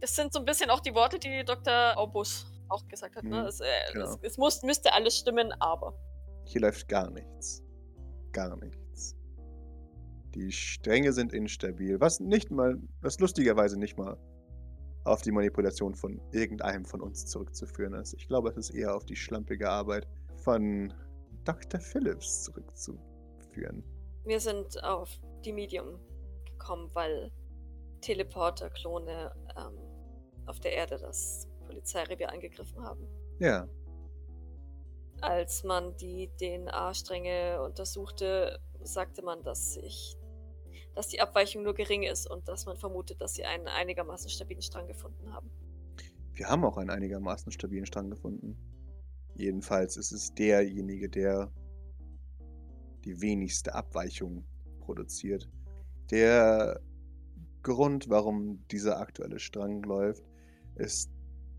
Das 0.00 0.16
sind 0.16 0.32
so 0.32 0.38
ein 0.38 0.44
bisschen 0.44 0.70
auch 0.70 0.80
die 0.80 0.94
Worte, 0.94 1.18
die 1.18 1.44
Dr. 1.44 1.96
Aubus 1.96 2.46
auch 2.68 2.86
gesagt 2.88 3.16
hat. 3.16 3.24
Ne? 3.24 3.42
Mhm, 3.42 3.46
Es, 3.46 3.60
äh, 3.60 3.66
genau. 3.92 4.04
es, 4.06 4.18
es 4.22 4.38
muss, 4.38 4.62
müsste 4.62 4.92
alles 4.92 5.16
stimmen, 5.18 5.52
aber. 5.60 5.98
Hier 6.44 6.60
läuft 6.60 6.88
gar 6.88 7.10
nichts. 7.10 7.62
Gar 8.32 8.56
nichts. 8.56 9.16
Die 10.34 10.50
Stränge 10.50 11.12
sind 11.12 11.32
instabil, 11.32 12.00
was 12.00 12.18
nicht 12.20 12.50
mal, 12.50 12.80
was 13.00 13.20
lustigerweise 13.20 13.78
nicht 13.78 13.96
mal 13.96 14.18
auf 15.04 15.22
die 15.22 15.30
Manipulation 15.30 15.94
von 15.94 16.20
irgendeinem 16.32 16.84
von 16.84 17.00
uns 17.00 17.26
zurückzuführen 17.26 17.94
ist. 17.94 18.14
Ich 18.14 18.26
glaube, 18.26 18.48
es 18.50 18.56
ist 18.56 18.70
eher 18.70 18.96
auf 18.96 19.04
die 19.04 19.16
schlampige 19.16 19.70
Arbeit 19.70 20.08
von 20.36 20.92
Dr. 21.44 21.78
Phillips 21.78 22.44
zurückzuführen. 22.44 23.84
Wir 24.24 24.40
sind 24.40 24.82
auf 24.82 25.10
die 25.44 25.52
Medium 25.52 26.00
gekommen, 26.64 26.90
weil 26.94 27.30
Teleporter-Klone 28.00 29.34
ähm, 29.56 29.78
auf 30.46 30.60
der 30.60 30.72
Erde 30.72 30.98
das 30.98 31.46
Polizeirevier 31.66 32.30
angegriffen 32.30 32.82
haben. 32.82 33.06
Ja, 33.38 33.68
Als 35.20 35.64
man 35.64 35.96
die 35.96 36.30
DNA-Stränge 36.38 37.62
untersuchte, 37.62 38.58
sagte 38.82 39.22
man, 39.22 39.42
dass 39.42 39.74
sich 39.74 40.16
dass 40.94 41.08
die 41.08 41.20
Abweichung 41.20 41.64
nur 41.64 41.74
gering 41.74 42.04
ist 42.04 42.30
und 42.30 42.46
dass 42.46 42.66
man 42.66 42.76
vermutet, 42.76 43.20
dass 43.20 43.34
sie 43.34 43.44
einen 43.44 43.66
einigermaßen 43.66 44.30
stabilen 44.30 44.62
Strang 44.62 44.86
gefunden 44.86 45.32
haben. 45.32 45.50
wir 46.34 46.48
haben 46.48 46.64
auch 46.64 46.76
einen 46.76 46.90
einigermaßen 46.90 47.50
stabilen 47.50 47.84
Strang 47.84 48.10
gefunden. 48.10 48.56
Jedenfalls 49.34 49.96
ist 49.96 50.12
es 50.12 50.32
derjenige, 50.34 51.08
der 51.08 51.52
die 53.04 53.20
wenigste 53.20 53.74
Abweichung 53.74 54.44
produziert. 54.78 55.48
Der 56.10 56.80
Grund, 57.62 58.08
warum 58.08 58.66
dieser 58.70 58.98
aktuelle 58.98 59.38
Strang 59.38 59.82
läuft, 59.82 60.22
ist, 60.76 61.10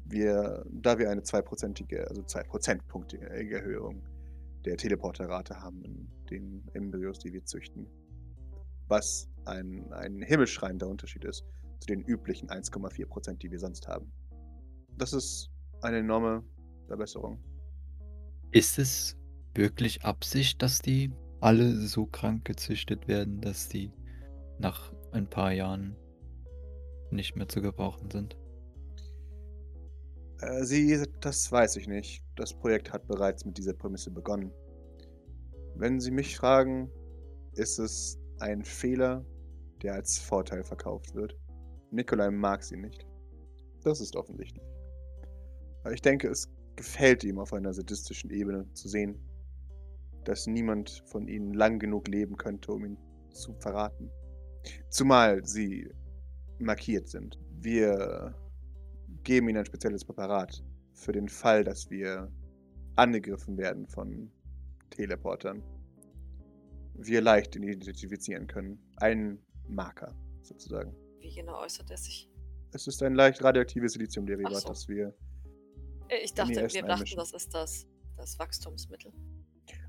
wir, 0.05 0.63
da 0.69 0.99
wir 0.99 1.09
eine 1.09 1.23
zweiprozentige, 1.23 2.07
also 2.07 2.21
zwei 2.23 2.43
Prozentpunkte 2.43 3.19
Erhöhung 3.19 4.03
der 4.63 4.77
Teleporterrate 4.77 5.59
haben 5.61 5.83
in 5.83 6.07
den 6.29 6.67
Embryos, 6.73 7.19
die 7.19 7.33
wir 7.33 7.43
züchten. 7.43 7.87
Was 8.87 9.27
ein, 9.45 9.91
ein 9.93 10.21
himmelschreiender 10.21 10.87
Unterschied 10.87 11.25
ist 11.25 11.43
zu 11.79 11.87
den 11.87 12.01
üblichen 12.01 12.49
1,4 12.49 13.07
Prozent, 13.07 13.43
die 13.43 13.51
wir 13.51 13.59
sonst 13.59 13.87
haben. 13.87 14.11
Das 14.97 15.13
ist 15.13 15.49
eine 15.81 15.97
enorme 15.97 16.43
Verbesserung. 16.87 17.39
Ist 18.51 18.79
es 18.79 19.17
wirklich 19.55 20.03
Absicht, 20.03 20.61
dass 20.61 20.79
die 20.79 21.11
alle 21.41 21.75
so 21.75 22.05
krank 22.05 22.45
gezüchtet 22.45 23.07
werden, 23.07 23.41
dass 23.41 23.67
die 23.67 23.91
nach 24.59 24.93
ein 25.11 25.29
paar 25.29 25.51
Jahren 25.51 25.95
nicht 27.11 27.35
mehr 27.35 27.47
zu 27.47 27.61
gebrauchen 27.61 28.09
sind? 28.11 28.37
Äh, 30.41 30.63
sie, 30.63 31.03
das 31.21 31.51
weiß 31.51 31.77
ich 31.77 31.87
nicht. 31.87 32.23
Das 32.35 32.53
Projekt 32.53 32.91
hat 32.91 33.07
bereits 33.07 33.45
mit 33.45 33.57
dieser 33.57 33.73
Prämisse 33.73 34.11
begonnen. 34.11 34.51
Wenn 35.75 35.99
Sie 35.99 36.11
mich 36.11 36.37
fragen, 36.37 36.89
ist 37.53 37.79
es 37.79 38.19
ein 38.39 38.63
Fehler, 38.63 39.25
der 39.81 39.93
als 39.93 40.19
Vorteil 40.19 40.63
verkauft 40.63 41.15
wird. 41.15 41.37
Nikolai 41.91 42.29
mag 42.31 42.63
sie 42.63 42.77
nicht. 42.77 43.05
Das 43.83 44.01
ist 44.01 44.15
offensichtlich. 44.15 44.65
Aber 45.83 45.93
ich 45.93 46.01
denke, 46.01 46.27
es 46.27 46.49
gefällt 46.75 47.23
ihm 47.23 47.39
auf 47.39 47.53
einer 47.53 47.73
sadistischen 47.73 48.29
Ebene 48.31 48.71
zu 48.73 48.87
sehen, 48.89 49.19
dass 50.23 50.47
niemand 50.47 51.03
von 51.05 51.27
ihnen 51.27 51.53
lang 51.53 51.79
genug 51.79 52.07
leben 52.07 52.35
könnte, 52.35 52.71
um 52.71 52.85
ihn 52.85 52.97
zu 53.29 53.53
verraten. 53.59 54.09
Zumal 54.89 55.45
sie 55.45 55.89
markiert 56.59 57.09
sind. 57.09 57.39
Wir 57.61 58.35
geben 59.23 59.49
ihnen 59.49 59.59
ein 59.59 59.65
spezielles 59.65 60.05
Präparat 60.05 60.63
für 60.93 61.11
den 61.11 61.27
Fall, 61.27 61.63
dass 61.63 61.89
wir 61.89 62.31
angegriffen 62.95 63.57
werden 63.57 63.87
von 63.87 64.31
Teleportern. 64.89 65.61
Wir 66.93 67.21
leicht 67.21 67.55
identifizieren 67.55 68.47
können. 68.47 68.79
Ein 68.97 69.39
Marker, 69.67 70.15
sozusagen. 70.41 70.95
Wie 71.19 71.33
genau 71.33 71.59
äußert 71.61 71.89
er 71.91 71.97
sich? 71.97 72.29
Es 72.71 72.87
ist 72.87 73.01
ein 73.03 73.15
leicht 73.15 73.43
radioaktives 73.43 73.93
Siliziumderivat, 73.93 74.61
so. 74.61 74.67
das 74.69 74.87
wir. 74.87 75.13
Äh, 76.09 76.23
Ich 76.23 76.33
dachte, 76.33 76.51
wir 76.51 76.61
ersten 76.61 76.79
dachten, 76.81 76.91
einmischen. 76.91 77.17
das 77.17 77.33
ist 77.33 77.53
das, 77.53 77.87
das 78.15 78.37
Wachstumsmittel. 78.39 79.11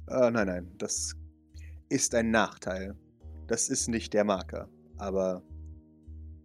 Äh, 0.09 0.31
nein, 0.31 0.47
nein, 0.47 0.73
das 0.79 1.13
ist 1.89 2.15
ein 2.15 2.31
Nachteil. 2.31 2.97
Das 3.47 3.69
ist 3.69 3.89
nicht 3.89 4.13
der 4.13 4.25
Marker, 4.25 4.69
aber 4.99 5.43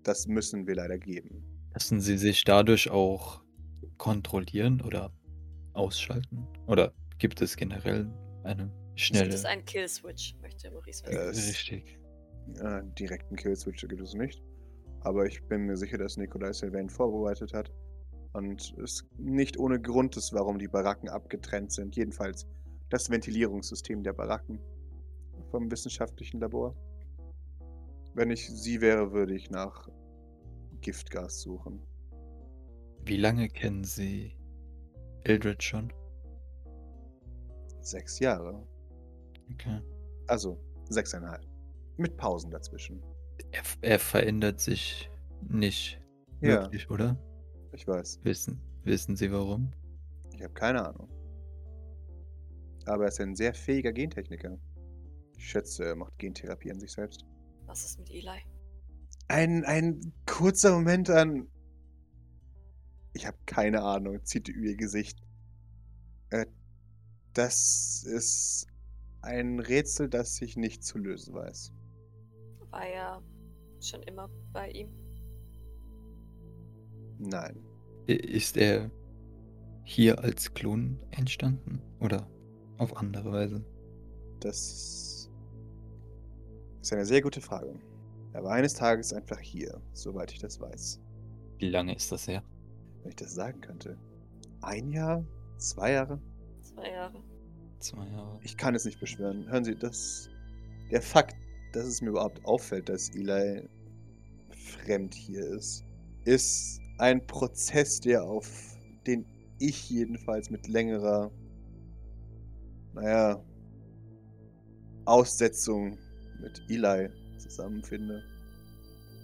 das 0.03 0.27
müssen 0.27 0.67
wir 0.67 0.75
leider 0.75 0.97
geben. 0.97 1.43
Lassen 1.73 1.99
sie 1.99 2.17
sich 2.17 2.43
dadurch 2.43 2.89
auch 2.89 3.43
kontrollieren 3.97 4.81
oder 4.81 5.11
ausschalten? 5.73 6.47
Oder 6.67 6.93
gibt 7.17 7.41
es 7.41 7.55
generell 7.55 8.11
eine 8.43 8.65
Gibt 8.65 8.99
schnelle... 8.99 9.29
es 9.33 9.45
einen 9.45 9.63
Kill-Switch, 9.65 10.35
möchte 10.41 10.69
Maurice 10.71 11.03
wissen. 11.05 11.17
Äh, 11.17 11.29
es- 11.29 11.47
Richtig. 11.49 11.97
Äh, 12.59 12.81
direkten 12.99 13.35
Killswitch 13.35 13.87
gibt 13.87 14.01
es 14.01 14.13
nicht. 14.15 14.41
Aber 15.01 15.25
ich 15.25 15.41
bin 15.47 15.61
mir 15.61 15.77
sicher, 15.77 15.97
dass 15.97 16.17
Nikolai 16.17 16.51
Sylvain 16.53 16.89
vorbereitet 16.89 17.53
hat. 17.53 17.71
Und 18.33 18.75
es 18.83 19.05
nicht 19.17 19.57
ohne 19.57 19.79
Grund 19.79 20.17
ist, 20.17 20.33
warum 20.33 20.57
die 20.59 20.67
Baracken 20.67 21.09
abgetrennt 21.09 21.71
sind. 21.71 21.95
Jedenfalls 21.95 22.47
das 22.89 23.09
Ventilierungssystem 23.09 24.03
der 24.03 24.13
Baracken 24.13 24.59
vom 25.51 25.69
wissenschaftlichen 25.71 26.39
Labor. 26.39 26.75
Wenn 28.13 28.29
ich 28.31 28.49
sie 28.49 28.81
wäre, 28.81 29.11
würde 29.13 29.35
ich 29.35 29.49
nach 29.49 29.87
Giftgas 30.81 31.41
suchen. 31.41 31.81
Wie 33.05 33.17
lange 33.17 33.47
kennen 33.49 33.83
Sie 33.83 34.35
Eldred 35.23 35.61
schon? 35.63 35.91
Sechs 37.81 38.19
Jahre. 38.19 38.67
Okay. 39.53 39.81
Also 40.27 40.59
sechseinhalb. 40.89 41.45
Mit 41.97 42.17
Pausen 42.17 42.51
dazwischen. 42.51 43.01
Er, 43.51 43.63
er 43.81 43.99
verändert 43.99 44.59
sich 44.59 45.09
nicht 45.49 45.99
Ja. 46.41 46.63
wirklich, 46.63 46.89
oder? 46.89 47.17
Ich 47.73 47.87
weiß. 47.87 48.19
Wissen, 48.23 48.61
wissen 48.83 49.15
Sie 49.15 49.31
warum? 49.31 49.71
Ich 50.35 50.43
habe 50.43 50.53
keine 50.53 50.87
Ahnung. 50.87 51.09
Aber 52.85 53.03
er 53.03 53.09
ist 53.09 53.19
ein 53.21 53.35
sehr 53.35 53.53
fähiger 53.53 53.91
Gentechniker. 53.93 54.57
Ich 55.37 55.49
schätze, 55.49 55.85
er 55.85 55.95
macht 55.95 56.17
Gentherapie 56.17 56.71
an 56.71 56.79
sich 56.79 56.91
selbst. 56.91 57.25
Was 57.71 57.85
ist 57.85 57.99
mit 57.99 58.09
Eli? 58.09 58.41
Ein, 59.29 59.63
ein 59.63 60.11
kurzer 60.25 60.73
Moment 60.73 61.09
an. 61.09 61.47
Ich 63.13 63.25
habe 63.25 63.37
keine 63.45 63.81
Ahnung, 63.81 64.21
zieht 64.25 64.49
über 64.49 64.67
ihr 64.67 64.75
Gesicht. 64.75 65.23
Äh, 66.31 66.47
das 67.31 68.03
ist 68.03 68.67
ein 69.21 69.61
Rätsel, 69.61 70.09
das 70.09 70.41
ich 70.41 70.57
nicht 70.57 70.83
zu 70.83 70.97
lösen 70.97 71.33
weiß. 71.33 71.71
War 72.71 72.85
er 72.85 73.23
schon 73.79 74.03
immer 74.03 74.29
bei 74.51 74.69
ihm? 74.71 74.89
Nein. 77.19 77.63
Ist 78.05 78.57
er 78.57 78.91
hier 79.85 80.19
als 80.19 80.53
Klon 80.53 80.99
entstanden? 81.11 81.81
Oder 82.01 82.29
auf 82.79 82.97
andere 82.97 83.31
Weise? 83.31 83.63
Das 84.41 85.20
ist 86.81 86.93
eine 86.93 87.05
sehr 87.05 87.21
gute 87.21 87.41
Frage. 87.41 87.75
Er 88.33 88.43
war 88.43 88.53
eines 88.53 88.73
Tages 88.73 89.13
einfach 89.13 89.39
hier, 89.39 89.81
soweit 89.93 90.31
ich 90.31 90.39
das 90.39 90.59
weiß. 90.59 90.99
Wie 91.59 91.69
lange 91.69 91.95
ist 91.95 92.11
das 92.11 92.27
her? 92.27 92.43
Wenn 93.01 93.09
ich 93.09 93.15
das 93.15 93.33
sagen 93.33 93.61
könnte. 93.61 93.97
Ein 94.61 94.89
Jahr? 94.89 95.25
Zwei 95.57 95.91
Jahre? 95.91 96.19
Zwei 96.61 96.91
Jahre. 96.91 97.23
Zwei 97.79 98.07
Jahre. 98.07 98.39
Ich 98.41 98.57
kann 98.57 98.75
es 98.75 98.85
nicht 98.85 98.99
beschwören. 98.99 99.47
Hören 99.49 99.63
Sie, 99.63 99.75
das. 99.75 100.29
Der 100.91 101.01
Fakt, 101.01 101.35
dass 101.73 101.85
es 101.85 102.01
mir 102.01 102.09
überhaupt 102.09 102.43
auffällt, 102.45 102.89
dass 102.89 103.09
Eli 103.09 103.67
fremd 104.49 105.13
hier 105.13 105.45
ist, 105.45 105.83
ist 106.25 106.81
ein 106.97 107.25
Prozess, 107.27 107.99
der 107.99 108.23
auf 108.23 108.77
den 109.07 109.25
ich 109.59 109.89
jedenfalls 109.89 110.49
mit 110.49 110.67
längerer, 110.67 111.31
naja, 112.93 113.43
Aussetzung 115.05 115.97
mit 116.41 116.61
Eli 116.69 117.09
zusammenfinde. 117.37 118.23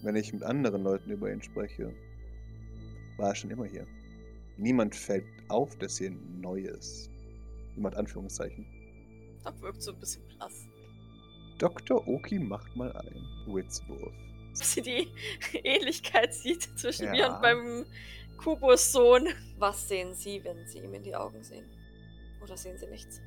Wenn 0.03 0.15
ich 0.15 0.32
mit 0.34 0.43
anderen 0.43 0.84
Leuten 0.84 1.09
über 1.11 1.32
ihn 1.32 1.41
spreche, 1.41 1.93
war 3.18 3.30
er 3.30 3.36
schon 3.36 3.51
immer 3.51 3.65
hier. 3.65 3.88
Niemand 4.57 4.95
fällt 4.95 5.26
auf, 5.49 5.76
dass 5.78 5.97
hier 5.97 6.11
neu 6.11 6.61
ist. 6.61 7.09
Niemand 7.76 7.95
Anführungszeichen. 7.95 8.65
Da 9.43 9.53
wirkt 9.61 9.82
so 9.82 9.91
ein 9.91 9.99
bisschen 9.99 10.24
blass. 10.28 10.68
Dr. 11.57 12.07
Oki 12.07 12.39
macht 12.39 12.76
mal 12.76 12.91
einen 12.95 13.26
Witzwurf. 13.47 14.13
sie 14.53 14.82
die 14.82 15.07
Ähnlichkeit 15.63 16.34
sieht 16.34 16.63
zwischen 16.80 17.05
Ja. 17.05 17.11
mir 17.11 17.28
und 17.34 17.41
meinem 17.41 17.86
Kubus-Sohn. 18.38 19.30
Was 19.57 19.88
sehen 19.88 20.13
Sie, 20.13 20.43
wenn 20.43 20.65
Sie 20.68 20.80
ihm 20.80 20.93
in 20.93 21.03
die 21.03 21.15
Augen 21.15 21.43
sehen? 21.43 21.65
Oder 22.41 22.57
sehen 22.57 22.78
Sie 22.78 22.88
nichts? 22.88 23.22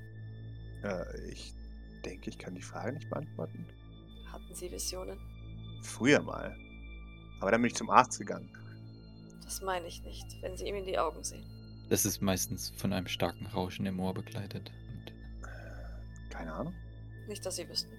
Äh, 0.82 1.30
ich 1.30 1.53
denke, 2.05 2.30
ich 2.30 2.38
kann 2.38 2.55
die 2.55 2.62
Frage 2.62 2.93
nicht 2.93 3.11
beantworten. 3.11 3.66
Hatten 4.33 4.55
Sie 4.55 4.70
Visionen? 4.70 5.18
Früher 5.83 6.20
mal. 6.22 6.57
Aber 7.41 7.51
dann 7.51 7.62
bin 7.62 7.70
ich 7.70 7.76
zum 7.76 7.91
Arzt 7.91 8.18
gegangen. 8.18 8.51
Das 9.45 9.61
meine 9.62 9.87
ich 9.87 10.03
nicht, 10.03 10.26
wenn 10.43 10.57
Sie 10.57 10.66
ihm 10.68 10.76
in 10.76 10.85
die 10.85 10.99
Augen 10.99 11.22
sehen. 11.24 11.45
Das 11.89 12.05
ist 12.05 12.20
meistens 12.22 12.72
von 12.76 12.93
einem 12.93 13.09
starken 13.09 13.47
Rauschen 13.47 13.87
im 13.87 13.99
Ohr 13.99 14.14
begleitet. 14.14 14.70
Und 14.89 16.31
Keine 16.31 16.53
Ahnung. 16.53 16.74
Nicht, 17.26 17.45
dass 17.45 17.57
Sie 17.57 17.68
wüssten. 17.68 17.93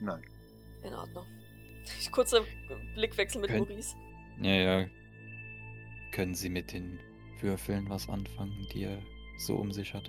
Nein. 0.00 0.22
In 0.82 0.92
Ordnung. 0.94 1.24
Kurzer 2.12 2.40
Blickwechsel 2.94 3.40
mit 3.40 3.50
Könnt- 3.50 3.68
Maurice. 3.68 3.94
ja, 4.40 4.80
ja. 4.80 4.86
Können 6.12 6.34
Sie 6.34 6.48
mit 6.48 6.72
den 6.72 6.98
Würfeln 7.40 7.88
was 7.88 8.08
anfangen, 8.08 8.66
die 8.72 8.84
er 8.84 9.02
so 9.38 9.56
um 9.56 9.70
sich 9.72 9.92
hat? 9.94 10.08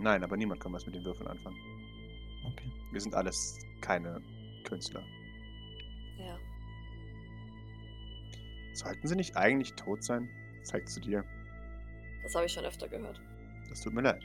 Nein, 0.00 0.24
aber 0.24 0.36
niemand 0.36 0.60
kann 0.60 0.72
was 0.72 0.86
mit 0.86 0.94
den 0.94 1.04
Würfeln 1.04 1.28
anfangen. 1.28 1.56
Okay. 2.46 2.70
Wir 2.92 3.00
sind 3.00 3.14
alles 3.14 3.58
keine 3.86 4.20
Künstler. 4.64 5.04
Ja. 6.18 6.38
Sollten 8.74 9.06
sie 9.06 9.16
nicht 9.16 9.36
eigentlich 9.36 9.72
tot 9.74 10.02
sein? 10.02 10.28
Zeig 10.64 10.88
zu 10.88 11.00
dir. 11.00 11.24
Das 12.22 12.34
habe 12.34 12.46
ich 12.46 12.52
schon 12.52 12.64
öfter 12.64 12.88
gehört. 12.88 13.20
Das 13.68 13.80
tut 13.82 13.94
mir 13.94 14.02
leid. 14.02 14.22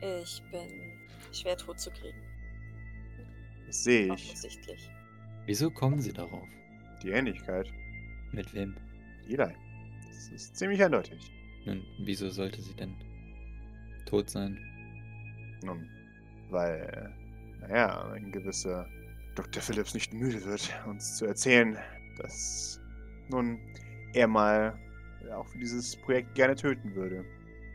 Ich 0.00 0.40
bin 0.52 0.96
schwer 1.32 1.56
tot 1.56 1.80
zu 1.80 1.90
kriegen. 1.90 2.18
Das 3.66 3.82
sehe 3.82 4.14
ich. 4.14 4.30
Offensichtlich. 4.30 4.88
Wieso 5.46 5.70
kommen 5.70 6.00
Sie 6.00 6.12
darauf? 6.12 6.48
Die 7.02 7.10
Ähnlichkeit. 7.10 7.72
Mit 8.32 8.54
wem? 8.54 8.76
Eli. 9.28 9.54
Das 10.06 10.28
ist 10.28 10.56
ziemlich 10.56 10.82
eindeutig. 10.82 11.32
Nun, 11.64 11.84
wieso 11.98 12.30
sollte 12.30 12.62
sie 12.62 12.74
denn 12.74 12.94
tot 14.06 14.30
sein? 14.30 14.56
Nun, 15.64 15.88
weil, 16.50 17.12
naja, 17.60 18.10
ein 18.12 18.32
gewisser 18.32 18.88
Dr. 19.34 19.62
Phillips 19.62 19.94
nicht 19.94 20.12
müde 20.12 20.44
wird, 20.44 20.72
uns 20.86 21.16
zu 21.16 21.26
erzählen, 21.26 21.76
dass, 22.18 22.80
nun, 23.28 23.58
er 24.14 24.26
mal 24.26 24.78
auch 25.32 25.46
für 25.46 25.58
dieses 25.58 25.96
Projekt 25.96 26.34
gerne 26.34 26.54
töten 26.54 26.94
würde. 26.94 27.24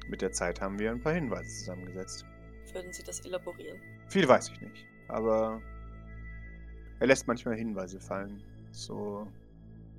Mit 0.10 0.22
der 0.22 0.32
Zeit 0.32 0.60
haben 0.60 0.80
wir 0.80 0.92
ein 0.92 1.02
paar 1.02 1.14
Hinweise 1.14 1.48
zusammengesetzt. 1.60 2.26
Würden 2.74 2.92
Sie 2.92 3.04
das 3.04 3.20
elaborieren? 3.22 3.80
Viel 4.10 4.28
weiß 4.28 4.50
ich 4.50 4.62
nicht, 4.62 4.86
aber 5.08 5.62
er 7.00 7.08
lässt 7.08 7.28
manchmal 7.28 7.56
Hinweise 7.56 8.00
fallen 8.00 8.42
zu 8.72 9.28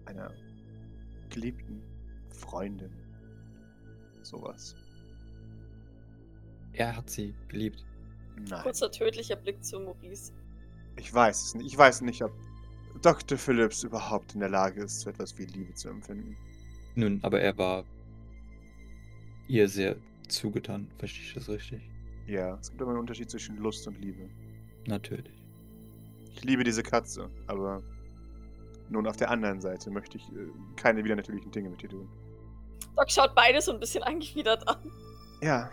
einer 0.06 0.32
geliebten 1.30 1.82
Freundin. 2.30 2.92
Sowas. 4.22 4.76
Er 6.72 6.96
hat 6.96 7.08
sie 7.08 7.34
geliebt. 7.48 7.84
Nein. 8.36 8.62
Kurzer 8.62 8.90
tödlicher 8.90 9.36
Blick 9.36 9.64
zu 9.64 9.80
Maurice. 9.80 10.32
Ich 10.96 11.12
weiß 11.12 11.44
es 11.44 11.54
nicht. 11.54 11.66
Ich 11.66 11.78
weiß 11.78 12.02
nicht, 12.02 12.22
ob 12.22 12.32
Dr. 13.02 13.36
Phillips 13.36 13.82
überhaupt 13.82 14.34
in 14.34 14.40
der 14.40 14.48
Lage 14.48 14.82
ist, 14.82 15.00
so 15.00 15.10
etwas 15.10 15.36
wie 15.38 15.44
Liebe 15.44 15.74
zu 15.74 15.88
empfinden. 15.88 16.36
Nun, 16.94 17.20
aber 17.22 17.40
er 17.40 17.56
war 17.58 17.84
ihr 19.48 19.68
sehr 19.68 19.96
zugetan. 20.28 20.88
Verstehe 20.98 21.24
ich 21.24 21.34
das 21.34 21.48
richtig? 21.48 21.90
Ja, 22.26 22.56
es 22.60 22.70
gibt 22.70 22.80
aber 22.80 22.92
einen 22.92 23.00
Unterschied 23.00 23.30
zwischen 23.30 23.56
Lust 23.56 23.86
und 23.86 24.00
Liebe. 24.00 24.28
Natürlich. 24.86 25.42
Ich 26.32 26.44
liebe 26.44 26.64
diese 26.64 26.82
Katze, 26.82 27.30
aber 27.46 27.82
nun 28.88 29.06
auf 29.06 29.16
der 29.16 29.30
anderen 29.30 29.60
Seite 29.60 29.90
möchte 29.90 30.18
ich 30.18 30.28
äh, 30.30 30.48
keine 30.76 31.04
widernatürlichen 31.04 31.50
Dinge 31.50 31.70
mit 31.70 31.82
ihr 31.82 31.90
tun. 31.90 32.08
Doc 32.96 33.10
schaut 33.10 33.34
beide 33.34 33.60
so 33.60 33.72
ein 33.72 33.80
bisschen 33.80 34.02
angewidert 34.04 34.66
an. 34.68 34.90
Ja, 35.42 35.70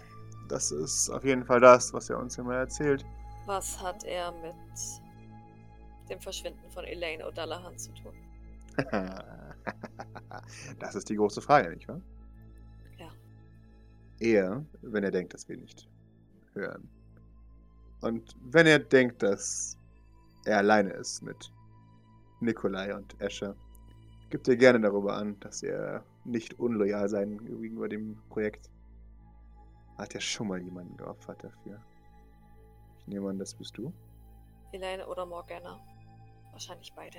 das 0.51 0.71
ist 0.71 1.09
auf 1.09 1.23
jeden 1.23 1.45
Fall 1.45 1.61
das, 1.61 1.93
was 1.93 2.09
er 2.09 2.19
uns 2.19 2.37
immer 2.37 2.55
erzählt. 2.55 3.05
Was 3.45 3.81
hat 3.81 4.03
er 4.03 4.31
mit 4.33 4.53
dem 6.09 6.19
Verschwinden 6.19 6.69
von 6.71 6.83
Elaine 6.83 7.25
O'Dallahan 7.25 7.77
zu 7.77 7.91
tun? 7.93 8.13
das 10.79 10.95
ist 10.95 11.09
die 11.09 11.15
große 11.15 11.41
Frage, 11.41 11.69
nicht 11.69 11.87
wahr? 11.87 12.01
Ja. 12.97 13.09
Er, 14.19 14.65
wenn 14.81 15.03
er 15.03 15.11
denkt, 15.11 15.33
dass 15.33 15.47
wir 15.47 15.57
nicht 15.57 15.87
hören. 16.53 16.89
Und 18.01 18.35
wenn 18.51 18.67
er 18.67 18.79
denkt, 18.79 19.23
dass 19.23 19.77
er 20.45 20.57
alleine 20.57 20.89
ist 20.91 21.21
mit 21.21 21.51
Nikolai 22.41 22.93
und 22.93 23.19
Escher, 23.21 23.55
gibt 24.29 24.47
er 24.49 24.57
gerne 24.57 24.81
darüber 24.81 25.15
an, 25.15 25.39
dass 25.39 25.63
er 25.63 26.03
nicht 26.25 26.59
unloyal 26.59 27.07
sein 27.07 27.37
gegenüber 27.37 27.87
dem 27.87 28.17
Projekt. 28.29 28.69
Hat 29.97 30.15
er 30.15 30.21
schon 30.21 30.47
mal 30.47 30.59
jemanden 30.61 30.97
geopfert 30.97 31.43
dafür? 31.43 31.81
Ich 32.99 33.07
nehme 33.07 33.29
an, 33.29 33.37
das 33.39 33.53
bist 33.53 33.77
du. 33.77 33.93
Elaine 34.71 35.05
oder 35.07 35.25
Morgana? 35.25 35.79
Wahrscheinlich 36.51 36.93
beide. 36.93 37.17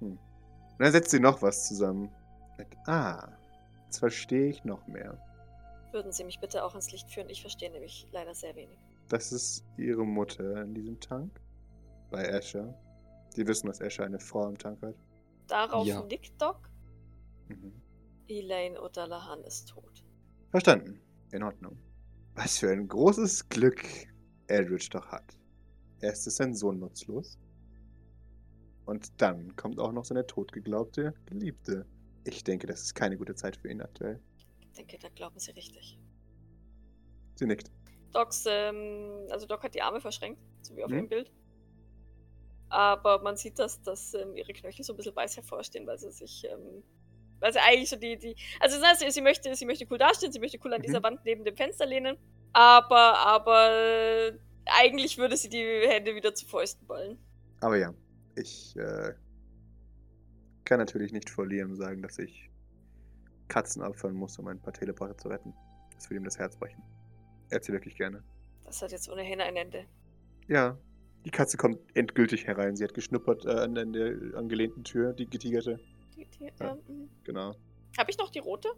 Und 0.00 0.18
dann 0.78 0.92
setzt 0.92 1.10
sie 1.10 1.20
noch 1.20 1.40
was 1.42 1.66
zusammen. 1.68 2.10
Ah, 2.86 3.28
jetzt 3.86 3.98
verstehe 3.98 4.48
ich 4.48 4.64
noch 4.64 4.86
mehr. 4.86 5.18
Würden 5.92 6.10
Sie 6.12 6.24
mich 6.24 6.40
bitte 6.40 6.64
auch 6.64 6.74
ins 6.74 6.90
Licht 6.90 7.10
führen? 7.10 7.28
Ich 7.30 7.40
verstehe 7.40 7.70
nämlich 7.70 8.08
leider 8.10 8.34
sehr 8.34 8.54
wenig. 8.56 8.78
Das 9.08 9.30
ist 9.32 9.64
ihre 9.76 10.04
Mutter 10.04 10.62
in 10.62 10.74
diesem 10.74 10.98
Tank. 10.98 11.40
Bei 12.10 12.22
Escher. 12.24 12.74
Die 13.36 13.46
wissen, 13.46 13.66
dass 13.68 13.80
Escher 13.80 14.04
eine 14.04 14.18
Frau 14.18 14.48
im 14.48 14.58
Tank 14.58 14.80
hat. 14.82 14.94
Darauf 15.46 15.86
Ja. 15.86 16.02
nickt 16.02 16.40
Doc. 16.40 16.68
Mhm. 17.48 17.80
Elaine 18.28 18.78
O'Dallahan 18.80 19.42
ist 19.44 19.68
tot. 19.68 20.04
Verstanden. 20.50 21.00
In 21.34 21.42
Ordnung. 21.42 21.76
Was 22.36 22.58
für 22.58 22.70
ein 22.70 22.86
großes 22.86 23.48
Glück 23.48 23.82
Eldridge 24.46 24.86
doch 24.92 25.08
hat. 25.08 25.36
Erst 26.00 26.28
ist 26.28 26.36
sein 26.36 26.54
Sohn 26.54 26.78
nutzlos. 26.78 27.40
Und 28.86 29.20
dann 29.20 29.56
kommt 29.56 29.80
auch 29.80 29.90
noch 29.90 30.04
seine 30.04 30.24
totgeglaubte 30.28 31.12
Geliebte. 31.26 31.86
Ich 32.22 32.44
denke, 32.44 32.68
das 32.68 32.82
ist 32.82 32.94
keine 32.94 33.16
gute 33.18 33.34
Zeit 33.34 33.56
für 33.56 33.68
ihn 33.68 33.80
aktuell. 33.80 34.20
Ich 34.60 34.70
denke, 34.76 34.96
da 34.96 35.08
glauben 35.08 35.36
Sie 35.40 35.50
richtig. 35.50 35.98
Sie 37.34 37.46
nickt. 37.46 37.72
Docs, 38.12 38.44
ähm, 38.48 39.26
also 39.30 39.44
Doc 39.46 39.64
hat 39.64 39.74
die 39.74 39.82
Arme 39.82 40.00
verschränkt, 40.00 40.40
so 40.62 40.76
wie 40.76 40.84
auf 40.84 40.90
Mhm. 40.92 40.94
dem 40.98 41.08
Bild. 41.08 41.32
Aber 42.68 43.20
man 43.22 43.36
sieht, 43.36 43.58
dass, 43.58 43.82
dass 43.82 44.14
ähm, 44.14 44.36
ihre 44.36 44.52
Knöchel 44.52 44.84
so 44.84 44.92
ein 44.92 44.96
bisschen 44.98 45.16
weiß 45.16 45.36
hervorstehen, 45.36 45.84
weil 45.84 45.98
sie 45.98 46.12
sich, 46.12 46.44
ähm, 46.48 46.84
sie 47.52 47.60
eigentlich 47.60 47.90
so 47.90 47.96
die, 47.96 48.16
die, 48.16 48.36
also 48.60 48.80
das 48.80 49.00
heißt, 49.02 49.12
sie, 49.12 49.20
möchte, 49.20 49.54
sie 49.54 49.66
möchte 49.66 49.86
cool 49.90 49.98
dastehen, 49.98 50.32
sie 50.32 50.40
möchte 50.40 50.58
cool 50.64 50.74
an 50.74 50.82
dieser 50.82 51.00
Mhm. 51.00 51.04
Wand 51.04 51.24
neben 51.24 51.44
dem 51.44 51.56
Fenster 51.56 51.86
lehnen, 51.86 52.16
aber, 52.52 53.18
aber 53.18 54.32
eigentlich 54.66 55.18
würde 55.18 55.36
sie 55.36 55.48
die 55.48 55.64
Hände 55.86 56.14
wieder 56.14 56.34
zu 56.34 56.46
Fäusten 56.46 56.86
ballen. 56.86 57.18
Aber 57.60 57.76
ja, 57.76 57.92
ich 58.36 58.76
äh, 58.76 59.14
kann 60.64 60.78
natürlich 60.78 61.12
nicht 61.12 61.30
vor 61.30 61.46
Liam 61.46 61.74
sagen, 61.74 62.02
dass 62.02 62.18
ich 62.18 62.50
Katzen 63.48 63.82
opfern 63.82 64.14
muss, 64.14 64.38
um 64.38 64.48
ein 64.48 64.60
paar 64.60 64.72
Teleporter 64.72 65.16
zu 65.16 65.28
retten. 65.28 65.54
Das 65.94 66.08
würde 66.08 66.20
ihm 66.20 66.24
das 66.24 66.38
Herz 66.38 66.56
brechen. 66.56 66.82
Er 67.50 67.56
hat 67.56 67.64
sie 67.64 67.72
wirklich 67.72 67.96
gerne. 67.96 68.22
Das 68.64 68.80
hat 68.82 68.92
jetzt 68.92 69.08
ohnehin 69.10 69.40
ein 69.40 69.56
Ende. 69.56 69.84
Ja, 70.48 70.78
die 71.24 71.30
Katze 71.30 71.56
kommt 71.56 71.78
endgültig 71.94 72.46
herein. 72.46 72.76
Sie 72.76 72.84
hat 72.84 72.94
geschnuppert 72.94 73.44
äh, 73.44 73.50
an, 73.50 73.76
an 73.76 73.92
der 73.92 74.16
angelehnten 74.36 74.84
Tür, 74.84 75.12
die 75.12 75.26
getigerte. 75.26 75.78
Die, 76.16 76.26
die, 76.26 76.44
Ja. 76.60 76.76
ähm, 76.88 77.10
Genau. 77.24 77.54
Habe 77.98 78.10
ich 78.10 78.18
noch 78.18 78.30
die 78.30 78.38
rote? 78.40 78.68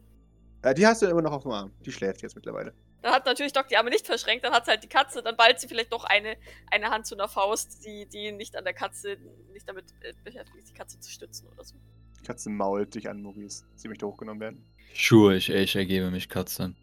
Äh, 0.62 0.74
die 0.74 0.86
hast 0.86 1.02
du 1.02 1.06
immer 1.06 1.22
noch 1.22 1.32
auf 1.32 1.42
dem 1.42 1.52
Arm. 1.52 1.72
Die 1.84 1.92
schläft 1.92 2.22
jetzt 2.22 2.34
mittlerweile. 2.34 2.74
Dann 3.02 3.12
hat 3.12 3.26
natürlich 3.26 3.52
Doc 3.52 3.68
die 3.68 3.76
Arme 3.76 3.90
nicht 3.90 4.06
verschränkt, 4.06 4.44
dann 4.44 4.52
hat 4.52 4.64
sie 4.64 4.70
halt 4.72 4.82
die 4.82 4.88
Katze, 4.88 5.22
dann 5.22 5.36
ballt 5.36 5.60
sie 5.60 5.68
vielleicht 5.68 5.92
doch 5.92 6.04
eine, 6.04 6.36
eine 6.70 6.90
Hand 6.90 7.06
zu 7.06 7.14
einer 7.14 7.28
Faust, 7.28 7.84
die, 7.84 8.06
die 8.06 8.32
nicht 8.32 8.56
an 8.56 8.64
der 8.64 8.72
Katze, 8.74 9.16
nicht 9.52 9.68
damit 9.68 9.84
äh, 10.00 10.12
beschäftigt 10.24 10.58
ist, 10.58 10.70
die 10.70 10.74
Katze 10.74 10.98
zu 10.98 11.10
stützen 11.10 11.46
oder 11.48 11.62
so. 11.62 11.76
Die 12.20 12.24
Katze 12.26 12.50
mault 12.50 12.94
dich 12.94 13.08
an, 13.08 13.22
Maurice. 13.22 13.64
Sie 13.76 13.86
möchte 13.88 14.06
hochgenommen 14.06 14.40
werden. 14.40 14.64
Schuhe, 14.94 15.36
ich, 15.36 15.50
ich 15.50 15.76
ergebe 15.76 16.10
mich, 16.10 16.28
Katze. 16.28 16.74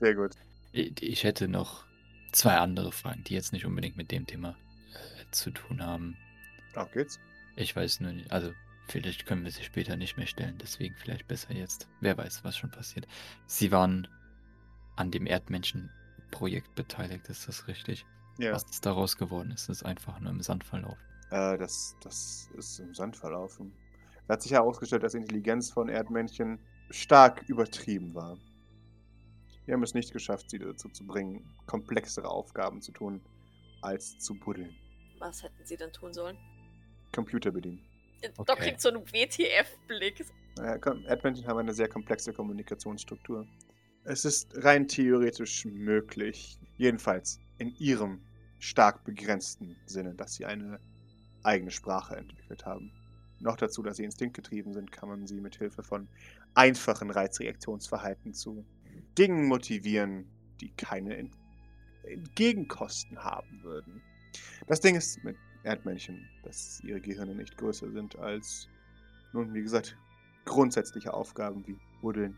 Sehr 0.00 0.14
gut. 0.14 0.32
Ich, 0.72 1.00
ich 1.02 1.24
hätte 1.24 1.48
noch 1.48 1.84
zwei 2.32 2.56
andere 2.56 2.92
Fragen, 2.92 3.24
die 3.24 3.34
jetzt 3.34 3.52
nicht 3.52 3.64
unbedingt 3.64 3.96
mit 3.96 4.10
dem 4.10 4.26
Thema 4.26 4.56
äh, 4.92 5.30
zu 5.30 5.52
tun 5.52 5.82
haben. 5.82 6.16
Auf 6.74 6.90
geht's. 6.92 7.18
Ich 7.56 7.74
weiß 7.74 8.00
nur 8.00 8.12
nicht, 8.12 8.30
also 8.32 8.52
vielleicht 8.88 9.26
können 9.26 9.44
wir 9.44 9.50
sie 9.50 9.64
später 9.64 9.96
nicht 9.96 10.16
mehr 10.16 10.26
stellen, 10.26 10.58
deswegen 10.60 10.94
vielleicht 10.96 11.28
besser 11.28 11.52
jetzt. 11.52 11.88
Wer 12.00 12.16
weiß, 12.16 12.44
was 12.44 12.56
schon 12.56 12.70
passiert. 12.70 13.06
Sie 13.46 13.72
waren 13.72 14.08
an 14.96 15.10
dem 15.10 15.26
Erdmenschen-Projekt 15.26 16.74
beteiligt, 16.74 17.28
ist 17.28 17.48
das 17.48 17.68
richtig? 17.68 18.04
Ja. 18.38 18.52
Was 18.52 18.64
ist 18.64 18.84
daraus 18.86 19.16
geworden? 19.16 19.50
Ist 19.50 19.68
es 19.68 19.82
einfach 19.82 20.18
nur 20.20 20.30
im 20.30 20.40
Sand 20.40 20.64
verlaufen? 20.64 21.02
Äh, 21.30 21.58
das, 21.58 21.96
das 22.02 22.50
ist 22.56 22.78
im 22.80 22.94
Sand 22.94 23.16
verlaufen. 23.16 23.72
Da 24.26 24.34
hat 24.34 24.42
sich 24.42 24.52
herausgestellt, 24.52 25.02
dass 25.02 25.12
die 25.12 25.18
Intelligenz 25.18 25.70
von 25.70 25.88
Erdmännchen 25.88 26.58
stark 26.90 27.42
übertrieben 27.48 28.14
war. 28.14 28.38
Wir 29.64 29.74
haben 29.74 29.82
es 29.82 29.94
nicht 29.94 30.12
geschafft, 30.12 30.50
sie 30.50 30.58
dazu 30.58 30.88
zu 30.88 31.06
bringen, 31.06 31.44
komplexere 31.66 32.28
Aufgaben 32.28 32.80
zu 32.82 32.92
tun, 32.92 33.20
als 33.80 34.18
zu 34.18 34.34
buddeln. 34.34 34.74
Was 35.18 35.42
hätten 35.42 35.64
sie 35.64 35.76
denn 35.76 35.92
tun 35.92 36.12
sollen? 36.12 36.36
Computer 37.12 37.50
bedienen. 37.50 37.80
Doc 38.36 38.50
Okay. 38.50 38.62
kriegt 38.62 38.80
so 38.80 38.88
einen 38.90 39.02
WTF-Blick. 39.06 40.24
Naja, 40.56 40.78
komm, 40.78 41.04
Adventure 41.08 41.46
haben 41.46 41.58
eine 41.58 41.72
sehr 41.72 41.88
komplexe 41.88 42.32
Kommunikationsstruktur. 42.32 43.46
Es 44.04 44.24
ist 44.24 44.52
rein 44.64 44.88
theoretisch 44.88 45.64
möglich, 45.64 46.58
jedenfalls 46.76 47.40
in 47.58 47.74
ihrem 47.78 48.20
stark 48.58 49.04
begrenzten 49.04 49.76
Sinne, 49.86 50.14
dass 50.14 50.34
sie 50.34 50.44
eine 50.44 50.78
eigene 51.42 51.70
Sprache 51.70 52.16
entwickelt 52.16 52.64
haben. 52.66 52.92
Noch 53.40 53.56
dazu, 53.56 53.82
dass 53.82 53.96
sie 53.96 54.04
instinktgetrieben 54.04 54.72
sind, 54.72 54.92
kann 54.92 55.08
man 55.08 55.26
sie 55.26 55.40
mit 55.40 55.56
Hilfe 55.56 55.82
von 55.82 56.08
einfachen 56.54 57.10
Reizreaktionsverhalten 57.10 58.34
zu 58.34 58.64
Dingen 59.18 59.46
motivieren, 59.46 60.26
die 60.60 60.70
keine 60.76 61.16
Ent- 61.16 61.36
Entgegenkosten 62.04 63.18
haben 63.22 63.62
würden. 63.62 64.02
Das 64.66 64.80
Ding 64.80 64.94
ist 64.96 65.22
mit 65.24 65.36
Erdmännchen, 65.64 66.28
dass 66.42 66.80
ihre 66.84 67.00
Gehirne 67.00 67.34
nicht 67.34 67.56
größer 67.56 67.90
sind 67.90 68.18
als, 68.18 68.68
nun, 69.32 69.54
wie 69.54 69.62
gesagt, 69.62 69.96
grundsätzliche 70.44 71.14
Aufgaben 71.14 71.66
wie 71.66 71.78
Buddeln 72.00 72.36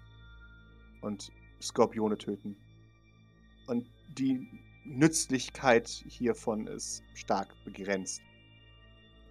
und 1.01 1.33
Skorpione 1.61 2.19
töten. 2.19 2.57
Und 3.67 3.87
die 4.19 4.49
Nützlichkeit 4.85 5.89
hiervon 5.89 6.67
ist 6.67 7.03
stark 7.15 7.55
begrenzt. 7.65 8.21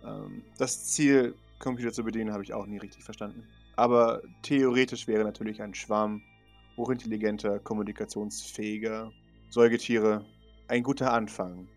Ähm, 0.04 0.44
das 0.58 0.86
Ziel, 0.86 1.36
Computer 1.60 1.92
zu 1.92 2.04
bedienen, 2.04 2.34
habe 2.34 2.44
ich 2.44 2.54
auch 2.54 2.66
nie 2.66 2.78
richtig 2.78 3.04
verstanden. 3.04 3.48
Aber 3.76 4.22
theoretisch 4.42 5.08
wäre 5.08 5.24
natürlich 5.24 5.62
ein 5.62 5.74
Schwarm 5.74 6.22
hochintelligenter, 6.78 7.60
kommunikationsfähiger 7.60 9.12
Säugetiere 9.50 10.26
ein 10.68 10.82
guter 10.82 11.14
Anfang 11.14 11.68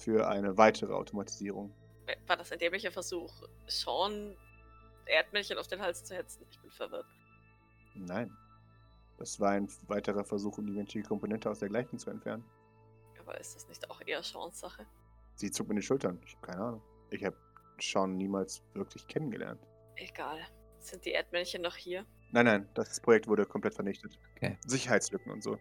für 0.00 0.28
eine 0.28 0.56
weitere 0.56 0.92
Automatisierung. 0.92 1.72
War 2.26 2.36
das 2.36 2.50
ein 2.50 2.58
dämlicher 2.58 2.90
Versuch, 2.90 3.32
Sean 3.66 4.36
Erdmännchen 5.06 5.58
auf 5.58 5.68
den 5.68 5.80
Hals 5.80 6.04
zu 6.04 6.14
hetzen? 6.14 6.44
Ich 6.50 6.58
bin 6.60 6.70
verwirrt. 6.70 7.06
Nein. 7.94 8.36
Das 9.18 9.38
war 9.38 9.50
ein 9.50 9.68
weiterer 9.86 10.24
Versuch, 10.24 10.58
um 10.58 10.66
die 10.66 10.72
menschliche 10.72 11.06
Komponente 11.06 11.50
aus 11.50 11.58
der 11.58 11.68
Gleichung 11.68 11.98
zu 11.98 12.10
entfernen. 12.10 12.44
Aber 13.18 13.38
ist 13.38 13.54
das 13.54 13.68
nicht 13.68 13.90
auch 13.90 14.00
eher 14.06 14.22
Seans 14.22 14.58
Sache? 14.58 14.86
Sie 15.34 15.50
zuckt 15.50 15.68
mir 15.68 15.76
die 15.76 15.82
Schultern. 15.82 16.18
Ich 16.24 16.34
habe 16.36 16.46
keine 16.46 16.64
Ahnung. 16.64 16.82
Ich 17.10 17.24
habe 17.24 17.36
Sean 17.80 18.16
niemals 18.16 18.62
wirklich 18.72 19.06
kennengelernt. 19.06 19.60
Egal. 19.96 20.38
Sind 20.78 21.04
die 21.04 21.12
Erdmännchen 21.12 21.60
noch 21.60 21.76
hier? 21.76 22.06
Nein, 22.32 22.46
nein, 22.46 22.68
das 22.74 23.00
Projekt 23.00 23.28
wurde 23.28 23.44
komplett 23.44 23.74
vernichtet. 23.74 24.18
Okay. 24.36 24.56
Sicherheitslücken 24.66 25.30
und 25.30 25.42
so. 25.42 25.58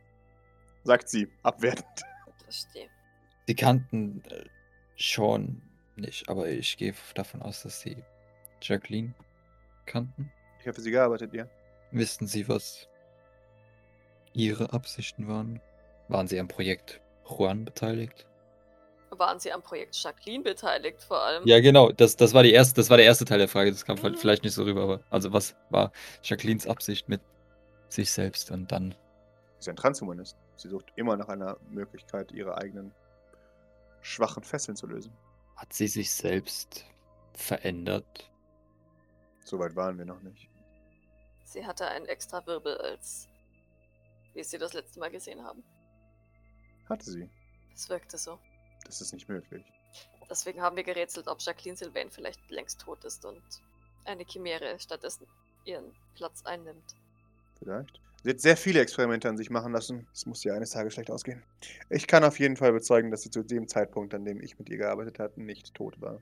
Sagt 0.83 1.09
sie, 1.09 1.27
abwertend. 1.43 2.03
Verstehe. 2.43 2.89
Sie 3.49 3.55
kannten 3.55 4.21
äh, 4.29 4.43
Sean 4.95 5.59
nicht, 5.95 6.29
aber 6.29 6.47
ich 6.49 6.77
gehe 6.77 6.93
davon 7.15 7.41
aus, 7.41 7.63
dass 7.63 7.79
sie 7.79 7.97
Jacqueline 8.61 9.15
kannten. 9.87 10.31
Ich 10.59 10.67
habe 10.67 10.75
für 10.75 10.81
sie 10.81 10.91
gearbeitet, 10.91 11.33
ja. 11.33 11.47
Wissen 11.89 12.27
Sie, 12.27 12.47
was 12.47 12.87
Ihre 14.33 14.71
Absichten 14.71 15.27
waren? 15.27 15.59
Waren 16.09 16.27
Sie 16.27 16.39
am 16.39 16.47
Projekt 16.47 17.01
Juan 17.27 17.65
beteiligt? 17.65 18.27
Waren 19.09 19.39
sie 19.39 19.51
am 19.51 19.63
Projekt 19.63 19.95
Jacqueline 19.95 20.43
beteiligt 20.43 21.01
vor 21.01 21.19
allem? 21.19 21.41
Ja, 21.47 21.59
genau. 21.59 21.91
Das, 21.91 22.15
das, 22.17 22.35
war 22.35 22.43
die 22.43 22.51
erste, 22.51 22.75
das 22.75 22.91
war 22.91 22.97
der 22.97 23.07
erste 23.07 23.25
Teil 23.25 23.39
der 23.39 23.47
Frage. 23.47 23.71
Das 23.71 23.83
kam 23.83 23.97
Mhm. 23.97 24.15
vielleicht 24.15 24.43
nicht 24.43 24.53
so 24.53 24.61
rüber, 24.61 24.83
aber 24.83 24.99
also 25.09 25.33
was 25.33 25.55
war 25.71 25.91
Jacquelines 26.21 26.67
Absicht 26.67 27.09
mit 27.09 27.21
sich 27.87 28.11
selbst 28.11 28.51
und 28.51 28.71
dann 28.71 28.91
Sie 29.57 29.61
ist 29.61 29.69
ein 29.69 29.75
Transhumanist. 29.75 30.37
Sie 30.55 30.69
sucht 30.69 30.93
immer 30.97 31.17
nach 31.17 31.29
einer 31.29 31.57
Möglichkeit, 31.71 32.31
ihre 32.31 32.55
eigenen 32.55 32.93
schwachen 34.01 34.43
Fesseln 34.43 34.75
zu 34.75 34.87
lösen. 34.87 35.11
hat 35.55 35.73
sie 35.73 35.87
sich 35.87 36.11
selbst 36.11 36.85
verändert? 37.33 38.29
Soweit 39.43 39.75
waren 39.75 39.97
wir 39.97 40.05
noch 40.05 40.21
nicht. 40.21 40.49
Sie 41.43 41.65
hatte 41.65 41.87
einen 41.87 42.05
extra 42.05 42.45
Wirbel, 42.45 42.77
als 42.77 43.27
wir 44.33 44.43
sie 44.43 44.57
das 44.57 44.73
letzte 44.73 44.99
Mal 44.99 45.09
gesehen 45.09 45.43
haben. 45.43 45.63
Hatte 46.87 47.09
sie. 47.09 47.29
Es 47.73 47.89
wirkte 47.89 48.17
so. 48.17 48.39
Das 48.85 49.01
ist 49.01 49.13
nicht 49.13 49.27
möglich. 49.27 49.65
Deswegen 50.29 50.61
haben 50.61 50.75
wir 50.75 50.83
gerätselt, 50.83 51.27
ob 51.27 51.41
Jacqueline 51.41 51.75
Sylvain 51.75 52.11
vielleicht 52.11 52.49
längst 52.49 52.79
tot 52.81 53.03
ist 53.03 53.25
und 53.25 53.41
eine 54.05 54.23
Chimäre 54.25 54.79
stattdessen 54.79 55.25
ihren 55.65 55.91
Platz 56.15 56.45
einnimmt. 56.45 56.95
Vielleicht. 57.57 57.99
Sie 58.23 58.29
hat 58.29 58.41
sehr 58.41 58.57
viele 58.57 58.81
Experimente 58.81 59.29
an 59.29 59.37
sich 59.37 59.49
machen 59.49 59.71
lassen. 59.71 60.07
Es 60.13 60.25
muss 60.25 60.43
ihr 60.43 60.53
eines 60.53 60.71
Tages 60.71 60.93
schlecht 60.93 61.09
ausgehen. 61.09 61.41
Ich 61.89 62.05
kann 62.05 62.23
auf 62.23 62.37
jeden 62.39 62.57
Fall 62.57 62.73
bezeugen, 62.73 63.11
dass 63.11 63.21
sie 63.21 63.29
zu 63.29 63.43
dem 63.43 63.67
Zeitpunkt, 63.67 64.13
an 64.13 64.25
dem 64.25 64.41
ich 64.41 64.59
mit 64.59 64.69
ihr 64.69 64.77
gearbeitet 64.77 65.19
hatte, 65.19 65.41
nicht 65.41 65.73
tot 65.73 65.99
war. 66.01 66.19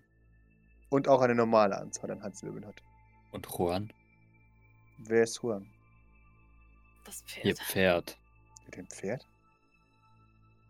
Und 0.90 1.08
auch 1.08 1.22
eine 1.22 1.34
normale 1.34 1.78
Anzahl 1.78 2.12
an 2.12 2.22
Halswirbeln 2.22 2.66
hat. 2.66 2.84
Und 3.32 3.48
Juan? 3.48 3.92
Wer 5.00 5.24
ist 5.24 5.42
Juan? 5.42 5.68
Das 7.04 7.24
Ihr 7.44 7.56
Pferd. 7.56 7.60
Pferd. 7.60 8.18
Mit 8.66 8.76
dem 8.76 8.88
Pferd? 8.88 9.28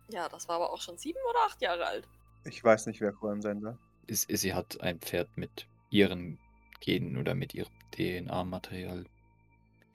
Ja, 0.09 0.29
das 0.29 0.47
war 0.47 0.55
aber 0.55 0.71
auch 0.71 0.81
schon 0.81 0.97
sieben 0.97 1.19
oder 1.29 1.39
acht 1.45 1.61
Jahre 1.61 1.85
alt. 1.85 2.07
Ich 2.45 2.63
weiß 2.63 2.85
nicht, 2.85 3.01
wer 3.01 3.13
Juan 3.21 3.41
sein 3.41 3.59
soll. 3.59 3.77
Ist, 4.05 4.29
sie 4.29 4.53
hat 4.53 4.79
ein 4.79 4.99
Pferd 4.99 5.35
mit 5.35 5.67
ihren 5.89 6.39
Genen 6.79 7.17
oder 7.17 7.35
mit 7.35 7.53
ihrem 7.53 7.73
DNA-Material 7.91 9.05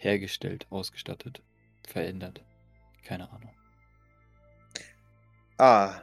hergestellt, 0.03 0.67
ausgestattet, 0.71 1.43
verändert. 1.87 2.43
Keine 3.05 3.31
Ahnung. 3.31 3.51
Ah, 5.59 6.01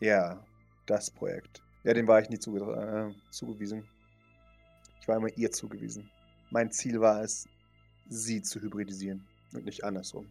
ja, 0.00 0.44
das 0.86 1.10
Projekt. 1.10 1.62
Ja, 1.84 1.94
dem 1.94 2.06
war 2.06 2.20
ich 2.20 2.28
nie 2.28 2.38
zuge 2.38 2.60
äh, 2.60 3.30
zugewiesen. 3.30 3.88
Ich 5.00 5.08
war 5.08 5.16
immer 5.16 5.28
ihr 5.36 5.50
zugewiesen. 5.52 6.10
Mein 6.50 6.70
Ziel 6.70 7.00
war 7.00 7.22
es, 7.22 7.48
sie 8.08 8.42
zu 8.42 8.60
hybridisieren 8.60 9.26
und 9.52 9.64
nicht 9.64 9.84
andersrum. 9.84 10.30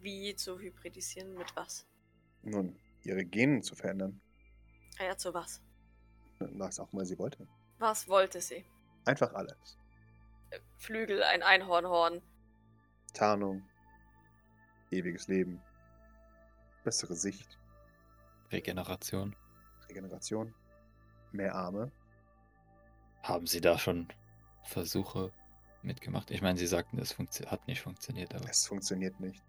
Wie 0.00 0.34
zu 0.34 0.58
hybridisieren 0.58 1.34
mit 1.34 1.54
was? 1.54 1.86
Nun, 2.42 2.76
ihre 3.04 3.24
Genen 3.24 3.62
zu 3.62 3.76
verändern, 3.76 4.20
Ah 4.98 5.04
ja, 5.04 5.16
zu 5.16 5.32
was? 5.32 5.60
was 6.40 6.80
auch 6.80 6.92
immer 6.92 7.04
sie 7.04 7.18
wollte. 7.18 7.46
Was 7.78 8.08
wollte 8.08 8.40
sie? 8.40 8.64
Einfach 9.04 9.32
alles. 9.34 9.78
Flügel, 10.82 11.22
ein 11.22 11.44
Einhornhorn. 11.44 12.20
Tarnung, 13.14 13.62
ewiges 14.90 15.28
Leben, 15.28 15.62
bessere 16.82 17.14
Sicht, 17.14 17.56
Regeneration. 18.50 19.36
Regeneration, 19.88 20.52
mehr 21.30 21.54
Arme. 21.54 21.92
Haben 23.22 23.46
Sie 23.46 23.60
da 23.60 23.78
schon 23.78 24.08
Versuche 24.64 25.30
mitgemacht? 25.82 26.32
Ich 26.32 26.42
meine, 26.42 26.58
Sie 26.58 26.66
sagten, 26.66 26.98
es 26.98 27.16
hat 27.46 27.68
nicht 27.68 27.80
funktioniert, 27.80 28.34
aber 28.34 28.50
Es 28.50 28.66
funktioniert 28.66 29.20
nicht. 29.20 29.40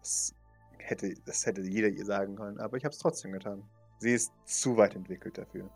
Das 0.00 0.34
hätte, 0.78 1.14
das 1.26 1.44
hätte 1.44 1.60
jeder 1.60 1.88
ihr 1.88 2.06
sagen 2.06 2.36
können, 2.36 2.58
aber 2.58 2.78
ich 2.78 2.84
habe 2.86 2.94
es 2.94 2.98
trotzdem 2.98 3.32
getan. 3.32 3.62
Sie 3.98 4.14
ist 4.14 4.32
zu 4.46 4.78
weit 4.78 4.96
entwickelt 4.96 5.36
dafür. 5.36 5.68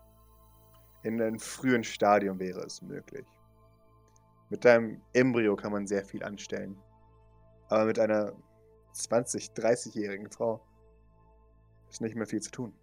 In 1.03 1.21
einem 1.21 1.37
frühen 1.37 1.83
Stadium 1.83 2.39
wäre 2.39 2.61
es 2.61 2.81
möglich. 2.81 3.27
Mit 4.49 4.63
deinem 4.63 5.01
Embryo 5.13 5.55
kann 5.55 5.71
man 5.71 5.87
sehr 5.87 6.05
viel 6.05 6.23
anstellen. 6.23 6.77
Aber 7.69 7.85
mit 7.85 7.99
einer 7.99 8.33
20-, 8.93 9.53
30-jährigen 9.53 10.29
Frau 10.29 10.65
ist 11.89 12.01
nicht 12.01 12.15
mehr 12.15 12.27
viel 12.27 12.41
zu 12.41 12.51
tun. 12.51 12.73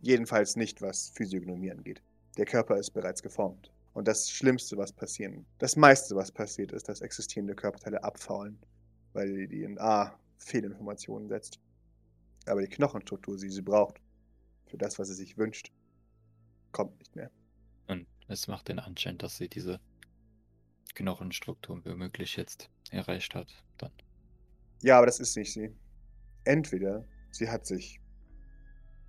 Jedenfalls 0.00 0.56
nicht, 0.56 0.80
was 0.80 1.10
Physiognomie 1.10 1.70
angeht. 1.70 2.02
Der 2.38 2.46
Körper 2.46 2.76
ist 2.78 2.90
bereits 2.92 3.22
geformt. 3.22 3.70
Und 3.92 4.08
das 4.08 4.30
Schlimmste, 4.30 4.76
was 4.76 4.92
passieren, 4.92 5.44
das 5.58 5.76
meiste, 5.76 6.14
was 6.14 6.30
passiert, 6.30 6.72
ist, 6.72 6.88
dass 6.88 7.00
existierende 7.00 7.54
Körperteile 7.54 8.02
abfaulen, 8.02 8.58
weil 9.12 9.46
die 9.46 9.64
DNA 9.66 10.18
Fehlinformationen 10.38 11.28
setzt. 11.28 11.60
Aber 12.46 12.62
die 12.62 12.68
Knochenstruktur, 12.68 13.36
die 13.36 13.50
sie 13.50 13.62
braucht, 13.62 14.00
für 14.66 14.78
das, 14.78 14.98
was 14.98 15.08
sie 15.08 15.14
sich 15.14 15.36
wünscht, 15.36 15.72
kommt 16.72 16.98
nicht 16.98 17.14
mehr. 17.16 17.30
und 17.88 18.06
es 18.28 18.46
macht 18.46 18.68
den 18.68 18.78
Anschein, 18.78 19.18
dass 19.18 19.36
sie 19.36 19.48
diese 19.48 19.80
Knochenstruktur 20.94 21.84
womöglich 21.84 22.36
jetzt 22.36 22.70
erreicht 22.90 23.34
hat. 23.34 23.48
Dann. 23.78 23.92
Ja, 24.82 24.96
aber 24.96 25.06
das 25.06 25.20
ist 25.20 25.36
nicht 25.36 25.52
sie. 25.52 25.74
Entweder 26.44 27.04
sie 27.30 27.48
hat 27.48 27.66
sich, 27.66 28.00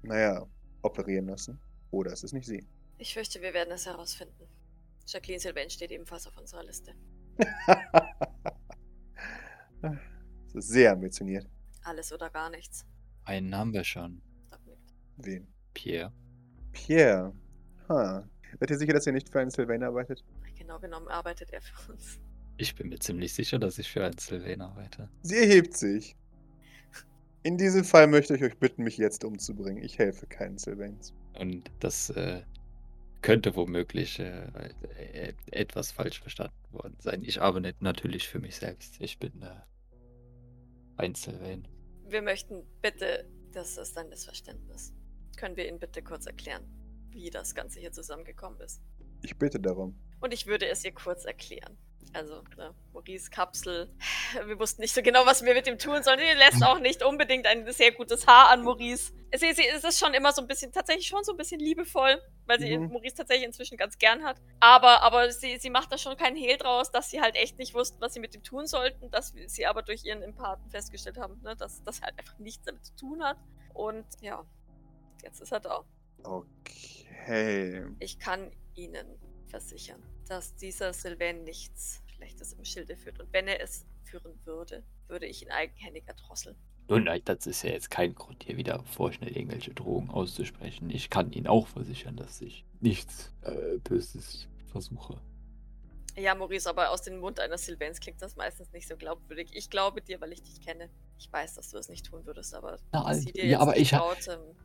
naja, 0.01 0.45
operieren 0.81 1.27
lassen, 1.27 1.59
oder 1.91 2.11
es 2.11 2.23
ist 2.23 2.33
nicht 2.33 2.45
sie. 2.45 2.65
Ich 2.97 3.13
fürchte, 3.13 3.41
wir 3.41 3.53
werden 3.53 3.71
es 3.71 3.85
herausfinden. 3.85 4.47
Jacqueline 5.07 5.39
Sylvain 5.39 5.69
steht 5.69 5.91
ebenfalls 5.91 6.27
auf 6.27 6.37
unserer 6.37 6.63
Liste. 6.63 6.93
das 9.81 10.55
ist 10.55 10.69
sehr 10.69 10.91
ambitioniert. 10.91 11.47
Alles 11.83 12.13
oder 12.13 12.29
gar 12.29 12.49
nichts. 12.49 12.85
Einen 13.25 13.55
haben 13.55 13.73
wir 13.73 13.83
schon. 13.83 14.21
Wen? 15.17 15.47
Pierre. 15.73 16.13
Pierre. 16.71 17.33
Ha. 17.89 18.27
Seid 18.59 18.69
ihr 18.69 18.77
sicher, 18.77 18.93
dass 18.93 19.07
ihr 19.07 19.13
nicht 19.13 19.29
für 19.29 19.39
einen 19.39 19.51
Sylvain 19.51 19.83
arbeitet? 19.83 20.23
Genau 20.71 20.79
genommen 20.79 21.09
arbeitet 21.09 21.51
er 21.51 21.61
für 21.61 21.91
uns. 21.91 22.17
Ich 22.55 22.75
bin 22.75 22.87
mir 22.87 22.99
ziemlich 22.99 23.33
sicher, 23.33 23.59
dass 23.59 23.77
ich 23.77 23.91
für 23.91 24.05
einen 24.05 24.17
Sylvain 24.17 24.61
arbeite. 24.61 25.09
Sie 25.21 25.35
erhebt 25.35 25.75
sich. 25.75 26.15
In 27.43 27.57
diesem 27.57 27.83
Fall 27.83 28.07
möchte 28.07 28.37
ich 28.37 28.43
euch 28.43 28.57
bitten, 28.57 28.83
mich 28.83 28.97
jetzt 28.97 29.25
umzubringen. 29.25 29.83
Ich 29.83 29.99
helfe 29.99 30.27
keinen 30.27 30.57
Sylvains. 30.57 31.13
Und 31.37 31.69
das 31.81 32.09
äh, 32.11 32.43
könnte 33.21 33.53
womöglich 33.57 34.19
äh, 34.19 34.47
äh, 34.97 35.33
etwas 35.51 35.91
falsch 35.91 36.21
verstanden 36.21 36.55
worden 36.71 36.95
sein. 36.99 37.21
Ich 37.21 37.41
arbeite 37.41 37.75
natürlich 37.83 38.29
für 38.29 38.39
mich 38.39 38.55
selbst. 38.55 38.95
Ich 39.01 39.19
bin 39.19 39.41
äh, 39.41 39.49
Einzelwählen. 40.95 41.67
Wir 42.07 42.21
möchten 42.21 42.63
bitte, 42.81 43.27
das 43.51 43.75
ist 43.75 43.97
ein 43.97 44.07
Missverständnis. 44.07 44.93
Können 45.35 45.57
wir 45.57 45.67
Ihnen 45.67 45.79
bitte 45.79 46.01
kurz 46.01 46.27
erklären, 46.27 46.63
wie 47.09 47.29
das 47.29 47.55
Ganze 47.55 47.81
hier 47.81 47.91
zusammengekommen 47.91 48.61
ist? 48.61 48.81
Ich 49.21 49.37
bitte 49.37 49.59
darum. 49.59 49.99
Und 50.21 50.33
ich 50.33 50.47
würde 50.47 50.67
es 50.67 50.83
ihr 50.85 50.93
kurz 50.93 51.25
erklären. 51.25 51.77
Also, 52.13 52.43
ne, 52.57 52.73
Maurice 52.91 53.29
Kapsel. 53.29 53.89
Wir 54.45 54.59
wussten 54.59 54.81
nicht 54.81 54.93
so 54.93 55.01
genau, 55.01 55.25
was 55.25 55.43
wir 55.45 55.53
mit 55.53 55.65
ihm 55.65 55.77
tun 55.77 56.03
sollen. 56.03 56.19
Sie 56.19 56.37
lässt 56.37 56.61
auch 56.61 56.79
nicht 56.79 57.03
unbedingt 57.03 57.47
ein 57.47 57.71
sehr 57.71 57.93
gutes 57.93 58.27
Haar 58.27 58.49
an 58.49 58.63
Maurice. 58.63 59.13
Sie, 59.33 59.53
sie 59.53 59.63
ist 59.63 59.97
schon 59.97 60.13
immer 60.13 60.33
so 60.33 60.41
ein 60.41 60.47
bisschen, 60.47 60.73
tatsächlich 60.73 61.07
schon 61.07 61.23
so 61.23 61.31
ein 61.31 61.37
bisschen 61.37 61.61
liebevoll, 61.61 62.21
weil 62.47 62.59
sie 62.59 62.77
Mhm. 62.77 62.91
Maurice 62.91 63.15
tatsächlich 63.15 63.45
inzwischen 63.45 63.77
ganz 63.77 63.97
gern 63.97 64.23
hat. 64.25 64.41
Aber, 64.59 65.01
aber 65.03 65.31
sie, 65.31 65.57
sie 65.57 65.69
macht 65.69 65.89
da 65.93 65.97
schon 65.97 66.17
keinen 66.17 66.35
Hehl 66.35 66.57
draus, 66.57 66.91
dass 66.91 67.09
sie 67.09 67.21
halt 67.21 67.35
echt 67.35 67.57
nicht 67.57 67.73
wussten, 67.73 68.01
was 68.01 68.13
sie 68.13 68.19
mit 68.19 68.35
ihm 68.35 68.43
tun 68.43 68.67
sollten. 68.67 69.09
Dass 69.09 69.33
sie 69.47 69.65
aber 69.65 69.81
durch 69.81 70.03
ihren 70.03 70.21
Empathen 70.21 70.69
festgestellt 70.69 71.17
haben, 71.17 71.39
ne, 71.43 71.55
dass 71.55 71.81
das 71.83 72.01
halt 72.01 72.19
einfach 72.19 72.37
nichts 72.39 72.65
damit 72.65 72.83
zu 72.85 72.93
tun 72.97 73.23
hat. 73.23 73.37
Und 73.73 74.05
ja, 74.19 74.43
jetzt 75.23 75.39
ist 75.39 75.53
er 75.53 75.61
da. 75.61 75.85
Okay. 76.23 77.85
Ich 77.99 78.19
kann 78.19 78.51
Ihnen 78.75 79.17
versichern, 79.51 80.01
dass 80.27 80.55
dieser 80.55 80.93
Sylvain 80.93 81.43
nichts 81.43 82.01
Schlechtes 82.15 82.53
im 82.53 82.65
Schilde 82.65 82.95
führt. 82.95 83.19
Und 83.19 83.31
wenn 83.33 83.47
er 83.47 83.61
es 83.61 83.85
führen 84.03 84.33
würde, 84.45 84.83
würde 85.07 85.27
ich 85.27 85.43
ihn 85.43 85.51
eigenhändig 85.51 86.07
erdrosseln. 86.07 86.55
Nun, 86.87 87.03
nein, 87.05 87.21
das 87.25 87.45
ist 87.45 87.63
ja 87.63 87.69
jetzt 87.69 87.91
kein 87.91 88.15
Grund, 88.15 88.43
hier 88.43 88.57
wieder 88.57 88.83
vorschnell 88.83 89.35
irgendwelche 89.35 89.73
Drohungen 89.73 90.09
auszusprechen. 90.09 90.89
Ich 90.89 91.09
kann 91.09 91.31
Ihnen 91.31 91.47
auch 91.47 91.67
versichern, 91.67 92.17
dass 92.17 92.41
ich 92.41 92.65
nichts 92.79 93.31
äh, 93.43 93.77
Böses 93.77 94.47
versuche. 94.71 95.21
Ja, 96.17 96.35
Maurice, 96.35 96.69
aber 96.69 96.89
aus 96.89 97.01
dem 97.03 97.19
Mund 97.19 97.39
eines 97.39 97.65
Sylvains 97.65 97.99
klingt 97.99 98.21
das 98.21 98.35
meistens 98.35 98.73
nicht 98.73 98.87
so 98.87 98.97
glaubwürdig. 98.97 99.51
Ich 99.53 99.69
glaube 99.69 100.01
dir, 100.01 100.19
weil 100.19 100.33
ich 100.33 100.43
dich 100.43 100.59
kenne. 100.59 100.89
Ich 101.17 101.31
weiß, 101.31 101.55
dass 101.55 101.69
du 101.69 101.77
es 101.77 101.87
nicht 101.87 102.05
tun 102.05 102.25
würdest, 102.25 102.53
aber 102.53 102.77
Na, 102.91 103.05
also, 103.05 103.29
dir 103.29 103.45
ja, 103.45 103.59
aber 103.59 103.77
ich 103.77 103.91
traut, 103.91 104.27
ähm, 104.27 104.55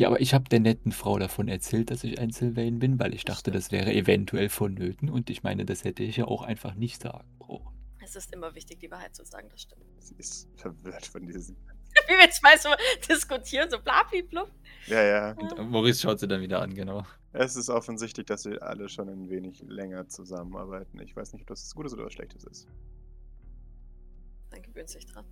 Ja, 0.00 0.08
aber 0.08 0.22
ich 0.22 0.32
habe 0.32 0.48
der 0.48 0.60
netten 0.60 0.92
Frau 0.92 1.18
davon 1.18 1.46
erzählt, 1.46 1.90
dass 1.90 2.04
ich 2.04 2.18
ein 2.18 2.30
Sylvain 2.30 2.78
bin, 2.78 2.98
weil 2.98 3.12
ich 3.12 3.26
dachte, 3.26 3.50
Stimmt. 3.50 3.56
das 3.56 3.70
wäre 3.70 3.92
eventuell 3.92 4.48
vonnöten. 4.48 5.10
Und 5.10 5.28
ich 5.28 5.42
meine, 5.42 5.66
das 5.66 5.84
hätte 5.84 6.02
ich 6.02 6.16
ja 6.16 6.24
auch 6.24 6.40
einfach 6.40 6.74
nicht 6.74 7.02
sagen 7.02 7.28
brauchen. 7.38 7.76
es 8.02 8.16
ist 8.16 8.32
immer 8.32 8.54
wichtig, 8.54 8.80
die 8.80 8.90
Wahrheit 8.90 9.14
zu 9.14 9.26
sagen, 9.26 9.48
das 9.50 9.60
stimmt. 9.60 9.84
Sie 9.98 10.14
ist 10.14 10.48
verwirrt 10.56 11.04
von 11.04 11.26
diesem. 11.26 11.54
Wie 12.08 12.14
wir 12.14 12.30
zwei 12.30 12.56
so 12.56 12.70
diskutieren, 13.10 13.68
so 13.68 13.78
blablablub. 13.78 14.50
Ja, 14.86 15.02
ja. 15.02 15.32
Und 15.32 15.70
Maurice 15.70 16.00
schaut 16.00 16.18
sie 16.18 16.26
dann 16.26 16.40
wieder 16.40 16.62
an, 16.62 16.74
genau. 16.74 17.04
Es 17.34 17.56
ist 17.56 17.68
offensichtlich, 17.68 18.24
dass 18.24 18.46
wir 18.46 18.62
alle 18.62 18.88
schon 18.88 19.06
ein 19.10 19.28
wenig 19.28 19.62
länger 19.68 20.08
zusammenarbeiten. 20.08 20.98
Ich 21.00 21.14
weiß 21.14 21.34
nicht, 21.34 21.42
ob 21.42 21.48
das 21.48 21.74
Gutes 21.74 21.92
oder 21.92 22.06
was 22.06 22.14
Schlechtes 22.14 22.44
ist. 22.44 22.66
Dann 24.48 24.62
gewöhnt 24.62 24.88
sich 24.88 25.04
dran. 25.04 25.26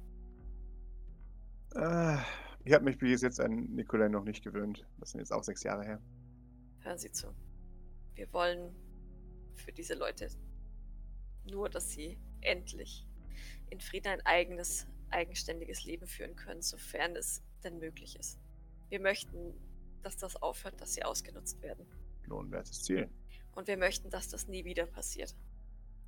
Äh, 1.74 2.18
ich 2.64 2.72
habe 2.72 2.84
mich 2.84 2.98
bis 2.98 3.22
jetzt 3.22 3.40
an 3.40 3.74
Nikolai 3.74 4.08
noch 4.08 4.24
nicht 4.24 4.42
gewöhnt. 4.44 4.86
Das 4.98 5.10
sind 5.10 5.20
jetzt 5.20 5.32
auch 5.32 5.42
sechs 5.42 5.62
Jahre 5.62 5.84
her. 5.84 6.00
Hören 6.80 6.98
Sie 6.98 7.10
zu. 7.10 7.34
Wir 8.14 8.32
wollen 8.32 8.74
für 9.54 9.72
diese 9.72 9.94
Leute 9.94 10.28
nur, 11.50 11.68
dass 11.68 11.90
sie 11.90 12.18
endlich 12.40 13.06
in 13.70 13.80
Frieden 13.80 14.08
ein 14.08 14.20
eigenes, 14.26 14.86
eigenständiges 15.10 15.84
Leben 15.84 16.06
führen 16.06 16.36
können, 16.36 16.62
sofern 16.62 17.16
es 17.16 17.42
denn 17.64 17.78
möglich 17.78 18.18
ist. 18.18 18.38
Wir 18.88 19.00
möchten, 19.00 19.54
dass 20.02 20.16
das 20.16 20.36
aufhört, 20.36 20.80
dass 20.80 20.94
sie 20.94 21.04
ausgenutzt 21.04 21.60
werden. 21.62 21.86
Lohnwertes 22.26 22.82
Ziel. 22.82 23.08
Und 23.52 23.68
wir 23.68 23.76
möchten, 23.76 24.10
dass 24.10 24.28
das 24.28 24.48
nie 24.48 24.64
wieder 24.64 24.86
passiert. 24.86 25.34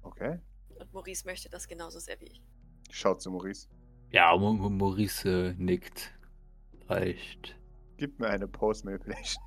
Okay. 0.02 0.38
Und 0.68 0.92
Maurice 0.92 1.26
möchte 1.26 1.50
das 1.50 1.68
genauso 1.68 1.98
sehr 1.98 2.20
wie 2.20 2.26
ich. 2.26 2.42
Schaut 2.90 3.20
zu 3.20 3.30
Maurice. 3.30 3.68
Ja, 4.10 4.36
Maurice 4.36 5.28
äh, 5.28 5.54
nickt. 5.54 6.12
Reicht. 6.90 7.56
Gib 7.96 8.18
mir 8.18 8.28
eine 8.28 8.48
Post-Manipulation. 8.48 9.42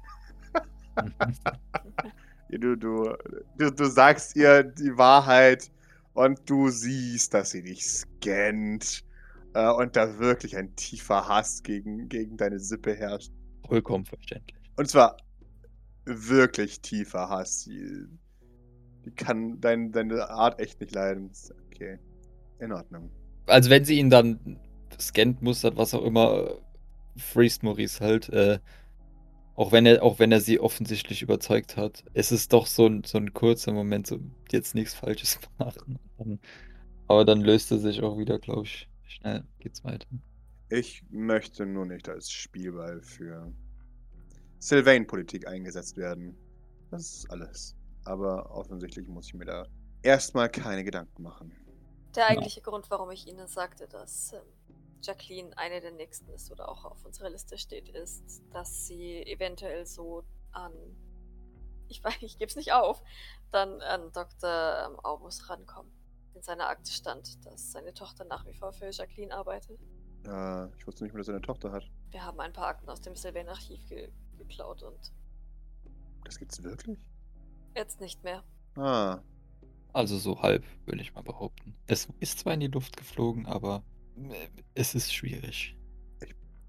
Du, 2.49 2.75
du, 2.75 3.15
du, 3.57 3.71
du 3.71 3.85
sagst 3.85 4.35
ihr 4.35 4.61
die 4.61 4.95
Wahrheit 4.95 5.71
und 6.13 6.39
du 6.47 6.69
siehst, 6.69 7.33
dass 7.33 7.49
sie 7.49 7.63
dich 7.63 7.83
scannt. 7.83 9.03
Äh, 9.55 9.71
und 9.71 9.95
da 9.95 10.19
wirklich 10.19 10.55
ein 10.55 10.75
tiefer 10.75 11.27
Hass 11.27 11.63
gegen, 11.63 12.09
gegen 12.09 12.37
deine 12.37 12.59
Sippe 12.59 12.93
herrscht. 12.93 13.31
Vollkommen 13.67 14.05
verständlich. 14.05 14.55
Und 14.75 14.87
zwar 14.87 15.17
wirklich 16.05 16.81
tiefer 16.81 17.29
Hass. 17.29 17.63
Die, 17.63 18.05
die 19.05 19.11
kann 19.11 19.59
dein, 19.59 19.91
deine 19.91 20.29
Art 20.29 20.59
echt 20.59 20.79
nicht 20.79 20.93
leiden. 20.93 21.31
Okay. 21.67 21.97
In 22.59 22.71
Ordnung. 22.71 23.09
Also 23.47 23.69
wenn 23.69 23.83
sie 23.83 23.97
ihn 23.97 24.09
dann 24.09 24.59
scannt, 24.99 25.41
mustert, 25.41 25.75
was 25.75 25.93
auch 25.93 26.03
immer, 26.03 26.59
freest 27.17 27.63
Maurice 27.63 27.99
halt. 27.99 28.29
Äh, 28.29 28.59
auch 29.55 29.71
wenn 29.71 29.85
er, 29.85 30.01
auch 30.03 30.19
wenn 30.19 30.31
er 30.31 30.41
sie 30.41 30.59
offensichtlich 30.59 31.21
überzeugt 31.21 31.77
hat. 31.77 32.03
Es 32.13 32.31
ist 32.31 32.53
doch 32.53 32.65
so 32.65 32.87
ein, 32.87 33.03
so 33.03 33.17
ein 33.17 33.33
kurzer 33.33 33.71
Moment, 33.71 34.07
so 34.07 34.19
jetzt 34.51 34.73
nichts 34.73 34.93
Falsches 34.93 35.39
machen. 35.59 35.99
Aber 37.07 37.25
dann 37.25 37.41
löst 37.41 37.71
er 37.71 37.77
sich 37.77 38.01
auch 38.01 38.17
wieder, 38.17 38.39
glaube 38.39 38.63
ich. 38.63 38.89
Schnell 39.05 39.43
geht's 39.59 39.83
weiter. 39.83 40.07
Ich 40.69 41.03
möchte 41.09 41.67
nur 41.67 41.85
nicht 41.85 42.09
als 42.09 42.31
Spielball 42.31 43.01
für 43.03 43.53
Sylvain-Politik 44.59 45.47
eingesetzt 45.47 45.97
werden. 45.97 46.35
Das 46.89 47.01
ist 47.01 47.29
alles. 47.29 47.75
Aber 48.05 48.49
offensichtlich 48.49 49.07
muss 49.07 49.27
ich 49.27 49.33
mir 49.35 49.45
da 49.45 49.67
erstmal 50.01 50.49
keine 50.49 50.83
Gedanken 50.83 51.21
machen. 51.21 51.51
Der 52.15 52.27
eigentliche 52.27 52.61
Grund, 52.61 52.89
warum 52.89 53.11
ich 53.11 53.27
Ihnen 53.27 53.47
sagte, 53.47 53.87
dass 53.87 54.33
ähm, 54.33 54.41
Jacqueline 55.03 55.55
eine 55.57 55.81
der 55.81 55.91
nächsten 55.91 56.29
ist 56.29 56.51
oder 56.51 56.69
auch 56.69 56.85
auf 56.85 57.03
unserer 57.05 57.29
Liste 57.29 57.57
steht, 57.57 57.89
ist, 57.89 58.41
dass 58.51 58.85
sie 58.87 59.21
eventuell 59.23 59.85
so 59.85 60.23
an, 60.51 60.71
ich 61.89 62.03
weiß, 62.03 62.15
ich 62.21 62.37
gebe 62.37 62.49
es 62.49 62.55
nicht 62.55 62.71
auf, 62.73 63.03
dann 63.51 63.81
an 63.81 64.11
Dr. 64.13 64.87
ähm, 64.87 64.99
Aubus 65.01 65.49
rankommen. 65.49 65.91
In 66.33 66.41
seiner 66.41 66.67
Akte 66.67 66.91
stand, 66.91 67.45
dass 67.45 67.71
seine 67.71 67.93
Tochter 67.93 68.25
nach 68.25 68.45
wie 68.47 68.53
vor 68.53 68.71
für 68.73 68.89
Jacqueline 68.89 69.33
arbeitet. 69.35 69.79
Äh, 70.25 70.67
ich 70.77 70.87
wusste 70.87 71.03
nicht 71.03 71.13
mehr, 71.13 71.19
dass 71.19 71.27
er 71.27 71.35
eine 71.35 71.41
Tochter 71.45 71.71
hat. 71.71 71.83
Wir 72.11 72.23
haben 72.23 72.39
ein 72.39 72.53
paar 72.53 72.67
Akten 72.67 72.89
aus 72.89 73.01
dem 73.01 73.15
Sylvain-Archiv 73.15 73.87
ge 73.89 74.11
geklaut 74.37 74.81
und 74.83 75.11
Das 76.25 76.39
gibt's 76.39 76.63
wirklich? 76.63 77.05
jetzt 77.75 77.99
nicht 78.01 78.23
mehr. 78.23 78.43
Ah, 78.75 79.19
Also 79.93 80.17
so 80.17 80.41
halb, 80.41 80.63
würde 80.85 81.01
ich 81.01 81.13
mal 81.13 81.21
behaupten. 81.23 81.75
Es 81.87 82.07
ist 82.19 82.39
zwar 82.39 82.53
in 82.55 82.61
die 82.61 82.67
Luft 82.67 82.97
geflogen, 82.97 83.45
aber 83.45 83.83
es 84.73 84.95
ist 84.95 85.13
schwierig. 85.13 85.77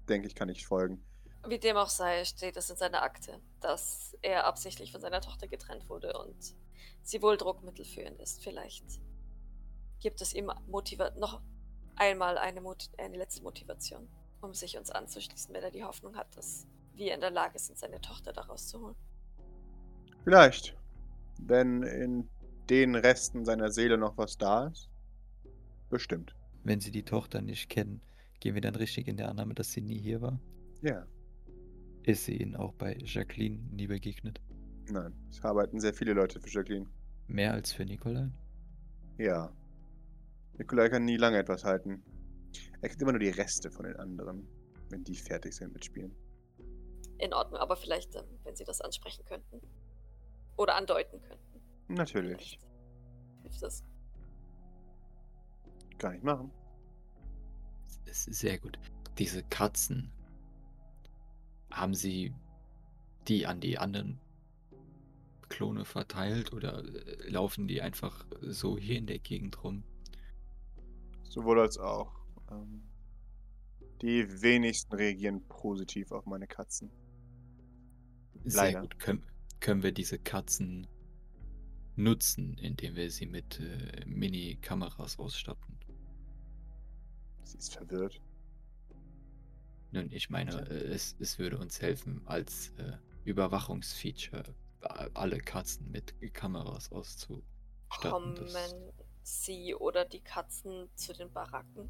denke 0.07 0.27
ich, 0.27 0.35
kann 0.35 0.47
nicht 0.47 0.65
folgen. 0.65 1.03
Wie 1.47 1.59
dem 1.59 1.77
auch 1.77 1.89
sei, 1.89 2.25
steht 2.25 2.57
es 2.57 2.69
in 2.69 2.75
seiner 2.75 3.03
Akte, 3.03 3.39
dass 3.59 4.17
er 4.21 4.45
absichtlich 4.45 4.91
von 4.91 5.01
seiner 5.01 5.21
Tochter 5.21 5.47
getrennt 5.47 5.89
wurde 5.89 6.17
und 6.17 6.55
sie 7.03 7.21
wohl 7.21 7.37
Druckmittel 7.37 7.85
für 7.85 8.01
ihn 8.01 8.15
ist. 8.15 8.43
Vielleicht 8.43 8.85
gibt 9.99 10.21
es 10.21 10.33
ihm 10.33 10.51
Motiva 10.67 11.11
noch 11.17 11.41
einmal 11.95 12.37
eine, 12.37 12.61
Mot 12.61 12.89
eine 12.97 13.17
letzte 13.17 13.43
Motivation, 13.43 14.07
um 14.41 14.53
sich 14.53 14.77
uns 14.77 14.89
anzuschließen, 14.89 15.53
wenn 15.53 15.63
er 15.63 15.71
die 15.71 15.83
Hoffnung 15.83 16.15
hat, 16.15 16.35
dass 16.35 16.67
wir 16.95 17.13
in 17.13 17.21
der 17.21 17.31
Lage 17.31 17.59
sind, 17.59 17.77
seine 17.77 18.01
Tochter 18.01 18.33
daraus 18.33 18.67
zu 18.67 18.81
holen. 18.81 18.95
Vielleicht. 20.23 20.75
Wenn 21.37 21.83
in 21.83 22.29
den 22.69 22.95
Resten 22.95 23.45
seiner 23.45 23.71
Seele 23.71 23.97
noch 23.97 24.17
was 24.17 24.37
da 24.37 24.67
ist. 24.67 24.89
Bestimmt. 25.89 26.35
Wenn 26.65 26.79
sie 26.79 26.89
die 26.89 27.03
Tochter 27.03 27.43
nicht 27.43 27.69
kennen, 27.69 28.01
gehen 28.39 28.55
wir 28.55 28.61
dann 28.61 28.75
richtig 28.75 29.07
in 29.07 29.17
der 29.17 29.29
Annahme, 29.29 29.53
dass 29.53 29.71
sie 29.71 29.81
nie 29.81 29.99
hier 29.99 30.19
war? 30.21 30.41
Ja. 30.81 31.05
Ist 32.01 32.25
sie 32.25 32.37
ihnen 32.37 32.55
auch 32.55 32.73
bei 32.73 32.97
Jacqueline 32.97 33.59
nie 33.71 33.85
begegnet? 33.85 34.41
Nein. 34.89 35.13
Es 35.29 35.43
arbeiten 35.43 35.79
sehr 35.79 35.93
viele 35.93 36.13
Leute 36.13 36.41
für 36.41 36.49
Jacqueline. 36.49 36.87
Mehr 37.27 37.53
als 37.53 37.71
für 37.71 37.85
Nikolai? 37.85 38.31
Ja. 39.19 39.53
Nikolai 40.57 40.89
kann 40.89 41.05
nie 41.05 41.17
lange 41.17 41.37
etwas 41.37 41.63
halten. 41.63 42.03
Er 42.81 42.89
kriegt 42.89 43.01
immer 43.01 43.11
nur 43.11 43.19
die 43.19 43.29
Reste 43.29 43.69
von 43.69 43.85
den 43.85 43.97
anderen, 43.97 44.47
wenn 44.89 45.03
die 45.03 45.15
fertig 45.15 45.53
sind 45.53 45.71
mit 45.71 45.85
Spielen. 45.85 46.15
In 47.19 47.31
Ordnung, 47.31 47.59
aber 47.59 47.75
vielleicht, 47.75 48.15
ähm, 48.15 48.23
wenn 48.43 48.55
Sie 48.55 48.63
das 48.63 48.81
ansprechen 48.81 49.23
könnten. 49.25 49.61
Oder 50.57 50.75
andeuten 50.75 51.21
könnten. 51.21 51.61
Natürlich. 51.89 52.57
Vielleicht 52.57 53.43
hilft 53.43 53.61
das. 53.61 53.83
Kann 55.97 56.15
ich 56.15 56.23
machen. 56.23 56.51
Es 58.05 58.27
ist 58.27 58.39
sehr 58.39 58.57
gut. 58.59 58.77
Diese 59.17 59.43
Katzen, 59.43 60.11
haben 61.71 61.93
Sie 61.93 62.33
die 63.27 63.45
an 63.45 63.59
die 63.59 63.77
anderen 63.77 64.19
Klone 65.49 65.85
verteilt 65.85 66.53
oder 66.53 66.83
äh, 66.83 67.29
laufen 67.29 67.67
die 67.67 67.81
einfach 67.81 68.25
so 68.41 68.77
hier 68.77 68.97
in 68.97 69.07
der 69.07 69.19
Gegend 69.19 69.63
rum? 69.63 69.83
Sowohl 71.23 71.59
als 71.59 71.77
auch. 71.77 72.13
Ähm, 72.49 72.83
die 74.01 74.41
wenigsten 74.41 74.95
reagieren 74.95 75.41
positiv 75.47 76.11
auf 76.11 76.25
meine 76.25 76.47
Katzen. 76.47 76.91
Sehr 78.43 78.63
Leider. 78.63 78.81
gut. 78.81 78.99
Können, 78.99 79.23
können 79.59 79.83
wir 79.83 79.91
diese 79.91 80.19
Katzen 80.19 80.87
nutzen, 81.95 82.57
indem 82.57 82.95
wir 82.95 83.09
sie 83.09 83.25
mit 83.25 83.59
äh, 83.59 84.05
Mini-Kameras 84.05 85.17
ausstatten? 85.19 85.74
Sie 87.45 87.57
ist 87.57 87.73
verwirrt. 87.73 88.21
Nun, 89.91 90.11
ich 90.11 90.29
meine, 90.29 90.67
äh, 90.69 90.93
es, 90.93 91.15
es 91.19 91.39
würde 91.39 91.57
uns 91.57 91.81
helfen, 91.81 92.21
als 92.25 92.71
äh, 92.77 92.97
Überwachungsfeature 93.23 94.55
alle 95.13 95.39
Katzen 95.39 95.89
mit 95.91 96.13
Kameras 96.33 96.91
auszustatten. 96.91 97.43
Kommen 97.89 98.35
Das, 98.35 98.75
sie 99.23 99.73
oder 99.75 100.05
die 100.05 100.21
Katzen 100.21 100.89
zu 100.95 101.13
den 101.13 101.31
Baracken? 101.31 101.89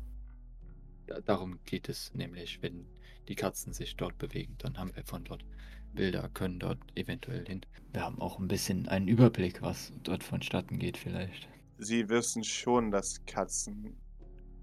ja, 1.08 1.22
darum 1.22 1.60
geht 1.66 1.90
es 1.90 2.14
nämlich, 2.14 2.62
wenn 2.62 2.88
die 3.28 3.36
Katzen 3.36 3.74
sich 3.74 3.96
dort 3.96 4.18
bewegen, 4.18 4.56
dann 4.60 4.78
haben 4.78 4.96
wir 4.96 5.04
von 5.04 5.24
dort 5.24 5.46
Bilder, 5.94 6.30
können 6.30 6.60
dort 6.60 6.80
eventuell 6.96 7.46
hin. 7.46 7.62
Wir 7.92 8.02
haben 8.04 8.20
auch 8.22 8.40
ein 8.40 8.48
bisschen 8.48 8.88
einen 8.88 9.08
Überblick, 9.08 9.62
was 9.62 9.94
dort 10.04 10.24
vonstatten 10.24 10.80
geht, 10.80 10.98
vielleicht. 10.98 11.48
Sie 11.78 12.10
wissen 12.10 12.44
schon, 12.44 12.92
dass 12.92 13.26
Katzen 13.26 13.98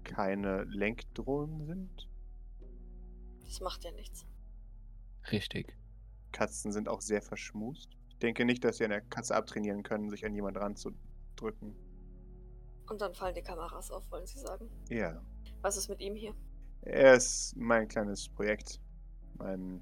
keine 0.03 0.63
Lenkdrohnen 0.65 1.65
sind. 1.65 2.09
Das 3.45 3.61
macht 3.61 3.83
ja 3.83 3.91
nichts. 3.91 4.25
Richtig. 5.31 5.75
Katzen 6.31 6.71
sind 6.71 6.89
auch 6.89 7.01
sehr 7.01 7.21
verschmust. 7.21 7.97
Ich 8.09 8.17
denke 8.17 8.45
nicht, 8.45 8.63
dass 8.63 8.77
sie 8.77 8.85
eine 8.85 9.01
Katze 9.01 9.35
abtrainieren 9.35 9.83
können, 9.83 10.09
sich 10.09 10.25
an 10.25 10.33
jemand 10.33 10.57
ranzudrücken. 10.57 11.75
Und 12.89 13.01
dann 13.01 13.13
fallen 13.13 13.35
die 13.35 13.41
Kameras 13.41 13.91
auf, 13.91 14.09
wollen 14.11 14.25
Sie 14.25 14.39
sagen? 14.39 14.69
Ja. 14.89 15.21
Was 15.61 15.77
ist 15.77 15.89
mit 15.89 16.01
ihm 16.01 16.15
hier? 16.15 16.33
Er 16.81 17.15
ist 17.15 17.55
mein 17.55 17.87
kleines 17.87 18.27
Projekt. 18.27 18.81
Mein 19.35 19.81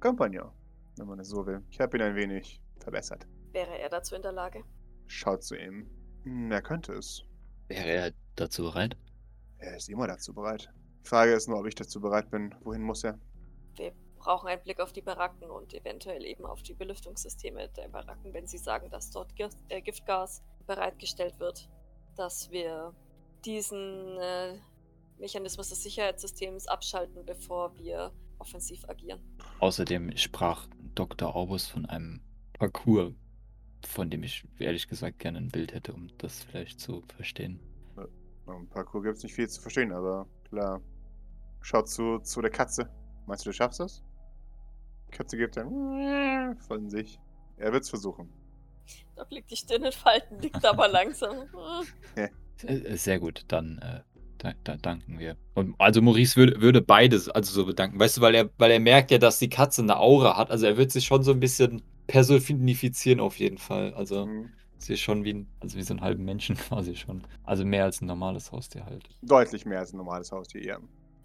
Kompagnon, 0.00 0.50
wenn 0.96 1.06
man 1.06 1.18
es 1.20 1.28
so 1.28 1.46
will. 1.46 1.62
Ich 1.70 1.80
habe 1.80 1.96
ihn 1.96 2.02
ein 2.02 2.14
wenig 2.14 2.60
verbessert. 2.78 3.26
Wäre 3.52 3.78
er 3.78 3.88
dazu 3.90 4.14
in 4.14 4.22
der 4.22 4.32
Lage? 4.32 4.64
Schaut 5.06 5.42
zu 5.44 5.56
ihm. 5.56 5.88
Hm, 6.24 6.50
Er 6.50 6.62
könnte 6.62 6.94
es. 6.94 7.22
Wäre 7.68 7.88
er 7.88 8.12
dazu 8.36 8.64
bereit? 8.64 8.96
Er 9.58 9.76
ist 9.76 9.88
immer 9.88 10.06
dazu 10.06 10.34
bereit. 10.34 10.70
Die 11.04 11.08
Frage 11.08 11.32
ist 11.32 11.48
nur, 11.48 11.58
ob 11.58 11.66
ich 11.66 11.74
dazu 11.74 12.00
bereit 12.00 12.30
bin. 12.30 12.54
Wohin 12.62 12.82
muss 12.82 13.04
er? 13.04 13.18
Wir 13.76 13.92
brauchen 14.18 14.48
einen 14.48 14.62
Blick 14.62 14.80
auf 14.80 14.92
die 14.92 15.02
Baracken 15.02 15.50
und 15.50 15.74
eventuell 15.74 16.24
eben 16.24 16.46
auf 16.46 16.62
die 16.62 16.74
Belüftungssysteme 16.74 17.68
der 17.76 17.88
Baracken, 17.88 18.32
wenn 18.32 18.46
Sie 18.46 18.58
sagen, 18.58 18.88
dass 18.90 19.10
dort 19.10 19.36
Gift, 19.36 19.58
äh, 19.68 19.82
Giftgas 19.82 20.42
bereitgestellt 20.66 21.38
wird, 21.38 21.68
dass 22.16 22.50
wir 22.50 22.94
diesen 23.44 24.18
äh, 24.18 24.58
Mechanismus 25.18 25.68
des 25.68 25.82
Sicherheitssystems 25.82 26.66
abschalten, 26.66 27.24
bevor 27.24 27.76
wir 27.76 28.12
offensiv 28.38 28.88
agieren. 28.88 29.20
Außerdem 29.60 30.16
sprach 30.16 30.66
Dr. 30.94 31.34
Aubus 31.36 31.66
von 31.66 31.86
einem 31.86 32.20
Parcours, 32.54 33.12
von 33.86 34.10
dem 34.10 34.22
ich 34.22 34.44
ehrlich 34.58 34.88
gesagt 34.88 35.18
gerne 35.18 35.38
ein 35.38 35.50
Bild 35.50 35.74
hätte, 35.74 35.92
um 35.92 36.08
das 36.18 36.42
vielleicht 36.44 36.80
zu 36.80 37.02
verstehen. 37.14 37.60
Im 38.46 38.68
Parcours 38.68 39.04
gibt 39.04 39.16
es 39.16 39.22
nicht 39.22 39.34
viel 39.34 39.48
zu 39.48 39.60
verstehen, 39.60 39.92
aber 39.92 40.26
klar. 40.48 40.80
Schaut 41.62 41.88
zu, 41.88 42.18
zu 42.18 42.42
der 42.42 42.50
Katze. 42.50 42.90
Meinst 43.26 43.46
du, 43.46 43.50
du 43.50 43.54
schaffst 43.54 43.80
das? 43.80 44.02
Katze 45.10 45.36
gibt 45.36 45.56
dann 45.56 46.56
von 46.68 46.90
sich. 46.90 47.18
Er 47.56 47.72
wird's 47.72 47.88
versuchen. 47.88 48.28
Da 49.16 49.24
liegt 49.30 49.50
die 49.50 49.56
Stirn 49.56 49.84
in 49.84 49.92
Falten, 49.92 50.40
liegt 50.40 50.64
aber 50.64 50.88
langsam. 50.88 51.48
Äh, 52.62 52.96
Sehr 52.96 53.18
gut, 53.18 53.44
dann 53.48 53.78
äh, 53.78 54.00
da, 54.38 54.52
da 54.62 54.76
danken 54.76 55.18
wir. 55.18 55.36
Und 55.54 55.74
also 55.78 56.00
Maurice 56.00 56.36
würde, 56.36 56.60
würde 56.60 56.80
beides 56.80 57.28
also 57.28 57.52
so 57.52 57.66
bedanken, 57.66 57.98
weißt 57.98 58.18
du, 58.18 58.20
weil 58.20 58.34
er, 58.36 58.48
weil 58.58 58.70
er 58.70 58.78
merkt 58.78 59.10
ja, 59.10 59.18
dass 59.18 59.40
die 59.40 59.48
Katze 59.48 59.82
eine 59.82 59.96
Aura 59.98 60.36
hat. 60.36 60.52
Also 60.52 60.66
er 60.66 60.76
wird 60.76 60.92
sich 60.92 61.04
schon 61.04 61.24
so 61.24 61.32
ein 61.32 61.40
bisschen 61.40 61.82
personifizieren 62.06 63.18
auf 63.18 63.38
jeden 63.40 63.58
Fall. 63.58 63.92
Also 63.94 64.26
Mhm. 64.26 64.52
Sie 64.84 64.94
ist 64.94 65.00
schon 65.00 65.24
wie 65.24 65.34
ein 65.34 65.46
also 65.60 65.76
wie 65.78 65.82
so 65.82 65.94
einen 65.94 66.00
halben 66.00 66.24
Menschen 66.24 66.56
quasi 66.68 66.94
schon. 66.96 67.22
Also 67.42 67.64
mehr 67.64 67.84
als 67.84 68.00
ein 68.00 68.06
normales 68.06 68.52
Haustier 68.52 68.84
halt. 68.84 69.08
Deutlich 69.22 69.66
mehr 69.66 69.80
als 69.80 69.92
ein 69.92 69.96
normales 69.96 70.30
Haustier, 70.30 70.64
ja. 70.64 70.78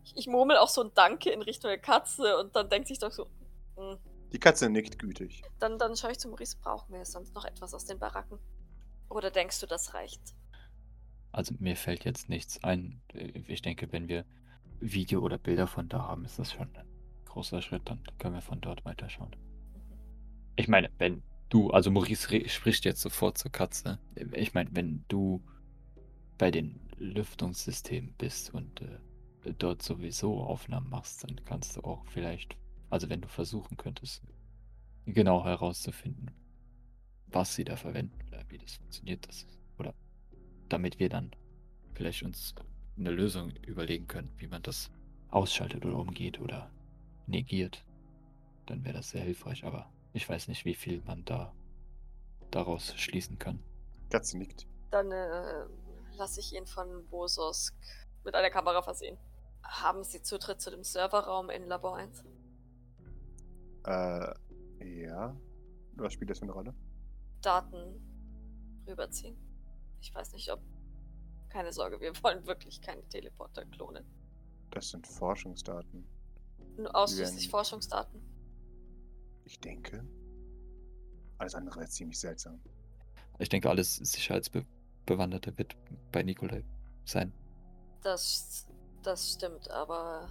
Ich, 0.04 0.16
ich 0.16 0.28
murmel 0.28 0.58
auch 0.58 0.70
so 0.70 0.82
ein 0.84 0.92
Danke 0.96 1.30
in 1.30 1.42
Richtung 1.42 1.70
der 1.70 1.78
Katze 1.78 2.38
und 2.38 2.56
dann 2.56 2.70
denkt 2.70 2.88
sich 2.88 3.00
doch 3.00 3.12
so, 3.12 3.28
hm. 3.76 3.98
Die 4.32 4.40
Katze 4.40 4.70
nickt 4.70 5.00
gütig. 5.00 5.42
dann, 5.60 5.80
dann 5.80 5.96
schaue 5.96 6.12
ich 6.12 6.20
zu 6.20 6.30
Maurice, 6.30 6.58
brauchen 6.62 6.94
wir 6.94 7.04
sonst 7.04 7.34
noch 7.34 7.46
etwas 7.46 7.74
aus 7.74 7.86
den 7.86 7.98
Baracken? 7.98 8.38
Oder 9.10 9.32
denkst 9.32 9.60
du, 9.60 9.66
das 9.66 9.96
reicht? 9.96 10.22
Also 11.32 11.56
mir 11.60 11.76
fällt 11.76 12.06
jetzt 12.06 12.30
nichts 12.30 12.64
ein. 12.64 13.02
Ich 13.48 13.62
denke, 13.64 13.92
wenn 13.92 14.08
wir 14.08 14.26
Video 14.80 15.22
oder 15.22 15.38
Bilder 15.38 15.68
von 15.68 15.90
da 15.90 16.04
haben, 16.04 16.26
ist 16.26 16.38
das 16.38 16.52
schon 16.52 16.70
ein 16.76 16.88
großer 17.26 17.62
Schritt. 17.62 17.84
Dann 17.86 18.04
können 18.20 18.36
wir 18.36 18.42
von 18.42 18.62
dort 18.62 18.86
weiterschauen. 18.86 19.36
Ich 20.56 20.68
meine, 20.68 20.90
wenn 21.00 21.24
du, 21.50 21.72
also 21.72 21.92
Maurice 21.92 22.50
spricht 22.50 22.86
jetzt 22.86 23.02
sofort 23.02 23.38
zur 23.38 23.52
Katze. 23.52 24.00
Ich 24.34 24.54
meine, 24.54 24.70
wenn 24.74 25.04
du 25.08 25.44
bei 26.38 26.52
den 26.52 26.80
Lüftungssystemen 26.98 28.14
bist 28.18 28.54
und 28.54 28.82
äh, 28.82 29.54
dort 29.58 29.82
sowieso 29.82 30.42
Aufnahmen 30.42 30.90
machst, 30.90 31.24
dann 31.24 31.44
kannst 31.46 31.76
du 31.76 31.82
auch 31.82 32.06
vielleicht, 32.08 32.58
also 32.90 33.10
wenn 33.10 33.22
du 33.22 33.28
versuchen 33.28 33.78
könntest, 33.78 34.24
genau 35.06 35.44
herauszufinden, 35.44 36.32
was 37.28 37.56
sie 37.56 37.64
da 37.64 37.76
verwenden 37.76 38.20
oder 38.28 38.44
wie 38.50 38.58
das 38.58 38.76
funktioniert, 38.76 39.28
das 39.28 39.46
oder 39.78 39.94
damit 40.68 41.00
wir 41.00 41.10
dann 41.10 41.32
vielleicht 41.94 42.24
uns 42.24 42.54
eine 42.98 43.12
Lösung 43.12 43.52
überlegen 43.66 44.08
können, 44.08 44.32
wie 44.38 44.48
man 44.48 44.62
das 44.62 44.92
ausschaltet 45.30 45.86
oder 45.86 45.98
umgeht 45.98 46.40
oder 46.40 46.72
negiert, 47.28 47.86
dann 48.66 48.84
wäre 48.84 48.96
das 48.96 49.10
sehr 49.12 49.24
hilfreich. 49.24 49.64
Aber 49.64 49.92
ich 50.14 50.28
weiß 50.28 50.48
nicht, 50.48 50.66
wie 50.66 50.76
viel 50.76 51.02
man 51.02 51.24
da 51.26 51.54
daraus 52.52 52.94
schließen 52.96 53.38
kann. 53.38 53.64
Katze 54.10 54.38
nickt. 54.38 54.68
Dann 54.92 55.12
äh, 55.12 55.66
lasse 56.18 56.40
ich 56.40 56.54
ihn 56.54 56.66
von 56.66 57.08
Bososk 57.10 57.76
mit 58.24 58.36
einer 58.36 58.50
Kamera 58.50 58.82
versehen. 58.82 59.18
Haben 59.64 60.04
Sie 60.04 60.22
Zutritt 60.22 60.62
zu 60.62 60.72
dem 60.72 60.84
Serverraum 60.84 61.50
in 61.50 61.68
Labor 61.68 61.98
1? 61.98 62.24
Äh, 63.86 64.34
ja. 65.04 65.36
Was 65.94 66.14
spielt 66.14 66.30
das 66.30 66.40
für 66.40 66.46
eine 66.46 66.54
Rolle? 66.54 66.74
Daten 67.42 68.02
rüberziehen. 68.88 69.38
Ich 70.02 70.14
weiß 70.14 70.34
nicht, 70.34 70.52
ob. 70.52 70.60
Keine 71.50 71.74
Sorge, 71.74 72.00
wir 72.00 72.14
wollen 72.24 72.46
wirklich 72.46 72.82
keine 72.82 73.08
Teleporter 73.10 73.66
klonen. 73.66 74.06
Das 74.72 74.90
sind 74.90 75.08
Forschungsdaten. 75.08 76.08
Nur 76.78 76.96
ausschließlich 76.96 77.50
Forschungsdaten. 77.50 78.22
Ich 79.46 79.60
denke. 79.60 80.06
Alles 81.38 81.56
andere 81.56 81.80
wäre 81.80 81.90
ziemlich 81.90 82.20
seltsam. 82.20 82.62
Ich 83.40 83.50
denke, 83.50 83.70
alles 83.70 83.96
Sicherheitsbewanderte 83.96 85.58
wird 85.58 85.76
bei 86.12 86.24
Nikolai 86.24 86.64
sein. 87.06 87.34
Das, 88.02 88.68
das 89.04 89.34
stimmt, 89.34 89.70
aber 89.70 90.30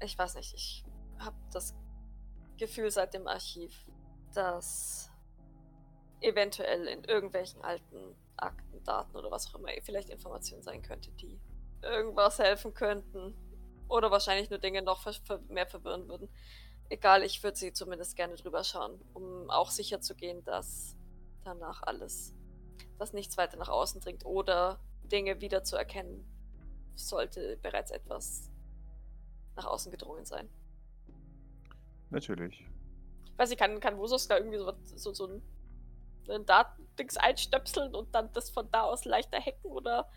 ich 0.00 0.16
weiß 0.16 0.36
nicht, 0.36 0.54
ich 0.54 0.84
habe 1.18 1.36
das 1.52 1.74
Gefühl 2.56 2.90
seit 2.90 3.14
dem 3.14 3.26
Archiv, 3.26 3.86
dass 4.32 5.10
eventuell 6.20 6.86
in 6.86 7.04
irgendwelchen 7.04 7.60
alten 7.62 8.16
Akten, 8.36 8.82
Daten 8.84 9.16
oder 9.16 9.30
was 9.30 9.48
auch 9.48 9.58
immer 9.58 9.68
vielleicht 9.82 10.10
Informationen 10.10 10.62
sein 10.62 10.82
könnte, 10.82 11.10
die 11.12 11.40
irgendwas 11.82 12.38
helfen 12.38 12.74
könnten. 12.74 13.34
Oder 13.88 14.10
wahrscheinlich 14.10 14.48
nur 14.48 14.58
Dinge 14.58 14.82
noch 14.82 15.04
mehr 15.48 15.66
verwirren 15.66 16.08
würden. 16.08 16.28
Egal, 16.88 17.22
ich 17.22 17.42
würde 17.42 17.56
sie 17.56 17.72
zumindest 17.72 18.16
gerne 18.16 18.34
drüber 18.34 18.62
schauen, 18.62 19.00
um 19.14 19.50
auch 19.50 19.70
sicher 19.70 20.00
zu 20.00 20.14
gehen, 20.14 20.44
dass 20.44 20.96
danach 21.44 21.82
alles, 21.82 22.34
dass 22.98 23.12
nichts 23.12 23.36
weiter 23.36 23.56
nach 23.56 23.68
außen 23.68 24.00
dringt 24.00 24.24
oder 24.24 24.80
Dinge 25.04 25.40
wieder 25.40 25.64
zu 25.64 25.76
erkennen, 25.76 26.24
sollte 26.94 27.58
bereits 27.62 27.90
etwas 27.90 28.50
nach 29.56 29.66
außen 29.66 29.90
gedrungen 29.90 30.24
sein. 30.24 30.48
Natürlich. 32.10 32.66
Ich 33.24 33.38
weiß 33.38 33.50
nicht, 33.50 33.58
kann, 33.58 33.80
kann 33.80 33.98
Vosos 33.98 34.28
da 34.28 34.36
irgendwie 34.36 34.58
so, 34.58 34.72
so, 34.96 35.12
so 35.12 35.26
ein, 35.26 35.42
ein 36.28 36.46
Datendings 36.46 37.16
einstöpseln 37.16 37.94
und 37.94 38.14
dann 38.14 38.32
das 38.32 38.50
von 38.50 38.70
da 38.70 38.82
aus 38.82 39.04
leichter 39.04 39.40
hacken 39.40 39.70
oder 39.70 40.08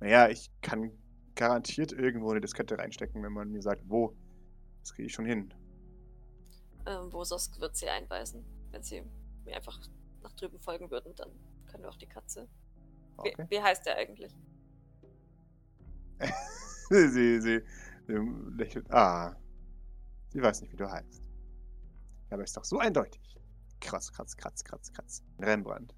Naja, 0.00 0.28
ich 0.28 0.50
kann 0.60 0.92
garantiert 1.34 1.92
irgendwo 1.92 2.30
eine 2.30 2.40
Diskette 2.40 2.78
reinstecken, 2.78 3.22
wenn 3.22 3.32
man 3.32 3.50
mir 3.50 3.62
sagt, 3.62 3.82
wo. 3.88 4.16
Das 4.80 4.94
kriege 4.94 5.06
ich 5.06 5.12
schon 5.12 5.24
hin. 5.24 5.52
Ähm, 6.86 7.12
Vosos 7.12 7.50
wird 7.60 7.76
sie 7.76 7.88
einweisen. 7.88 8.44
Wenn 8.70 8.82
sie 8.82 9.02
mir 9.44 9.56
einfach 9.56 9.78
nach 10.22 10.32
drüben 10.32 10.58
folgen 10.60 10.90
würden, 10.90 11.14
dann 11.16 11.30
können 11.66 11.84
wir 11.84 11.90
auch 11.90 11.96
die 11.96 12.06
Katze. 12.08 12.48
Wie, 13.22 13.30
Okay. 13.32 13.46
wie 13.48 13.60
heißt 13.60 13.86
der 13.86 13.96
eigentlich? 13.96 14.32
sie, 16.90 17.08
sie, 17.08 17.40
sie 17.40 17.62
lächelt. 18.56 18.90
Ah. 18.90 19.34
Sie 20.28 20.42
weiß 20.42 20.60
nicht, 20.62 20.72
wie 20.72 20.76
du 20.76 20.90
heißt. 20.90 21.22
Aber 22.30 22.42
ist 22.42 22.56
doch 22.56 22.64
so 22.64 22.78
eindeutig. 22.78 23.38
Kratz, 23.80 24.12
kratz, 24.12 24.36
kratz, 24.36 24.64
kratz, 24.64 24.92
kratz. 24.92 25.22
Rembrandt. 25.38 25.94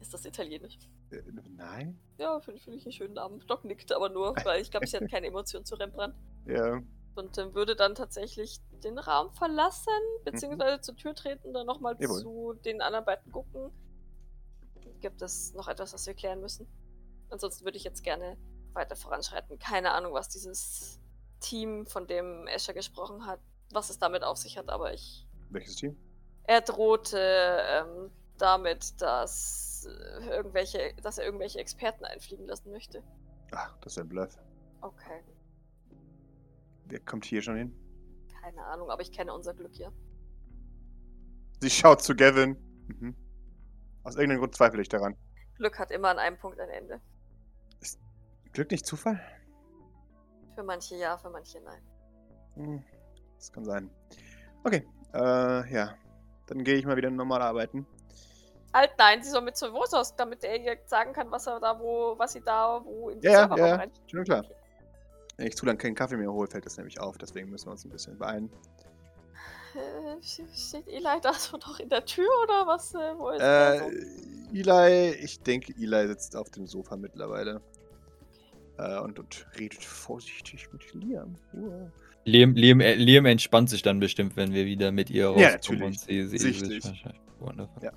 Ist 0.00 0.12
das 0.12 0.24
italienisch? 0.24 0.78
Äh, 1.10 1.22
nein? 1.56 1.98
Ja, 2.18 2.40
finde 2.40 2.60
find 2.60 2.76
ich 2.76 2.84
einen 2.84 2.92
schönen 2.92 3.14
Namen. 3.14 3.40
Doc 3.46 3.64
nickt 3.64 3.92
aber 3.92 4.08
nur, 4.08 4.34
weil 4.44 4.60
ich 4.60 4.70
glaube, 4.70 4.86
sie 4.86 4.96
hat 4.96 5.08
keine 5.10 5.28
Emotion 5.28 5.64
zu 5.64 5.76
Rembrandt. 5.76 6.16
Ja. 6.46 6.82
Und 7.14 7.38
ähm, 7.38 7.54
würde 7.54 7.76
dann 7.76 7.94
tatsächlich 7.94 8.60
den 8.82 8.98
Raum 8.98 9.32
verlassen, 9.32 9.92
beziehungsweise 10.24 10.80
zur 10.80 10.96
Tür 10.96 11.14
treten, 11.14 11.52
dann 11.52 11.66
nochmal 11.66 11.98
zu 11.98 12.54
den 12.64 12.82
anderen 12.82 13.04
beiden 13.04 13.30
gucken. 13.30 13.70
Gibt 15.00 15.22
es 15.22 15.54
noch 15.54 15.68
etwas, 15.68 15.92
was 15.92 16.06
wir 16.06 16.14
klären 16.14 16.40
müssen? 16.40 16.66
Ansonsten 17.30 17.64
würde 17.64 17.76
ich 17.76 17.84
jetzt 17.84 18.02
gerne 18.02 18.36
weiter 18.72 18.96
voranschreiten. 18.96 19.58
Keine 19.58 19.92
Ahnung, 19.92 20.12
was 20.12 20.28
dieses 20.28 21.00
Team, 21.40 21.86
von 21.86 22.06
dem 22.06 22.46
Escher 22.46 22.74
gesprochen 22.74 23.26
hat, 23.26 23.40
was 23.70 23.90
es 23.90 23.98
damit 23.98 24.24
auf 24.24 24.38
sich 24.38 24.58
hat, 24.58 24.68
aber 24.70 24.92
ich. 24.92 25.26
Welches 25.50 25.76
Team? 25.76 25.96
Er 26.44 26.60
drohte 26.60 27.18
ähm, 27.18 28.10
damit, 28.38 29.00
dass, 29.00 29.86
äh, 29.86 30.28
irgendwelche, 30.28 30.94
dass 31.02 31.18
er 31.18 31.24
irgendwelche 31.24 31.58
Experten 31.58 32.04
einfliegen 32.04 32.46
lassen 32.46 32.70
möchte. 32.70 33.02
Ach, 33.52 33.76
das 33.80 33.92
ist 33.92 33.98
ein 33.98 34.08
Bluff. 34.08 34.38
Okay, 34.80 35.22
Wer 36.86 37.00
kommt 37.00 37.24
hier 37.24 37.42
schon 37.42 37.56
hin? 37.56 37.84
keine 38.44 38.64
Ahnung, 38.66 38.90
aber 38.90 39.00
ich 39.00 39.12
kenne 39.12 39.32
unser 39.32 39.54
Glück 39.54 39.74
ja. 39.76 39.90
Sie 41.60 41.70
schaut 41.70 42.02
zu 42.02 42.14
Gavin. 42.14 42.56
Mhm. 42.88 43.16
Aus 44.02 44.16
irgendeinem 44.16 44.40
Grund 44.40 44.54
zweifle 44.54 44.82
ich 44.82 44.88
daran. 44.88 45.16
Glück 45.56 45.78
hat 45.78 45.90
immer 45.90 46.08
an 46.08 46.18
einem 46.18 46.36
Punkt 46.36 46.60
ein 46.60 46.68
Ende. 46.68 47.00
Glück 48.52 48.70
nicht 48.70 48.86
Zufall? 48.86 49.18
Für 50.54 50.62
manche 50.62 50.96
ja, 50.96 51.16
für 51.16 51.30
manche 51.30 51.60
nein. 51.60 51.82
Hm, 52.54 52.84
das 53.36 53.50
kann 53.50 53.64
sein. 53.64 53.90
Okay, 54.62 54.86
äh, 55.14 55.72
ja. 55.72 55.96
Dann 56.46 56.62
gehe 56.62 56.74
ich 56.74 56.84
mal 56.84 56.96
wieder 56.96 57.10
normal 57.10 57.40
arbeiten. 57.40 57.86
Halt 58.74 58.90
nein, 58.98 59.22
sie 59.22 59.30
soll 59.30 59.40
mit 59.40 59.56
zur 59.56 59.72
Wosos, 59.72 60.14
damit 60.16 60.44
er 60.44 60.60
ihr 60.60 60.78
sagen 60.84 61.14
kann, 61.14 61.30
was 61.30 61.46
er 61.46 61.58
da 61.60 61.78
wo, 61.80 62.18
was 62.18 62.34
sie 62.34 62.42
da 62.42 62.84
wo 62.84 63.08
in 63.08 63.20
die 63.20 63.26
Ja, 63.26 63.56
ja, 63.56 63.76
ja, 63.76 63.84
schon 64.06 64.24
klar. 64.24 64.44
Wenn 65.36 65.46
ich 65.48 65.56
zu 65.56 65.66
lange 65.66 65.78
keinen 65.78 65.94
Kaffee 65.94 66.16
mehr 66.16 66.32
hole, 66.32 66.48
fällt 66.48 66.64
das 66.66 66.76
nämlich 66.76 67.00
auf. 67.00 67.18
Deswegen 67.18 67.50
müssen 67.50 67.66
wir 67.66 67.72
uns 67.72 67.84
ein 67.84 67.90
bisschen 67.90 68.18
beeilen. 68.18 68.50
Äh, 69.74 70.22
steht 70.22 70.86
Eli 70.86 71.20
da 71.20 71.32
so 71.32 71.56
noch 71.56 71.80
in 71.80 71.88
der 71.88 72.04
Tür 72.04 72.28
oder 72.44 72.66
was? 72.66 72.94
Äh, 72.94 73.18
wo 73.18 73.30
ist 73.30 73.40
Äh, 73.42 73.78
so? 73.78 74.54
Eli, 74.54 75.10
ich 75.16 75.40
denke, 75.40 75.74
Eli 75.76 76.06
sitzt 76.06 76.36
auf 76.36 76.50
dem 76.50 76.66
Sofa 76.66 76.96
mittlerweile. 76.96 77.60
Äh, 78.78 79.00
und, 79.00 79.18
und 79.18 79.46
redet 79.58 79.84
vorsichtig 79.84 80.68
mit 80.72 80.94
Liam. 80.94 81.36
Uah. 81.52 81.90
Liam, 82.24 82.54
Liam, 82.54 82.80
äh, 82.80 82.94
Liam 82.94 83.26
entspannt 83.26 83.68
sich 83.70 83.82
dann 83.82 84.00
bestimmt, 84.00 84.36
wenn 84.36 84.52
wir 84.52 84.64
wieder 84.64 84.92
mit 84.92 85.10
ihr 85.10 85.24
Ja, 85.36 85.50
rauskommen 85.50 85.52
natürlich. 85.52 85.82
und 85.82 86.00
sie, 86.00 86.26
sie 86.28 86.38
Sichtlich. 86.38 86.84
Ja. 87.82 87.92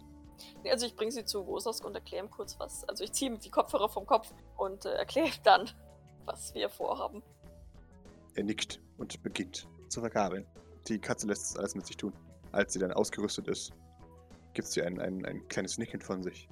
Also 0.72 0.86
ich 0.86 0.96
bringe 0.96 1.12
sie 1.12 1.24
zu 1.24 1.46
Wosos 1.48 1.82
und 1.82 1.96
erkläre 1.96 2.26
ihm 2.26 2.32
kurz 2.32 2.60
was. 2.60 2.84
Also 2.90 3.04
ich 3.04 3.14
ziehe 3.14 3.32
ihm 3.32 3.40
die 3.40 3.50
Kopfhörer 3.50 3.88
vom 3.88 4.06
Kopf 4.06 4.34
und 4.58 4.86
äh, 4.86 4.90
erkläre 4.94 5.28
ihm 5.28 5.34
dann, 5.44 5.70
was 6.28 6.54
wir 6.54 6.70
vorhaben. 6.70 7.24
Er 8.36 8.44
nickt 8.44 8.80
und 8.98 9.22
beginnt 9.24 9.68
zu 9.90 10.02
verkabeln. 10.02 10.46
Die 10.88 11.00
Katze 11.00 11.26
lässt 11.28 11.46
es 11.52 11.58
alles 11.58 11.74
mit 11.76 11.86
sich 11.88 11.98
tun. 11.98 12.14
Als 12.52 12.74
sie 12.74 12.80
dann 12.80 12.92
ausgerüstet 12.94 13.48
ist, 13.48 13.72
gibt 14.54 14.68
sie 14.68 14.82
ein, 14.84 15.00
ein, 15.00 15.26
ein 15.26 15.48
kleines 15.48 15.78
Nicken 15.78 16.00
von 16.02 16.22
sich 16.24 16.48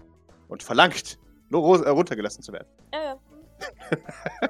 und 0.47 0.63
verlangt, 0.63 1.19
äh, 1.51 1.55
runtergelassen 1.55 2.41
zu 2.43 2.51
werden. 2.53 2.67
Ja, 2.93 3.03
ja. 3.03 4.49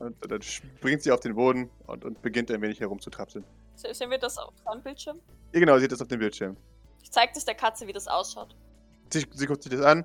Und 0.00 0.16
dann 0.32 0.42
springt 0.42 1.02
sie 1.02 1.12
auf 1.12 1.20
den 1.20 1.36
Boden 1.36 1.70
und, 1.86 2.04
und 2.04 2.20
beginnt 2.22 2.50
ein 2.50 2.60
wenig 2.60 2.80
herumzutrapseln. 2.80 3.44
Se- 3.76 3.94
Sehen 3.94 4.10
wir 4.10 4.18
das 4.18 4.36
auf 4.36 4.52
seinem 4.64 4.82
Bildschirm? 4.82 5.20
Ja, 5.52 5.60
genau, 5.60 5.78
sie 5.78 5.84
hat 5.84 5.92
das 5.92 6.02
auf 6.02 6.08
dem 6.08 6.18
Bildschirm. 6.18 6.56
Ich 7.04 7.12
zeige 7.12 7.32
das 7.32 7.44
der 7.44 7.54
Katze, 7.54 7.86
wie 7.86 7.92
das 7.92 8.08
ausschaut. 8.08 8.56
Sie, 9.12 9.24
sie 9.32 9.46
guckt 9.46 9.62
sich 9.62 9.70
das 9.70 9.82
an. 9.82 10.04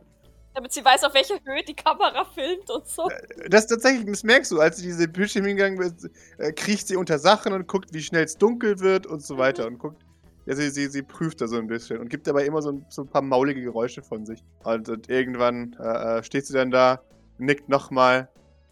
Damit 0.58 0.74
sie 0.74 0.84
weiß, 0.84 1.04
auf 1.04 1.14
welcher 1.14 1.36
Höhe 1.46 1.64
die 1.64 1.76
Kamera 1.76 2.26
filmt 2.26 2.72
und 2.72 2.88
so. 2.88 3.08
Das 3.48 3.68
tatsächlich, 3.68 4.08
das 4.08 4.24
merkst 4.24 4.52
du, 4.52 4.60
als 4.60 4.78
sie 4.78 4.88
diese 4.88 5.08
Bildschirm 5.08 5.46
hingegangen 5.46 5.80
ist, 5.80 6.10
äh, 6.40 6.52
kriecht 6.52 6.88
sie 6.88 6.96
unter 6.96 7.20
Sachen 7.20 7.54
und 7.54 7.68
guckt, 7.68 7.94
wie 7.94 8.02
schnell 8.02 8.24
es 8.24 8.40
dunkel 8.40 8.80
wird 8.80 9.06
und 9.06 9.22
so 9.22 9.38
weiter. 9.38 9.68
Und 9.68 9.78
guckt, 9.78 10.04
ja, 10.48 10.56
sie, 10.56 10.72
sie, 10.72 10.88
sie 10.88 11.04
prüft 11.04 11.42
da 11.42 11.48
so 11.48 11.58
ein 11.58 11.68
bisschen 11.68 12.00
und 12.00 12.10
gibt 12.10 12.26
dabei 12.26 12.44
immer 12.44 12.64
so 12.64 12.72
ein, 12.72 12.84
so 12.90 13.04
ein 13.04 13.08
paar 13.08 13.22
maulige 13.22 13.62
Geräusche 13.62 14.02
von 14.02 14.26
sich. 14.26 14.44
Und, 14.64 14.90
und 14.90 15.08
irgendwann 15.12 15.78
äh, 15.80 16.18
äh, 16.18 16.24
steht 16.24 16.48
sie 16.48 16.54
dann 16.54 16.72
da, 16.72 17.04
nickt 17.38 17.70
nochmal, 17.70 18.28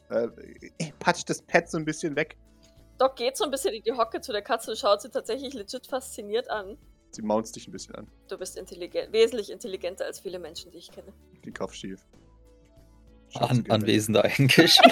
äh, 0.10 0.28
patscht 0.98 1.30
das 1.30 1.44
Pad 1.44 1.70
so 1.70 1.78
ein 1.78 1.86
bisschen 1.86 2.16
weg. 2.16 2.36
Doc 2.98 3.16
geht 3.16 3.38
so 3.38 3.44
ein 3.44 3.52
bisschen 3.52 3.76
in 3.76 3.84
die 3.84 3.92
Hocke 3.92 4.22
zu 4.22 4.32
der 4.32 4.42
Katze 4.42 4.72
und 4.72 4.78
schaut 4.78 5.04
sie 5.04 5.12
tatsächlich 5.12 5.54
legit 5.54 5.86
fasziniert 5.86 6.50
an. 6.50 6.80
Sie 7.16 7.22
maunzt 7.22 7.56
dich 7.56 7.68
ein 7.68 7.72
bisschen 7.72 7.96
an, 7.96 8.08
Du 8.28 8.38
bist 8.38 8.58
intelligent, 8.58 9.12
wesentlich 9.14 9.50
intelligenter 9.52 10.06
als 10.06 10.20
viele 10.20 10.38
Menschen, 10.40 10.72
die 10.72 10.78
ich 10.80 10.92
kenne. 10.92 11.14
die 11.44 11.52
Kopf 11.52 11.74
schief. 11.74 12.02
Zu 13.30 13.40
An, 13.40 13.66
anwesender 13.70 14.24
eigentlich. 14.24 14.78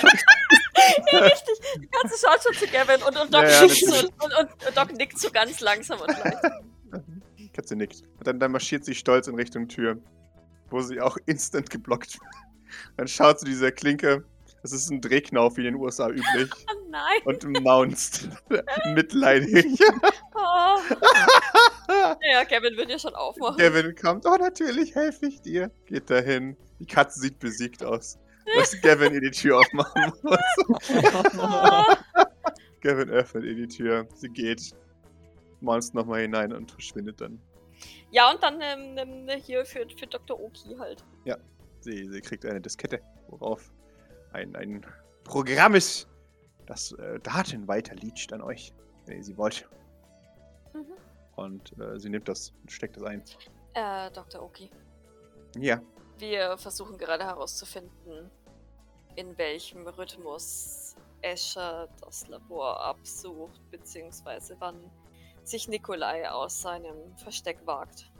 Ja, 1.11 1.19
richtig. 1.19 1.59
Die 1.81 1.87
Katze 1.87 2.15
schaut 2.19 2.43
schon 2.43 2.53
zu 2.53 2.67
Gavin 2.67 3.01
und, 3.03 3.17
und, 3.17 3.33
Doc, 3.33 3.43
Ja, 3.43 3.49
ja, 3.49 3.61
nickt 3.61 3.77
so, 3.77 3.85
natürlich. 3.91 4.11
und, 4.21 4.67
und, 4.67 4.77
Doc 4.77 4.91
nickt 4.97 5.19
so 5.19 5.31
ganz 5.31 5.59
langsam 5.61 5.99
und 6.01 6.07
leicht. 6.07 6.37
Die 7.37 7.49
Katze 7.49 7.75
nickt. 7.75 8.01
Und 8.17 8.27
dann, 8.27 8.39
dann 8.39 8.51
marschiert 8.51 8.83
sie 8.83 8.93
stolz 8.93 9.27
in 9.27 9.35
Richtung 9.35 9.67
Tür, 9.69 9.97
wo 10.69 10.81
sie 10.81 10.99
auch 10.99 11.17
instant 11.25 11.69
geblockt 11.69 12.13
wird. 12.19 12.29
Dann 12.97 13.07
schaut 13.07 13.39
sie 13.39 13.45
diese 13.45 13.71
Klinke. 13.71 14.25
Das 14.61 14.71
ist 14.71 14.89
ein 14.89 14.99
Drehknauf 15.01 15.55
wie 15.57 15.61
in 15.61 15.73
den 15.73 15.75
USA 15.75 16.09
üblich. 16.09 16.49
Oh 16.69 16.89
nein. 16.89 17.21
Und 17.25 17.43
maunzt. 17.63 18.27
Mitleidig. 18.93 19.79
Oh. 20.35 20.77
Ja, 21.89 22.43
Gavin 22.43 22.77
wird 22.77 22.89
ja 22.89 22.99
schon 22.99 23.15
aufmachen. 23.15 23.57
Gavin 23.57 23.95
kommt. 23.95 24.25
Oh, 24.25 24.35
natürlich 24.35 24.95
helfe 24.95 25.27
ich 25.27 25.41
dir. 25.41 25.71
Geht 25.85 26.09
dahin. 26.09 26.57
Die 26.79 26.85
Katze 26.85 27.19
sieht 27.19 27.39
besiegt 27.39 27.83
aus. 27.83 28.17
Dass 28.55 28.79
Gavin 28.81 29.13
ihr 29.13 29.21
die 29.21 29.31
Tür 29.31 29.59
aufmachen 29.59 30.13
muss. 30.21 30.39
Gavin 32.81 33.09
öffnet 33.09 33.45
ihr 33.45 33.55
die 33.55 33.67
Tür. 33.67 34.07
Sie 34.15 34.29
geht. 34.29 34.71
Maunzt 35.61 35.93
nochmal 35.93 36.21
hinein 36.21 36.51
und 36.51 36.71
verschwindet 36.71 37.21
dann. 37.21 37.41
Ja, 38.11 38.31
und 38.31 38.43
dann 38.43 38.59
ähm, 38.61 38.97
ähm, 38.97 39.29
hier 39.41 39.65
für, 39.65 39.87
für 39.97 40.07
Dr. 40.07 40.39
Oki 40.39 40.75
halt. 40.77 41.03
Sie, 41.83 42.07
sie 42.09 42.21
kriegt 42.21 42.45
eine 42.45 42.61
Diskette, 42.61 43.01
worauf 43.27 43.73
ein, 44.31 44.55
ein 44.55 44.85
Programm 45.25 45.75
ist, 45.75 46.07
das 46.65 46.93
äh, 46.93 47.19
Daten 47.19 47.67
weiter 47.67 47.93
leacht 47.95 48.31
an 48.31 48.41
euch, 48.41 48.73
wenn 49.05 49.17
ihr 49.17 49.23
sie 49.23 49.37
wollt. 49.37 49.67
Mhm. 50.73 50.85
Und 51.35 51.77
äh, 51.79 51.99
sie 51.99 52.09
nimmt 52.09 52.27
das 52.27 52.53
und 52.61 52.71
steckt 52.71 52.97
das 52.97 53.03
ein. 53.03 53.23
Äh, 53.73 54.11
Dr. 54.11 54.41
Oki. 54.43 54.69
Ja, 55.57 55.81
Wir 56.19 56.57
versuchen 56.57 56.97
gerade 56.97 57.23
herauszufinden, 57.23 58.29
in 59.15 59.37
welchem 59.37 59.87
Rhythmus 59.87 60.95
Escher 61.21 61.87
das 62.01 62.27
Labor 62.27 62.79
absucht, 62.83 63.61
beziehungsweise 63.71 64.55
wann 64.59 64.91
sich 65.43 65.67
Nikolai 65.67 66.29
aus 66.29 66.61
seinem 66.61 67.15
Versteck 67.17 67.65
wagt. 67.65 68.11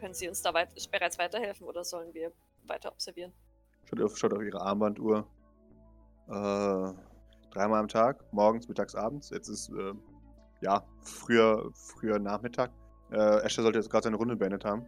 Können 0.00 0.14
Sie 0.14 0.28
uns 0.28 0.42
da 0.42 0.52
weit 0.54 0.68
bereits 0.90 1.18
weiterhelfen 1.18 1.66
oder 1.66 1.84
sollen 1.84 2.12
wir 2.14 2.32
weiter 2.66 2.90
observieren? 2.90 3.32
schaut 3.84 4.00
auf, 4.00 4.16
schaut 4.18 4.32
auf 4.32 4.42
ihre 4.42 4.60
Armbanduhr. 4.60 5.26
Äh, 6.28 6.92
dreimal 7.50 7.80
am 7.80 7.88
Tag, 7.88 8.24
morgens, 8.32 8.68
mittags, 8.68 8.94
abends. 8.94 9.30
Jetzt 9.30 9.48
ist, 9.48 9.70
äh, 9.70 9.92
ja, 10.62 10.82
früher, 11.02 11.70
früher 11.74 12.18
Nachmittag. 12.18 12.70
Äh, 13.10 13.42
Escher 13.42 13.62
sollte 13.62 13.78
jetzt 13.78 13.90
gerade 13.90 14.04
seine 14.04 14.16
Runde 14.16 14.36
beendet 14.36 14.64
haben. 14.64 14.86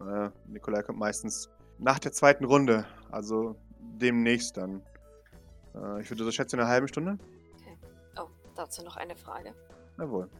Äh, 0.00 0.30
Nikolai 0.46 0.82
kommt 0.82 0.98
meistens 0.98 1.50
nach 1.78 1.98
der 1.98 2.12
zweiten 2.12 2.44
Runde, 2.44 2.86
also 3.10 3.56
demnächst 3.80 4.56
dann. 4.56 4.82
Äh, 5.74 6.00
ich 6.00 6.10
würde 6.10 6.24
so 6.24 6.30
schätzen, 6.30 6.60
eine 6.60 6.68
halbe 6.68 6.88
Stunde. 6.88 7.18
Oh, 8.18 8.28
dazu 8.54 8.82
noch 8.82 8.96
eine 8.96 9.16
Frage. 9.16 9.52
Jawohl. 9.98 10.30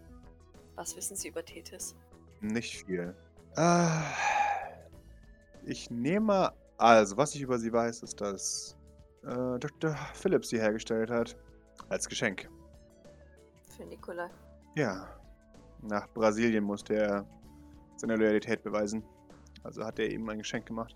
Was 0.77 0.97
wissen 0.97 1.17
Sie 1.17 1.29
über 1.29 1.45
Tethys? 1.45 1.95
Nicht 2.41 2.85
viel. 2.87 3.15
Äh, 3.57 3.89
ich 5.65 5.91
nehme. 5.91 6.53
Also, 6.79 7.17
was 7.17 7.35
ich 7.35 7.41
über 7.41 7.59
sie 7.59 7.73
weiß, 7.73 8.03
ist, 8.03 8.21
dass 8.21 8.77
äh, 9.23 9.59
Dr. 9.59 9.97
Phillips 10.13 10.51
sie 10.51 10.61
hergestellt 10.61 11.11
hat. 11.11 11.37
Als 11.89 12.09
Geschenk. 12.09 12.51
Für 13.75 13.85
Nikolai. 13.85 14.29
Ja. 14.77 15.09
Nach 15.81 16.07
Brasilien 16.13 16.65
musste 16.65 16.95
er 16.95 17.27
seine 17.97 18.17
Loyalität 18.17 18.63
beweisen. 18.63 19.03
Also 19.63 19.85
hat 19.85 19.99
er 19.99 20.11
ihm 20.11 20.29
ein 20.29 20.39
Geschenk 20.39 20.67
gemacht. 20.67 20.95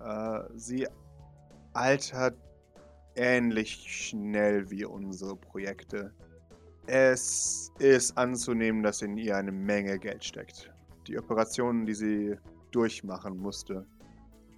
Äh, 0.00 0.40
sie 0.56 0.88
altert 1.72 2.36
ähnlich 3.14 3.74
schnell 3.74 4.68
wie 4.70 4.84
unsere 4.84 5.36
Projekte. 5.36 6.12
Es 6.86 7.70
ist 7.78 8.18
anzunehmen, 8.18 8.82
dass 8.82 9.02
in 9.02 9.16
ihr 9.16 9.36
eine 9.36 9.52
Menge 9.52 9.98
Geld 10.00 10.24
steckt. 10.24 10.72
Die 11.06 11.16
Operationen, 11.16 11.86
die 11.86 11.94
sie 11.94 12.36
durchmachen 12.72 13.38
musste, 13.38 13.86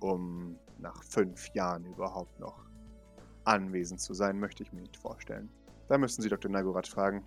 um 0.01 0.59
nach 0.79 1.03
fünf 1.05 1.49
Jahren 1.55 1.85
überhaupt 1.85 2.41
noch 2.41 2.65
anwesend 3.45 4.01
zu 4.01 4.15
sein, 4.15 4.41
möchte 4.41 4.63
ich 4.63 4.73
mir 4.73 4.81
nicht 4.81 4.97
vorstellen. 4.97 5.51
Da 5.89 5.99
müssen 5.99 6.23
Sie 6.23 6.31
Dr. 6.31 6.51
Nagorat 6.51 6.89
fragen. 6.89 7.23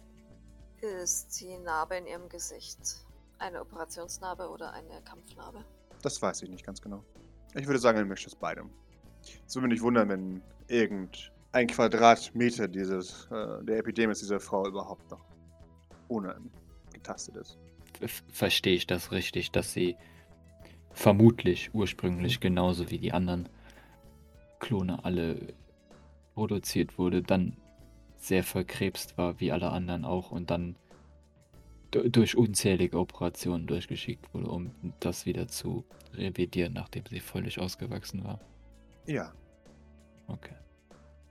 Ist 0.81 1.39
die 1.41 1.57
Narbe 1.57 1.95
in 1.97 2.05
Ihrem 2.05 2.29
Gesicht 2.29 3.05
eine 3.39 3.61
Operationsnarbe 3.61 4.47
oder 4.49 4.73
eine 4.73 5.01
Kampfnarbe? 5.03 5.63
Das 6.01 6.21
weiß 6.21 6.43
ich 6.43 6.49
nicht 6.49 6.65
ganz 6.65 6.81
genau. 6.81 7.03
Ich 7.55 7.65
würde 7.65 7.79
sagen, 7.79 7.97
ein 7.97 8.07
Misch 8.07 8.25
aus 8.27 8.35
beidem. 8.35 8.69
Es 9.47 9.55
würde 9.55 9.67
mich 9.67 9.75
nicht 9.75 9.83
wundern, 9.83 10.09
wenn 10.09 10.41
irgend 10.67 11.31
ein 11.51 11.67
Quadratmeter 11.67 12.67
dieses, 12.67 13.25
äh, 13.31 13.63
der 13.63 13.79
Epidemis 13.79 14.19
dieser 14.19 14.39
Frau 14.39 14.67
überhaupt 14.67 15.09
noch 15.09 15.25
unangetastet 16.09 17.35
ist. 17.37 17.57
F- 17.99 18.23
Verstehe 18.31 18.75
ich 18.75 18.85
das 18.85 19.11
richtig, 19.11 19.51
dass 19.51 19.73
sie 19.73 19.97
vermutlich 20.91 21.73
ursprünglich 21.73 22.39
genauso 22.39 22.91
wie 22.91 22.99
die 22.99 23.13
anderen 23.13 23.49
Klone 24.59 25.03
alle 25.03 25.53
produziert 26.35 26.97
wurde, 26.97 27.23
dann 27.23 27.57
sehr 28.27 28.43
verkrebst 28.43 29.17
war, 29.17 29.39
wie 29.39 29.51
alle 29.51 29.69
anderen 29.71 30.05
auch, 30.05 30.31
und 30.31 30.49
dann 30.51 30.75
du- 31.91 32.09
durch 32.09 32.37
unzählige 32.37 32.99
Operationen 32.99 33.67
durchgeschickt 33.67 34.33
wurde, 34.33 34.47
um 34.49 34.71
das 34.99 35.25
wieder 35.25 35.47
zu 35.47 35.85
revidieren, 36.13 36.73
nachdem 36.73 37.05
sie 37.09 37.19
völlig 37.19 37.59
ausgewachsen 37.59 38.23
war. 38.23 38.39
Ja, 39.05 39.33
Okay. 40.27 40.55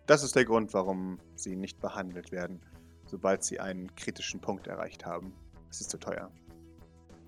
das 0.07 0.23
ist 0.23 0.35
der 0.35 0.45
Grund, 0.47 0.73
warum 0.73 1.19
sie 1.35 1.55
nicht 1.57 1.81
behandelt 1.81 2.33
werden, 2.33 2.61
sobald 3.05 3.45
sie 3.45 3.61
einen 3.61 3.95
kritischen 3.95 4.41
Punkt 4.41 4.67
erreicht 4.67 5.05
haben. 5.05 5.35
Es 5.71 5.81
ist 5.83 5.91
zu 5.91 5.99
teuer. 5.99 6.31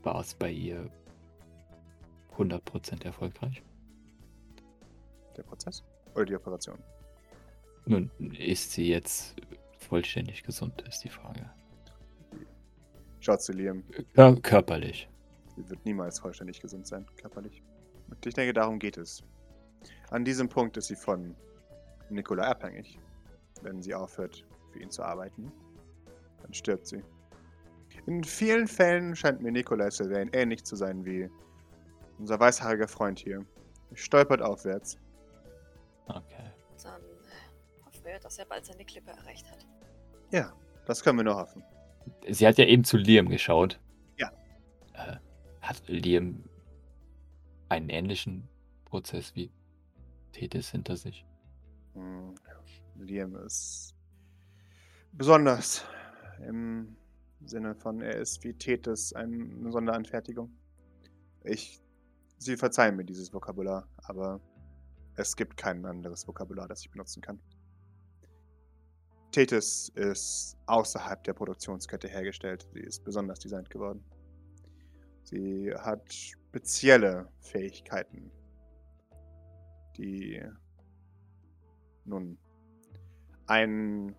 War 0.02 0.20
es 0.20 0.34
bei 0.34 0.50
ihr 0.50 0.90
100% 2.38 3.04
erfolgreich? 3.04 3.62
Der 5.36 5.42
Prozess? 5.42 5.84
Oder 6.14 6.24
die 6.24 6.36
Operation? 6.36 6.78
Nun, 7.86 8.10
ist 8.38 8.72
sie 8.72 8.88
jetzt 8.88 9.36
vollständig 9.78 10.42
gesund, 10.42 10.82
ist 10.82 11.04
die 11.04 11.08
Frage. 11.08 11.50
Schaut 13.20 13.42
zu 13.42 13.52
Liam. 13.52 13.84
Kör 14.14 14.36
körperlich. 14.40 15.08
Sie 15.56 15.68
wird 15.68 15.84
niemals 15.84 16.20
vollständig 16.20 16.60
gesund 16.60 16.86
sein, 16.86 17.06
körperlich. 17.16 17.62
Und 18.08 18.24
ich 18.24 18.34
denke, 18.34 18.52
darum 18.52 18.78
geht 18.78 18.96
es. 18.96 19.24
An 20.10 20.24
diesem 20.24 20.48
Punkt 20.48 20.76
ist 20.76 20.86
sie 20.86 20.96
von 20.96 21.34
Nicola 22.10 22.44
abhängig. 22.44 22.98
Wenn 23.62 23.82
sie 23.82 23.94
aufhört, 23.94 24.46
für 24.72 24.80
ihn 24.80 24.90
zu 24.90 25.02
arbeiten, 25.02 25.50
dann 26.42 26.54
stirbt 26.54 26.86
sie. 26.86 27.02
In 28.06 28.22
vielen 28.22 28.68
Fällen 28.68 29.16
scheint 29.16 29.42
mir 29.42 29.50
Nicola 29.50 29.90
Sylvain 29.90 30.30
ähnlich 30.32 30.64
zu 30.64 30.76
sein 30.76 31.04
wie 31.04 31.28
unser 32.18 32.38
weißhaariger 32.38 32.88
Freund 32.88 33.18
hier. 33.18 33.44
Er 33.90 33.96
stolpert 33.96 34.42
aufwärts. 34.42 34.98
Okay. 36.06 36.37
Wir, 38.08 38.18
dass 38.20 38.38
er 38.38 38.46
bald 38.46 38.64
seine 38.64 38.86
Klippe 38.86 39.10
erreicht 39.10 39.50
hat. 39.50 39.66
Ja, 40.30 40.54
das 40.86 41.04
können 41.04 41.18
wir 41.18 41.24
nur 41.24 41.36
hoffen. 41.36 41.62
Sie 42.26 42.46
hat 42.46 42.56
ja 42.56 42.64
eben 42.64 42.82
zu 42.82 42.96
Liam 42.96 43.28
geschaut. 43.28 43.78
Ja. 44.16 44.32
Äh, 44.94 45.16
hat 45.60 45.86
Liam 45.88 46.42
einen 47.68 47.90
ähnlichen 47.90 48.48
Prozess 48.86 49.34
wie 49.34 49.50
Tethys 50.32 50.70
hinter 50.70 50.96
sich? 50.96 51.26
Hm, 51.92 52.34
Liam 52.94 53.36
ist 53.36 53.94
besonders 55.12 55.84
im 56.46 56.96
Sinne 57.44 57.74
von, 57.74 58.00
er 58.00 58.16
ist 58.16 58.42
wie 58.42 58.54
Tethys 58.54 59.12
eine 59.12 59.70
Sonderanfertigung. 59.70 60.50
Ich, 61.44 61.78
Sie 62.38 62.56
verzeihen 62.56 62.96
mir 62.96 63.04
dieses 63.04 63.34
Vokabular, 63.34 63.86
aber 63.98 64.40
es 65.14 65.36
gibt 65.36 65.58
kein 65.58 65.84
anderes 65.84 66.26
Vokabular, 66.26 66.68
das 66.68 66.80
ich 66.80 66.90
benutzen 66.90 67.20
kann. 67.20 67.38
Tethys 69.32 69.90
ist 69.94 70.56
außerhalb 70.66 71.22
der 71.24 71.34
Produktionskette 71.34 72.08
hergestellt. 72.08 72.66
Sie 72.72 72.80
ist 72.80 73.04
besonders 73.04 73.38
designt 73.38 73.70
geworden. 73.70 74.04
Sie 75.22 75.72
hat 75.74 76.12
spezielle 76.12 77.28
Fähigkeiten, 77.40 78.30
die 79.96 80.42
nun 82.06 82.38
ein 83.46 84.14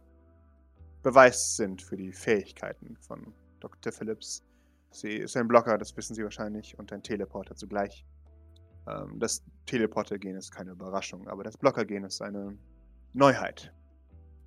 Beweis 1.01 1.55
sind 1.55 1.82
für 1.82 1.97
die 1.97 2.12
Fähigkeiten 2.12 2.95
von 2.97 3.34
Dr. 3.60 3.91
Phillips. 3.91 4.43
Sie 4.91 5.16
ist 5.18 5.36
ein 5.38 5.47
Blocker, 5.47 5.78
das 5.78 5.95
wissen 5.97 6.16
Sie 6.16 6.24
wahrscheinlich, 6.24 6.78
und 6.78 6.91
ein 6.91 7.01
Teleporter 7.01 7.55
zugleich. 7.55 8.05
Ähm, 8.88 9.20
das 9.20 9.43
Teleporter-Gen 9.66 10.36
ist 10.36 10.51
keine 10.51 10.72
Überraschung, 10.72 11.28
aber 11.28 11.43
das 11.43 11.57
Blocker-Gen 11.57 12.03
ist 12.03 12.22
eine 12.22 12.57
Neuheit. 13.14 13.74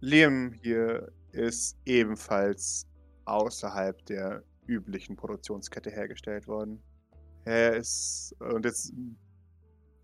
Liam 0.05 0.53
hier 0.53 1.12
ist 1.30 1.78
ebenfalls 1.86 2.88
außerhalb 3.24 4.05
der 4.07 4.42
üblichen 4.66 5.14
Produktionskette 5.14 5.92
hergestellt 5.92 6.48
worden. 6.48 6.82
Er 7.44 7.76
ist, 7.76 8.34
und 8.40 8.64
jetzt 8.64 8.92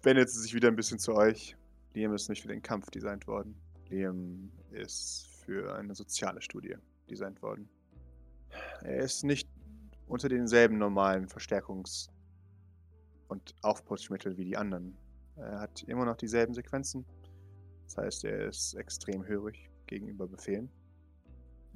wendet 0.05 0.31
sie 0.31 0.41
sich 0.41 0.55
wieder 0.55 0.69
ein 0.69 0.77
bisschen 0.77 1.01
zu 1.01 1.17
euch. 1.17 1.57
Liam 1.95 2.15
ist 2.15 2.29
nicht 2.29 2.43
für 2.43 2.49
den 2.49 2.63
Kampf 2.63 2.91
designt 2.91 3.27
worden. 3.27 3.61
Liam 3.89 4.53
ist 4.71 5.27
für 5.45 5.75
eine 5.75 5.97
soziale 5.97 6.41
Studie 6.43 6.77
designt 7.11 7.43
worden. 7.43 7.69
Er 8.83 8.99
ist 8.99 9.25
nicht 9.25 9.49
unter 10.07 10.29
denselben 10.29 10.79
normalen 10.79 11.27
Verstärkungs- 11.27 12.09
und 13.27 13.53
Aufputschmitteln 13.63 14.37
wie 14.37 14.45
die 14.45 14.57
anderen. 14.57 14.97
Er 15.35 15.59
hat 15.59 15.83
immer 15.89 16.05
noch 16.05 16.17
dieselben 16.17 16.55
Sequenzen. 16.55 17.05
Das 17.87 17.97
heißt, 17.97 18.25
er 18.27 18.47
ist 18.47 18.75
extrem 18.75 19.27
hörig 19.27 19.68
gegenüber 19.89 20.29
Befehlen. 20.29 20.71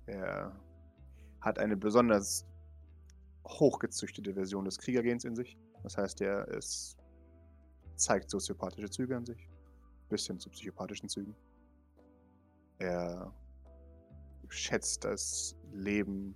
Er 0.07 0.55
hat 1.41 1.59
eine 1.59 1.77
besonders 1.77 2.47
hochgezüchtete 3.47 4.35
Version 4.35 4.65
des 4.65 4.79
Kriegergens 4.79 5.25
in 5.25 5.35
sich. 5.35 5.59
Das 5.83 5.97
heißt, 5.97 6.21
er 6.21 6.47
ist, 6.49 6.97
zeigt 7.97 8.31
soziopathische 8.31 8.91
Züge 8.91 9.17
an 9.17 9.27
sich. 9.27 9.49
Bis 10.09 10.27
hin 10.27 10.39
zu 10.39 10.51
psychopathischen 10.51 11.09
Zügen. 11.09 11.35
Er 12.79 13.33
schätzt 14.49 15.05
das 15.05 15.57
Leben 15.73 16.35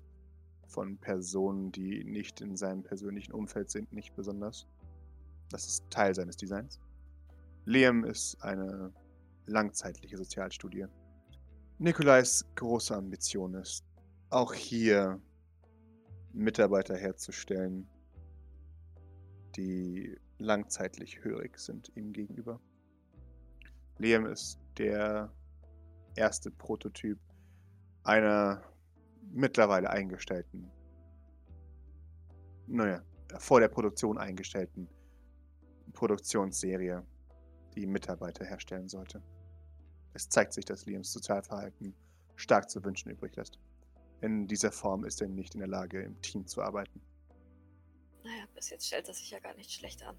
von 0.66 0.98
Personen, 0.98 1.70
die 1.72 2.04
nicht 2.04 2.40
in 2.40 2.56
seinem 2.56 2.82
persönlichen 2.82 3.32
Umfeld 3.32 3.70
sind, 3.70 3.92
nicht 3.92 4.14
besonders. 4.16 4.66
Das 5.50 5.66
ist 5.66 5.88
Teil 5.90 6.14
seines 6.14 6.36
Designs. 6.36 6.80
Liam 7.66 8.04
ist 8.04 8.42
eine 8.42 8.92
langzeitliche 9.46 10.16
Sozialstudie. 10.16 10.86
Nikolais 11.78 12.42
große 12.54 12.96
Ambition 12.96 13.52
ist, 13.54 13.84
auch 14.30 14.54
hier 14.54 15.20
Mitarbeiter 16.32 16.96
herzustellen, 16.96 17.86
die 19.56 20.18
langzeitlich 20.38 21.22
hörig 21.22 21.58
sind 21.58 21.92
ihm 21.94 22.14
gegenüber. 22.14 22.60
Liam 23.98 24.24
ist 24.24 24.58
der 24.78 25.30
erste 26.14 26.50
Prototyp 26.50 27.18
einer 28.04 28.62
mittlerweile 29.32 29.90
eingestellten, 29.90 30.70
naja, 32.66 33.02
vor 33.38 33.60
der 33.60 33.68
Produktion 33.68 34.16
eingestellten 34.16 34.88
Produktionsserie, 35.92 37.04
die 37.74 37.86
Mitarbeiter 37.86 38.46
herstellen 38.46 38.88
sollte. 38.88 39.22
Es 40.16 40.30
zeigt 40.30 40.54
sich, 40.54 40.64
dass 40.64 40.86
Liams 40.86 41.12
Sozialverhalten 41.12 41.94
stark 42.36 42.70
zu 42.70 42.82
wünschen 42.82 43.10
übrig 43.10 43.36
lässt. 43.36 43.58
In 44.22 44.48
dieser 44.48 44.72
Form 44.72 45.04
ist 45.04 45.20
er 45.20 45.28
nicht 45.28 45.54
in 45.54 45.60
der 45.60 45.68
Lage, 45.68 46.00
im 46.02 46.18
Team 46.22 46.46
zu 46.46 46.62
arbeiten. 46.62 47.02
Naja, 48.24 48.44
bis 48.54 48.70
jetzt 48.70 48.86
stellt 48.86 49.06
er 49.08 49.12
sich 49.12 49.30
ja 49.30 49.40
gar 49.40 49.54
nicht 49.56 49.70
schlecht 49.70 50.02
an. 50.04 50.16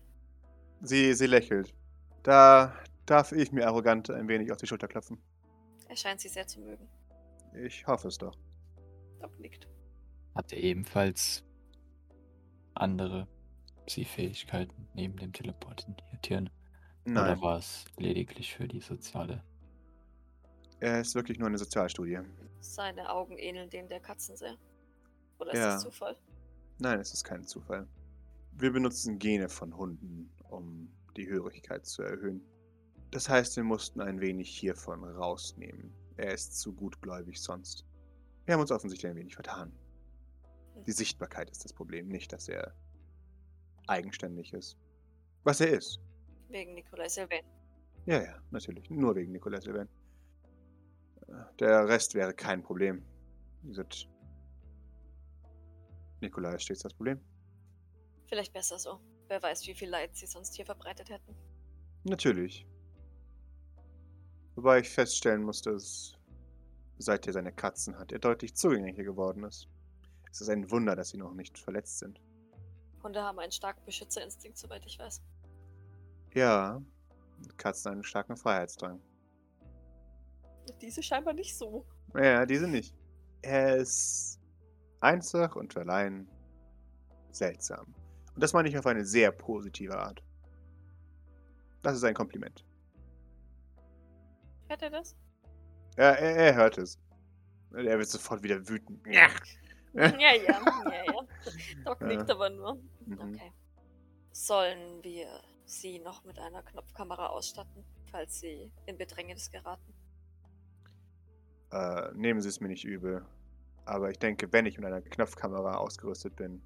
Sie, 0.81 1.15
sie 1.15 1.25
lächelt. 1.25 1.73
Da 2.21 2.77
darf 3.07 3.31
ich 3.31 3.51
mir 3.51 3.65
arrogant 3.65 4.11
ein 4.11 4.27
wenig 4.27 4.51
auf 4.51 4.59
die 4.59 4.67
Schulter 4.67 4.87
klopfen. 4.87 5.17
Er 5.89 5.95
scheint 5.95 6.21
sie 6.21 6.29
sehr 6.29 6.45
zu 6.45 6.59
mögen. 6.59 6.87
Ich 7.55 7.87
hoffe 7.87 8.09
es 8.09 8.19
doch. 8.19 8.37
Doc 9.19 9.39
nickt. 9.39 9.67
Hat 10.35 10.53
er 10.53 10.59
ebenfalls 10.59 11.43
andere 12.75 13.27
Psi-Fähigkeiten 13.87 14.87
neben 14.93 15.17
dem 15.17 15.33
Teleportieren? 15.33 16.51
Nein, 17.03 17.23
Oder 17.23 17.41
war 17.41 17.57
es 17.57 17.85
lediglich 17.97 18.53
für 18.53 18.67
die 18.67 18.81
soziale? 18.81 19.43
Er 20.79 21.01
ist 21.01 21.15
wirklich 21.15 21.39
nur 21.39 21.47
eine 21.47 21.57
Sozialstudie. 21.57 22.19
Seine 22.59 23.09
Augen 23.09 23.37
ähneln 23.37 23.69
denen 23.69 23.87
der 23.87 23.99
Katzen 23.99 24.35
sehr. 24.35 24.55
Oder 25.39 25.53
ist 25.53 25.59
Ja. 25.59 25.73
das 25.73 25.83
Zufall? 25.83 26.17
Nein, 26.79 26.99
es 26.99 27.13
ist 27.13 27.23
kein 27.23 27.43
Zufall. 27.43 27.87
Wir 28.53 28.71
benutzen 28.71 29.19
Gene 29.19 29.49
von 29.49 29.75
Hunden, 29.77 30.31
um 30.49 30.91
die 31.15 31.27
Hörigkeit 31.27 31.85
zu 31.85 32.01
erhöhen. 32.03 32.41
Das 33.11 33.29
heißt, 33.29 33.55
wir 33.55 33.63
mussten 33.63 34.01
ein 34.01 34.19
wenig 34.19 34.49
hiervon 34.49 35.03
rausnehmen. 35.03 35.93
Er 36.17 36.33
ist 36.33 36.59
zu 36.59 36.73
gutgläubig 36.73 37.41
sonst. 37.41 37.85
Wir 38.45 38.53
haben 38.53 38.61
uns 38.61 38.71
offensichtlich 38.71 39.09
ein 39.09 39.15
wenig 39.15 39.35
vertan. 39.35 39.71
Die 40.85 40.91
Sichtbarkeit 40.91 41.49
ist 41.49 41.63
das 41.65 41.73
Problem, 41.73 42.07
nicht, 42.07 42.33
dass 42.33 42.47
er 42.49 42.73
eigenständig 43.87 44.53
ist. 44.53 44.77
Was 45.43 45.61
er 45.61 45.69
ist. 45.69 45.99
Wegen 46.49 46.73
Nikolai 46.73 47.07
Sylvain. 47.09 47.43
Ja, 48.05 48.21
ja, 48.21 48.35
natürlich. 48.51 48.89
Nur 48.89 49.15
wegen 49.15 49.31
Nicolas 49.31 49.63
Sylvain. 49.63 49.89
Der 51.59 51.87
Rest 51.87 52.15
wäre 52.15 52.33
kein 52.33 52.63
Problem. 52.63 53.03
Wie 53.61 53.69
gesagt, 53.69 54.07
Nikolai 56.21 56.55
ist 56.55 56.63
stets 56.63 56.81
das 56.81 56.93
Problem. 56.93 57.19
Vielleicht 58.27 58.53
besser 58.53 58.79
so. 58.79 58.99
Wer 59.27 59.41
weiß, 59.41 59.67
wie 59.67 59.73
viel 59.73 59.89
Leid 59.89 60.15
sie 60.15 60.25
sonst 60.25 60.55
hier 60.55 60.65
verbreitet 60.65 61.09
hätten. 61.09 61.35
Natürlich. 62.03 62.65
Wobei 64.55 64.79
ich 64.79 64.89
feststellen 64.89 65.43
musste, 65.43 65.73
dass 65.73 66.17
seit 66.97 67.27
er 67.27 67.33
seine 67.33 67.51
Katzen 67.51 67.97
hat, 67.97 68.11
er 68.11 68.19
deutlich 68.19 68.55
zugänglicher 68.55 69.03
geworden 69.03 69.43
ist. 69.43 69.67
Es 70.31 70.41
ist 70.41 70.49
ein 70.49 70.69
Wunder, 70.71 70.95
dass 70.95 71.09
sie 71.09 71.17
noch 71.17 71.33
nicht 71.33 71.57
verletzt 71.57 71.99
sind. 71.99 72.19
Hunde 73.03 73.21
haben 73.21 73.39
einen 73.39 73.51
starken 73.51 73.83
Beschützerinstinkt, 73.85 74.57
soweit 74.57 74.85
ich 74.85 74.97
weiß. 74.97 75.21
Ja, 76.33 76.81
Katzen 77.57 77.91
einen 77.91 78.03
starken 78.03 78.35
Freiheitsdrang. 78.35 78.99
Diese 80.81 81.01
scheinbar 81.03 81.33
nicht 81.33 81.57
so. 81.57 81.85
Ja, 82.15 82.45
diese 82.45 82.67
nicht. 82.67 82.95
Er 83.41 83.77
ist 83.77 84.39
einfach 85.01 85.55
und 85.55 85.75
allein 85.77 86.27
seltsam. 87.31 87.93
Und 88.33 88.43
das 88.43 88.53
meine 88.53 88.69
ich 88.69 88.77
auf 88.77 88.85
eine 88.85 89.05
sehr 89.05 89.31
positive 89.31 89.97
Art. 89.97 90.23
Das 91.81 91.95
ist 91.95 92.03
ein 92.03 92.13
Kompliment. 92.13 92.65
Hört 94.67 94.81
er 94.81 94.89
das? 94.89 95.15
Ja, 95.97 96.11
er, 96.11 96.35
er 96.35 96.55
hört 96.55 96.77
es. 96.77 96.99
Er 97.73 97.97
wird 97.97 98.09
sofort 98.09 98.43
wieder 98.43 98.67
wütend. 98.67 99.05
Ja. 99.07 99.29
Ja, 99.93 100.07
ja, 100.17 100.33
ja, 100.35 101.03
ja. 101.05 101.13
Doc 101.85 102.01
Ja. 102.01 102.07
nickt 102.07 102.29
aber 102.29 102.49
nur. 102.49 102.75
Mhm. 103.05 103.19
Okay. 103.19 103.51
Sollen 104.31 105.03
wir 105.03 105.41
sie 105.65 105.99
noch 105.99 106.23
mit 106.23 106.37
einer 106.39 106.61
Knopfkamera 106.63 107.27
ausstatten, 107.27 107.83
falls 108.11 108.39
sie 108.39 108.71
in 108.85 108.97
Bedrängnis 108.97 109.49
geraten? 109.49 109.93
Äh, 111.71 112.11
nehmen 112.13 112.41
Sie 112.41 112.49
es 112.49 112.59
mir 112.59 112.67
nicht 112.67 112.85
übel. 112.85 113.25
Aber 113.85 114.09
ich 114.09 114.19
denke, 114.19 114.51
wenn 114.51 114.65
ich 114.65 114.77
mit 114.77 114.85
einer 114.85 115.01
Knopfkamera 115.01 115.75
ausgerüstet 115.75 116.35
bin, 116.35 116.61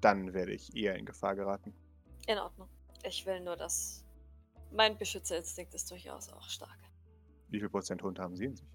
dann 0.00 0.32
werde 0.32 0.52
ich 0.52 0.74
eher 0.74 0.96
in 0.96 1.04
Gefahr 1.04 1.36
geraten. 1.36 1.74
In 2.26 2.38
Ordnung. 2.38 2.68
Ich 3.04 3.26
will 3.26 3.40
nur, 3.40 3.56
dass. 3.56 4.04
Mein 4.70 4.96
Beschützerinstinkt 4.96 5.74
ist 5.74 5.90
durchaus 5.90 6.30
auch 6.32 6.48
stark. 6.48 6.78
Wie 7.50 7.58
viel 7.60 7.68
Prozent 7.68 8.02
Hund 8.02 8.18
haben 8.18 8.34
Sie 8.36 8.46
in 8.46 8.56
sich? 8.56 8.66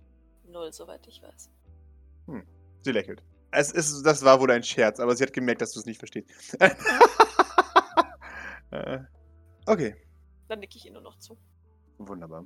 Null, 0.45 0.72
soweit 0.72 1.05
ich 1.07 1.22
weiß. 1.23 1.49
Sie 2.84 2.91
lächelt. 2.91 3.23
Es 3.51 3.72
ist, 3.72 4.03
das 4.03 4.23
war 4.23 4.39
wohl 4.39 4.51
ein 4.51 4.61
Scherz, 4.61 4.99
aber 4.99 5.15
sie 5.15 5.23
hat 5.23 5.34
gemerkt, 5.34 5.61
dass 5.61 5.72
du 5.72 5.80
es 5.80 5.85
nicht 5.85 5.97
verstehst. 5.97 6.57
Äh, 8.69 8.99
okay, 9.65 9.95
Dann 10.49 10.59
nicke 10.59 10.76
ich 10.77 10.85
ihr 10.85 10.91
nur 10.91 11.01
noch 11.01 11.18
zu. 11.19 11.38
wunderbar. 11.99 12.45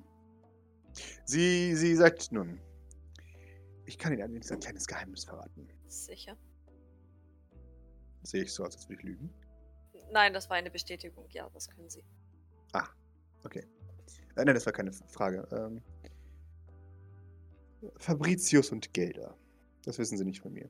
Sie, 1.26 1.76
sie 1.76 1.96
sagt 1.96 2.32
nun, 2.32 2.60
ich 3.86 3.98
kann 3.98 4.14
Ihnen 4.14 4.22
allerdings 4.22 4.52
ein 4.52 4.60
kleines 4.60 4.88
Geheimnis 4.88 5.26
verraten. 5.26 5.68
Sicher. 5.88 6.38
Sehe 8.24 8.44
ich 8.44 8.54
so 8.54 8.64
als 8.64 8.88
würde 8.88 9.02
ich 9.02 9.04
lügen? 9.04 9.34
Nein, 10.12 10.34
das 10.34 10.50
war 10.50 10.58
eine 10.58 10.70
Bestätigung. 10.70 11.26
Ja, 11.30 11.50
das 11.50 11.70
können 11.70 11.90
sie. 11.90 12.04
Okay. 13.44 13.64
Äh, 14.36 14.46
nein, 14.46 14.54
das 14.54 14.66
war 14.66 14.74
keine 14.74 14.92
Frage. 14.94 15.48
Ähm, 15.52 15.82
Fabricius 17.98 18.72
und 18.72 18.94
Gelder. 18.94 19.36
Das 19.84 19.98
wissen 19.98 20.18
Sie 20.18 20.26
nicht 20.26 20.42
von 20.42 20.54
mir. 20.54 20.70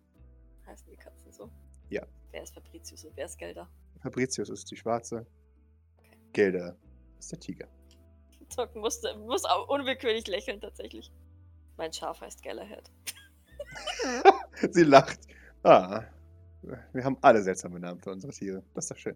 Heißen 0.66 0.88
die 0.90 0.96
Katzen 0.96 1.32
so? 1.32 1.50
Ja. 1.90 2.06
Wer 2.32 2.44
ist 2.44 2.54
Fabricius 2.54 3.04
und 3.04 3.16
wer 3.18 3.26
ist 3.26 3.38
Gelder? 3.38 3.70
Fabricius 4.02 4.50
ist 4.50 4.72
die 4.72 4.78
Schwarze. 4.78 5.26
Gelder 6.32 6.78
ist 7.20 7.32
der 7.32 7.40
Tiger. 7.40 7.68
Doc 8.56 8.74
musste, 8.76 9.18
muss 9.18 9.44
auch 9.46 9.68
unwillkürlich 9.68 10.28
lächeln, 10.28 10.62
tatsächlich. 10.62 11.12
Mein 11.82 11.92
Schaf 11.92 12.22
heißt 12.22 12.44
Galahad. 12.44 12.92
Sie 14.72 14.84
lacht. 14.84 15.20
Ah, 15.64 16.04
wir 16.62 17.04
haben 17.04 17.18
alle 17.24 17.42
seltsame 17.42 17.80
Namen 17.80 18.00
für 18.00 18.12
unsere 18.12 18.32
Tiere. 18.32 18.62
Das 18.76 18.86
ist 18.86 18.92
doch 18.92 18.98
schön. 18.98 19.16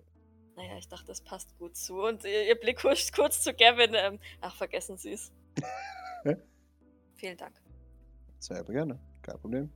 Naja, 0.55 0.75
ich 0.79 0.87
dachte, 0.87 1.05
das 1.05 1.21
passt 1.21 1.55
gut 1.59 1.75
zu. 1.75 2.01
Und 2.01 2.23
ihr, 2.23 2.47
ihr 2.47 2.59
Blick 2.59 2.83
huscht 2.83 3.13
kurz 3.13 3.43
zu 3.43 3.53
Gavin. 3.53 3.93
Ähm, 3.93 4.19
ach, 4.41 4.55
vergessen 4.55 4.97
Sie 4.97 5.11
es. 5.11 5.31
Vielen 7.17 7.37
Dank. 7.37 7.53
Sehr 8.39 8.63
gerne. 8.63 8.99
Kein 9.21 9.37
Problem. 9.37 9.71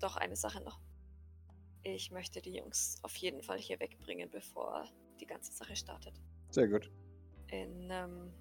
Doch 0.00 0.16
eine 0.16 0.34
Sache 0.34 0.62
noch. 0.62 0.80
Ich 1.82 2.12
möchte 2.12 2.40
die 2.40 2.54
Jungs 2.54 2.96
auf 3.02 3.14
jeden 3.16 3.42
Fall 3.42 3.58
hier 3.58 3.78
wegbringen, 3.78 4.30
bevor 4.30 4.84
die 5.20 5.26
ganze 5.26 5.52
Sache 5.52 5.76
startet. 5.76 6.14
Sehr 6.48 6.68
gut. 6.68 6.90
In 7.48 7.90
ähm, 7.90 8.32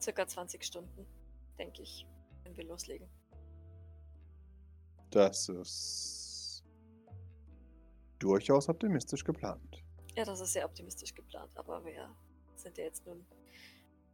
circa 0.00 0.26
20 0.26 0.64
Stunden, 0.64 1.06
denke 1.58 1.82
ich, 1.82 2.06
wenn 2.48 2.56
wir 2.56 2.64
loslegen. 2.64 3.08
Das 5.10 5.48
ist 5.48 6.64
durchaus 8.18 8.68
optimistisch 8.68 9.24
geplant. 9.24 9.82
Ja, 10.16 10.24
das 10.24 10.40
ist 10.40 10.52
sehr 10.52 10.64
optimistisch 10.64 11.14
geplant, 11.14 11.56
aber 11.56 11.84
wir 11.84 12.14
sind 12.56 12.76
ja 12.76 12.84
jetzt 12.84 13.06
nun 13.06 13.24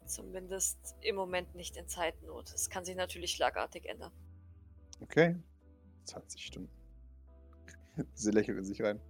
zumindest 0.04 0.96
im 1.00 1.16
Moment 1.16 1.54
nicht 1.54 1.76
in 1.76 1.88
Zeitnot. 1.88 2.52
Es 2.52 2.68
kann 2.68 2.84
sich 2.84 2.94
natürlich 2.94 3.32
schlagartig 3.32 3.86
ändern. 3.86 4.12
Okay. 5.00 5.36
20 6.04 6.44
Stunden. 6.44 6.70
Sie 8.14 8.30
lächelt 8.30 8.58
in 8.58 8.64
sich 8.64 8.82
rein. 8.82 9.00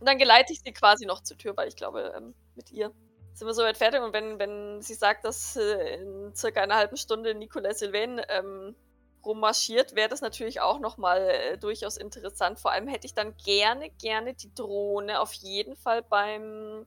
Und 0.00 0.08
dann 0.08 0.18
geleite 0.18 0.52
ich 0.52 0.60
sie 0.62 0.72
quasi 0.72 1.04
noch 1.04 1.22
zur 1.22 1.36
Tür, 1.36 1.56
weil 1.56 1.68
ich 1.68 1.76
glaube, 1.76 2.12
ähm, 2.16 2.34
mit 2.56 2.72
ihr 2.72 2.92
sind 3.40 3.48
wir 3.48 3.54
soweit 3.54 3.78
fertig. 3.78 4.02
Und 4.02 4.12
wenn, 4.12 4.38
wenn 4.38 4.82
sie 4.82 4.92
sagt, 4.92 5.24
dass 5.24 5.56
äh, 5.56 5.94
in 5.94 6.34
circa 6.34 6.60
einer 6.60 6.76
halben 6.76 6.98
Stunde 6.98 7.34
Nicolas 7.34 7.78
Sylvain 7.78 8.20
ähm, 8.28 8.76
rummarschiert, 9.24 9.96
wäre 9.96 10.10
das 10.10 10.20
natürlich 10.20 10.60
auch 10.60 10.78
nochmal 10.78 11.22
äh, 11.22 11.58
durchaus 11.58 11.96
interessant. 11.96 12.60
Vor 12.60 12.70
allem 12.70 12.86
hätte 12.86 13.06
ich 13.06 13.14
dann 13.14 13.34
gerne, 13.38 13.88
gerne 13.98 14.34
die 14.34 14.54
Drohne 14.54 15.20
auf 15.20 15.32
jeden 15.32 15.74
Fall 15.74 16.02
beim 16.02 16.84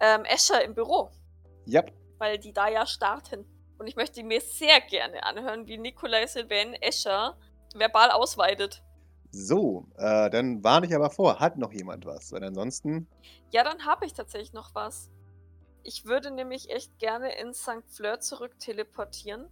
ähm, 0.00 0.24
Escher 0.24 0.64
im 0.64 0.74
Büro, 0.74 1.10
Yep. 1.68 1.92
weil 2.16 2.38
die 2.38 2.54
da 2.54 2.68
ja 2.68 2.86
starten. 2.86 3.44
Und 3.78 3.86
ich 3.86 3.96
möchte 3.96 4.22
mir 4.22 4.40
sehr 4.40 4.80
gerne 4.80 5.24
anhören, 5.24 5.66
wie 5.66 5.76
Nicolas 5.76 6.32
Sylvain 6.32 6.72
Escher 6.72 7.36
verbal 7.74 8.10
ausweitet. 8.10 8.82
So, 9.30 9.88
äh, 9.98 10.30
dann 10.30 10.64
warne 10.64 10.86
ich 10.86 10.94
aber 10.94 11.10
vor. 11.10 11.38
Hat 11.38 11.58
noch 11.58 11.72
jemand 11.72 12.06
was? 12.06 12.32
Weil 12.32 12.44
ansonsten. 12.44 13.08
Ja, 13.50 13.62
dann 13.62 13.84
habe 13.84 14.06
ich 14.06 14.14
tatsächlich 14.14 14.52
noch 14.54 14.74
was. 14.74 15.10
Ich 15.86 16.06
würde 16.06 16.30
nämlich 16.30 16.70
echt 16.70 16.98
gerne 16.98 17.38
in 17.38 17.52
St. 17.52 17.84
Fleur 17.88 18.18
zurück 18.18 18.58
teleportieren. 18.58 19.50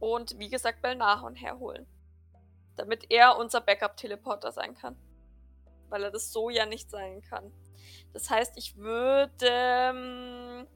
Und 0.00 0.36
wie 0.38 0.50
gesagt, 0.50 0.82
Belnahon 0.82 1.36
herholen. 1.36 1.86
Damit 2.74 3.10
er 3.10 3.38
unser 3.38 3.60
Backup-Teleporter 3.60 4.50
sein 4.50 4.74
kann. 4.74 4.96
Weil 5.88 6.02
er 6.02 6.10
das 6.10 6.32
so 6.32 6.50
ja 6.50 6.66
nicht 6.66 6.90
sein 6.90 7.22
kann. 7.22 7.52
Das 8.12 8.28
heißt, 8.28 8.58
ich 8.58 8.76
würde 8.76 9.30
ähm, 9.42 10.66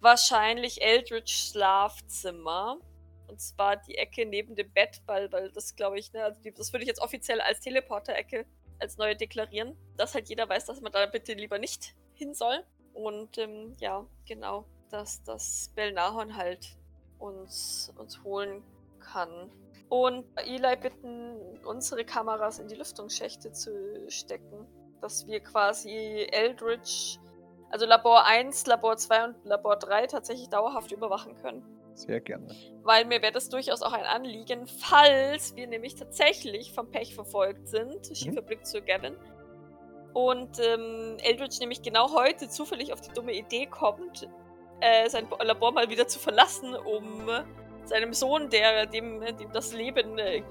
wahrscheinlich 0.00 0.82
Eldritch 0.82 1.50
Schlafzimmer. 1.50 2.78
Und 3.28 3.40
zwar 3.40 3.76
die 3.76 3.96
Ecke 3.96 4.26
neben 4.26 4.56
dem 4.56 4.72
Bett, 4.72 5.00
weil, 5.06 5.30
weil 5.30 5.52
das 5.52 5.76
glaube 5.76 5.98
ich, 5.98 6.12
ne, 6.12 6.24
also 6.24 6.40
die, 6.40 6.52
das 6.52 6.72
würde 6.72 6.82
ich 6.82 6.88
jetzt 6.88 7.00
offiziell 7.00 7.40
als 7.40 7.60
Teleporter-Ecke 7.60 8.46
als 8.80 8.96
neue 8.98 9.14
deklarieren. 9.14 9.76
Dass 9.96 10.14
halt 10.14 10.28
jeder 10.28 10.48
weiß, 10.48 10.64
dass 10.66 10.80
man 10.80 10.90
da 10.90 11.06
bitte 11.06 11.34
lieber 11.34 11.60
nicht 11.60 11.94
hin 12.14 12.34
soll. 12.34 12.64
Und 12.96 13.36
ähm, 13.36 13.76
ja, 13.78 14.06
genau, 14.26 14.64
dass 14.90 15.22
das 15.22 15.70
Belnahon 15.74 16.34
halt 16.34 16.66
uns, 17.18 17.92
uns 17.98 18.22
holen 18.24 18.62
kann. 19.00 19.50
Und 19.90 20.24
Eli 20.36 20.76
bitten, 20.76 21.60
unsere 21.64 22.04
Kameras 22.04 22.58
in 22.58 22.68
die 22.68 22.74
Lüftungsschächte 22.74 23.52
zu 23.52 24.06
stecken. 24.08 24.66
Dass 25.02 25.26
wir 25.26 25.40
quasi 25.40 26.26
Eldritch, 26.32 27.18
also 27.70 27.84
Labor 27.84 28.24
1, 28.24 28.66
Labor 28.66 28.96
2 28.96 29.24
und 29.24 29.44
Labor 29.44 29.76
3 29.76 30.06
tatsächlich 30.06 30.48
dauerhaft 30.48 30.90
überwachen 30.90 31.36
können. 31.36 31.62
Sehr 31.94 32.20
gerne. 32.20 32.48
Weil 32.82 33.04
mir 33.04 33.20
wäre 33.20 33.32
das 33.32 33.50
durchaus 33.50 33.82
auch 33.82 33.92
ein 33.92 34.04
Anliegen, 34.04 34.66
falls 34.66 35.54
wir 35.54 35.66
nämlich 35.66 35.96
tatsächlich 35.96 36.72
vom 36.72 36.90
Pech 36.90 37.14
verfolgt 37.14 37.68
sind. 37.68 38.06
Schiefer 38.16 38.42
Blick 38.42 38.64
zu 38.64 38.80
Gavin. 38.80 39.16
Und 40.16 40.58
ähm, 40.60 41.18
Eldritch 41.22 41.60
nämlich 41.60 41.82
genau 41.82 42.10
heute 42.14 42.48
zufällig 42.48 42.90
auf 42.90 43.02
die 43.02 43.12
dumme 43.12 43.34
Idee 43.34 43.66
kommt, 43.66 44.26
äh, 44.80 45.10
sein 45.10 45.28
Bo- 45.28 45.36
Labor 45.42 45.72
mal 45.72 45.90
wieder 45.90 46.08
zu 46.08 46.18
verlassen, 46.18 46.74
um 46.74 47.28
seinem 47.84 48.14
Sohn, 48.14 48.48
der 48.48 48.86
dem, 48.86 49.20
dem 49.20 49.52
das 49.52 49.74
Leben 49.74 50.18
äh, 50.18 50.42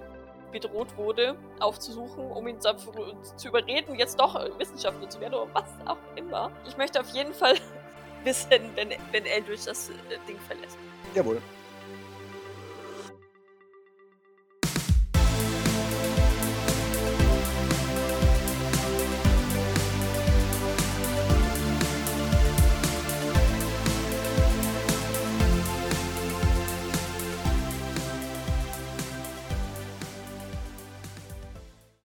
bedroht 0.52 0.96
wurde, 0.98 1.36
aufzusuchen, 1.60 2.32
um 2.32 2.48
ihn 2.48 2.62
zu, 2.62 3.48
überreden, 3.48 3.96
jetzt 3.96 4.20
doch 4.20 4.36
Wissenschaftler 4.60 5.10
zu 5.10 5.20
werden 5.20 5.34
oder 5.34 5.50
was 5.56 5.64
auch 5.88 5.98
immer. 6.16 6.52
Ich 6.68 6.78
möchte 6.78 7.00
auf 7.00 7.10
jeden 7.10 7.34
Fall 7.34 7.56
wissen, 8.24 8.52
wenn, 8.76 8.90
wenn 9.12 9.26
Eldritch 9.26 9.66
das 9.66 9.90
äh, 9.90 9.94
Ding 10.28 10.38
verlässt. 10.42 10.78
Jawohl. 11.16 11.42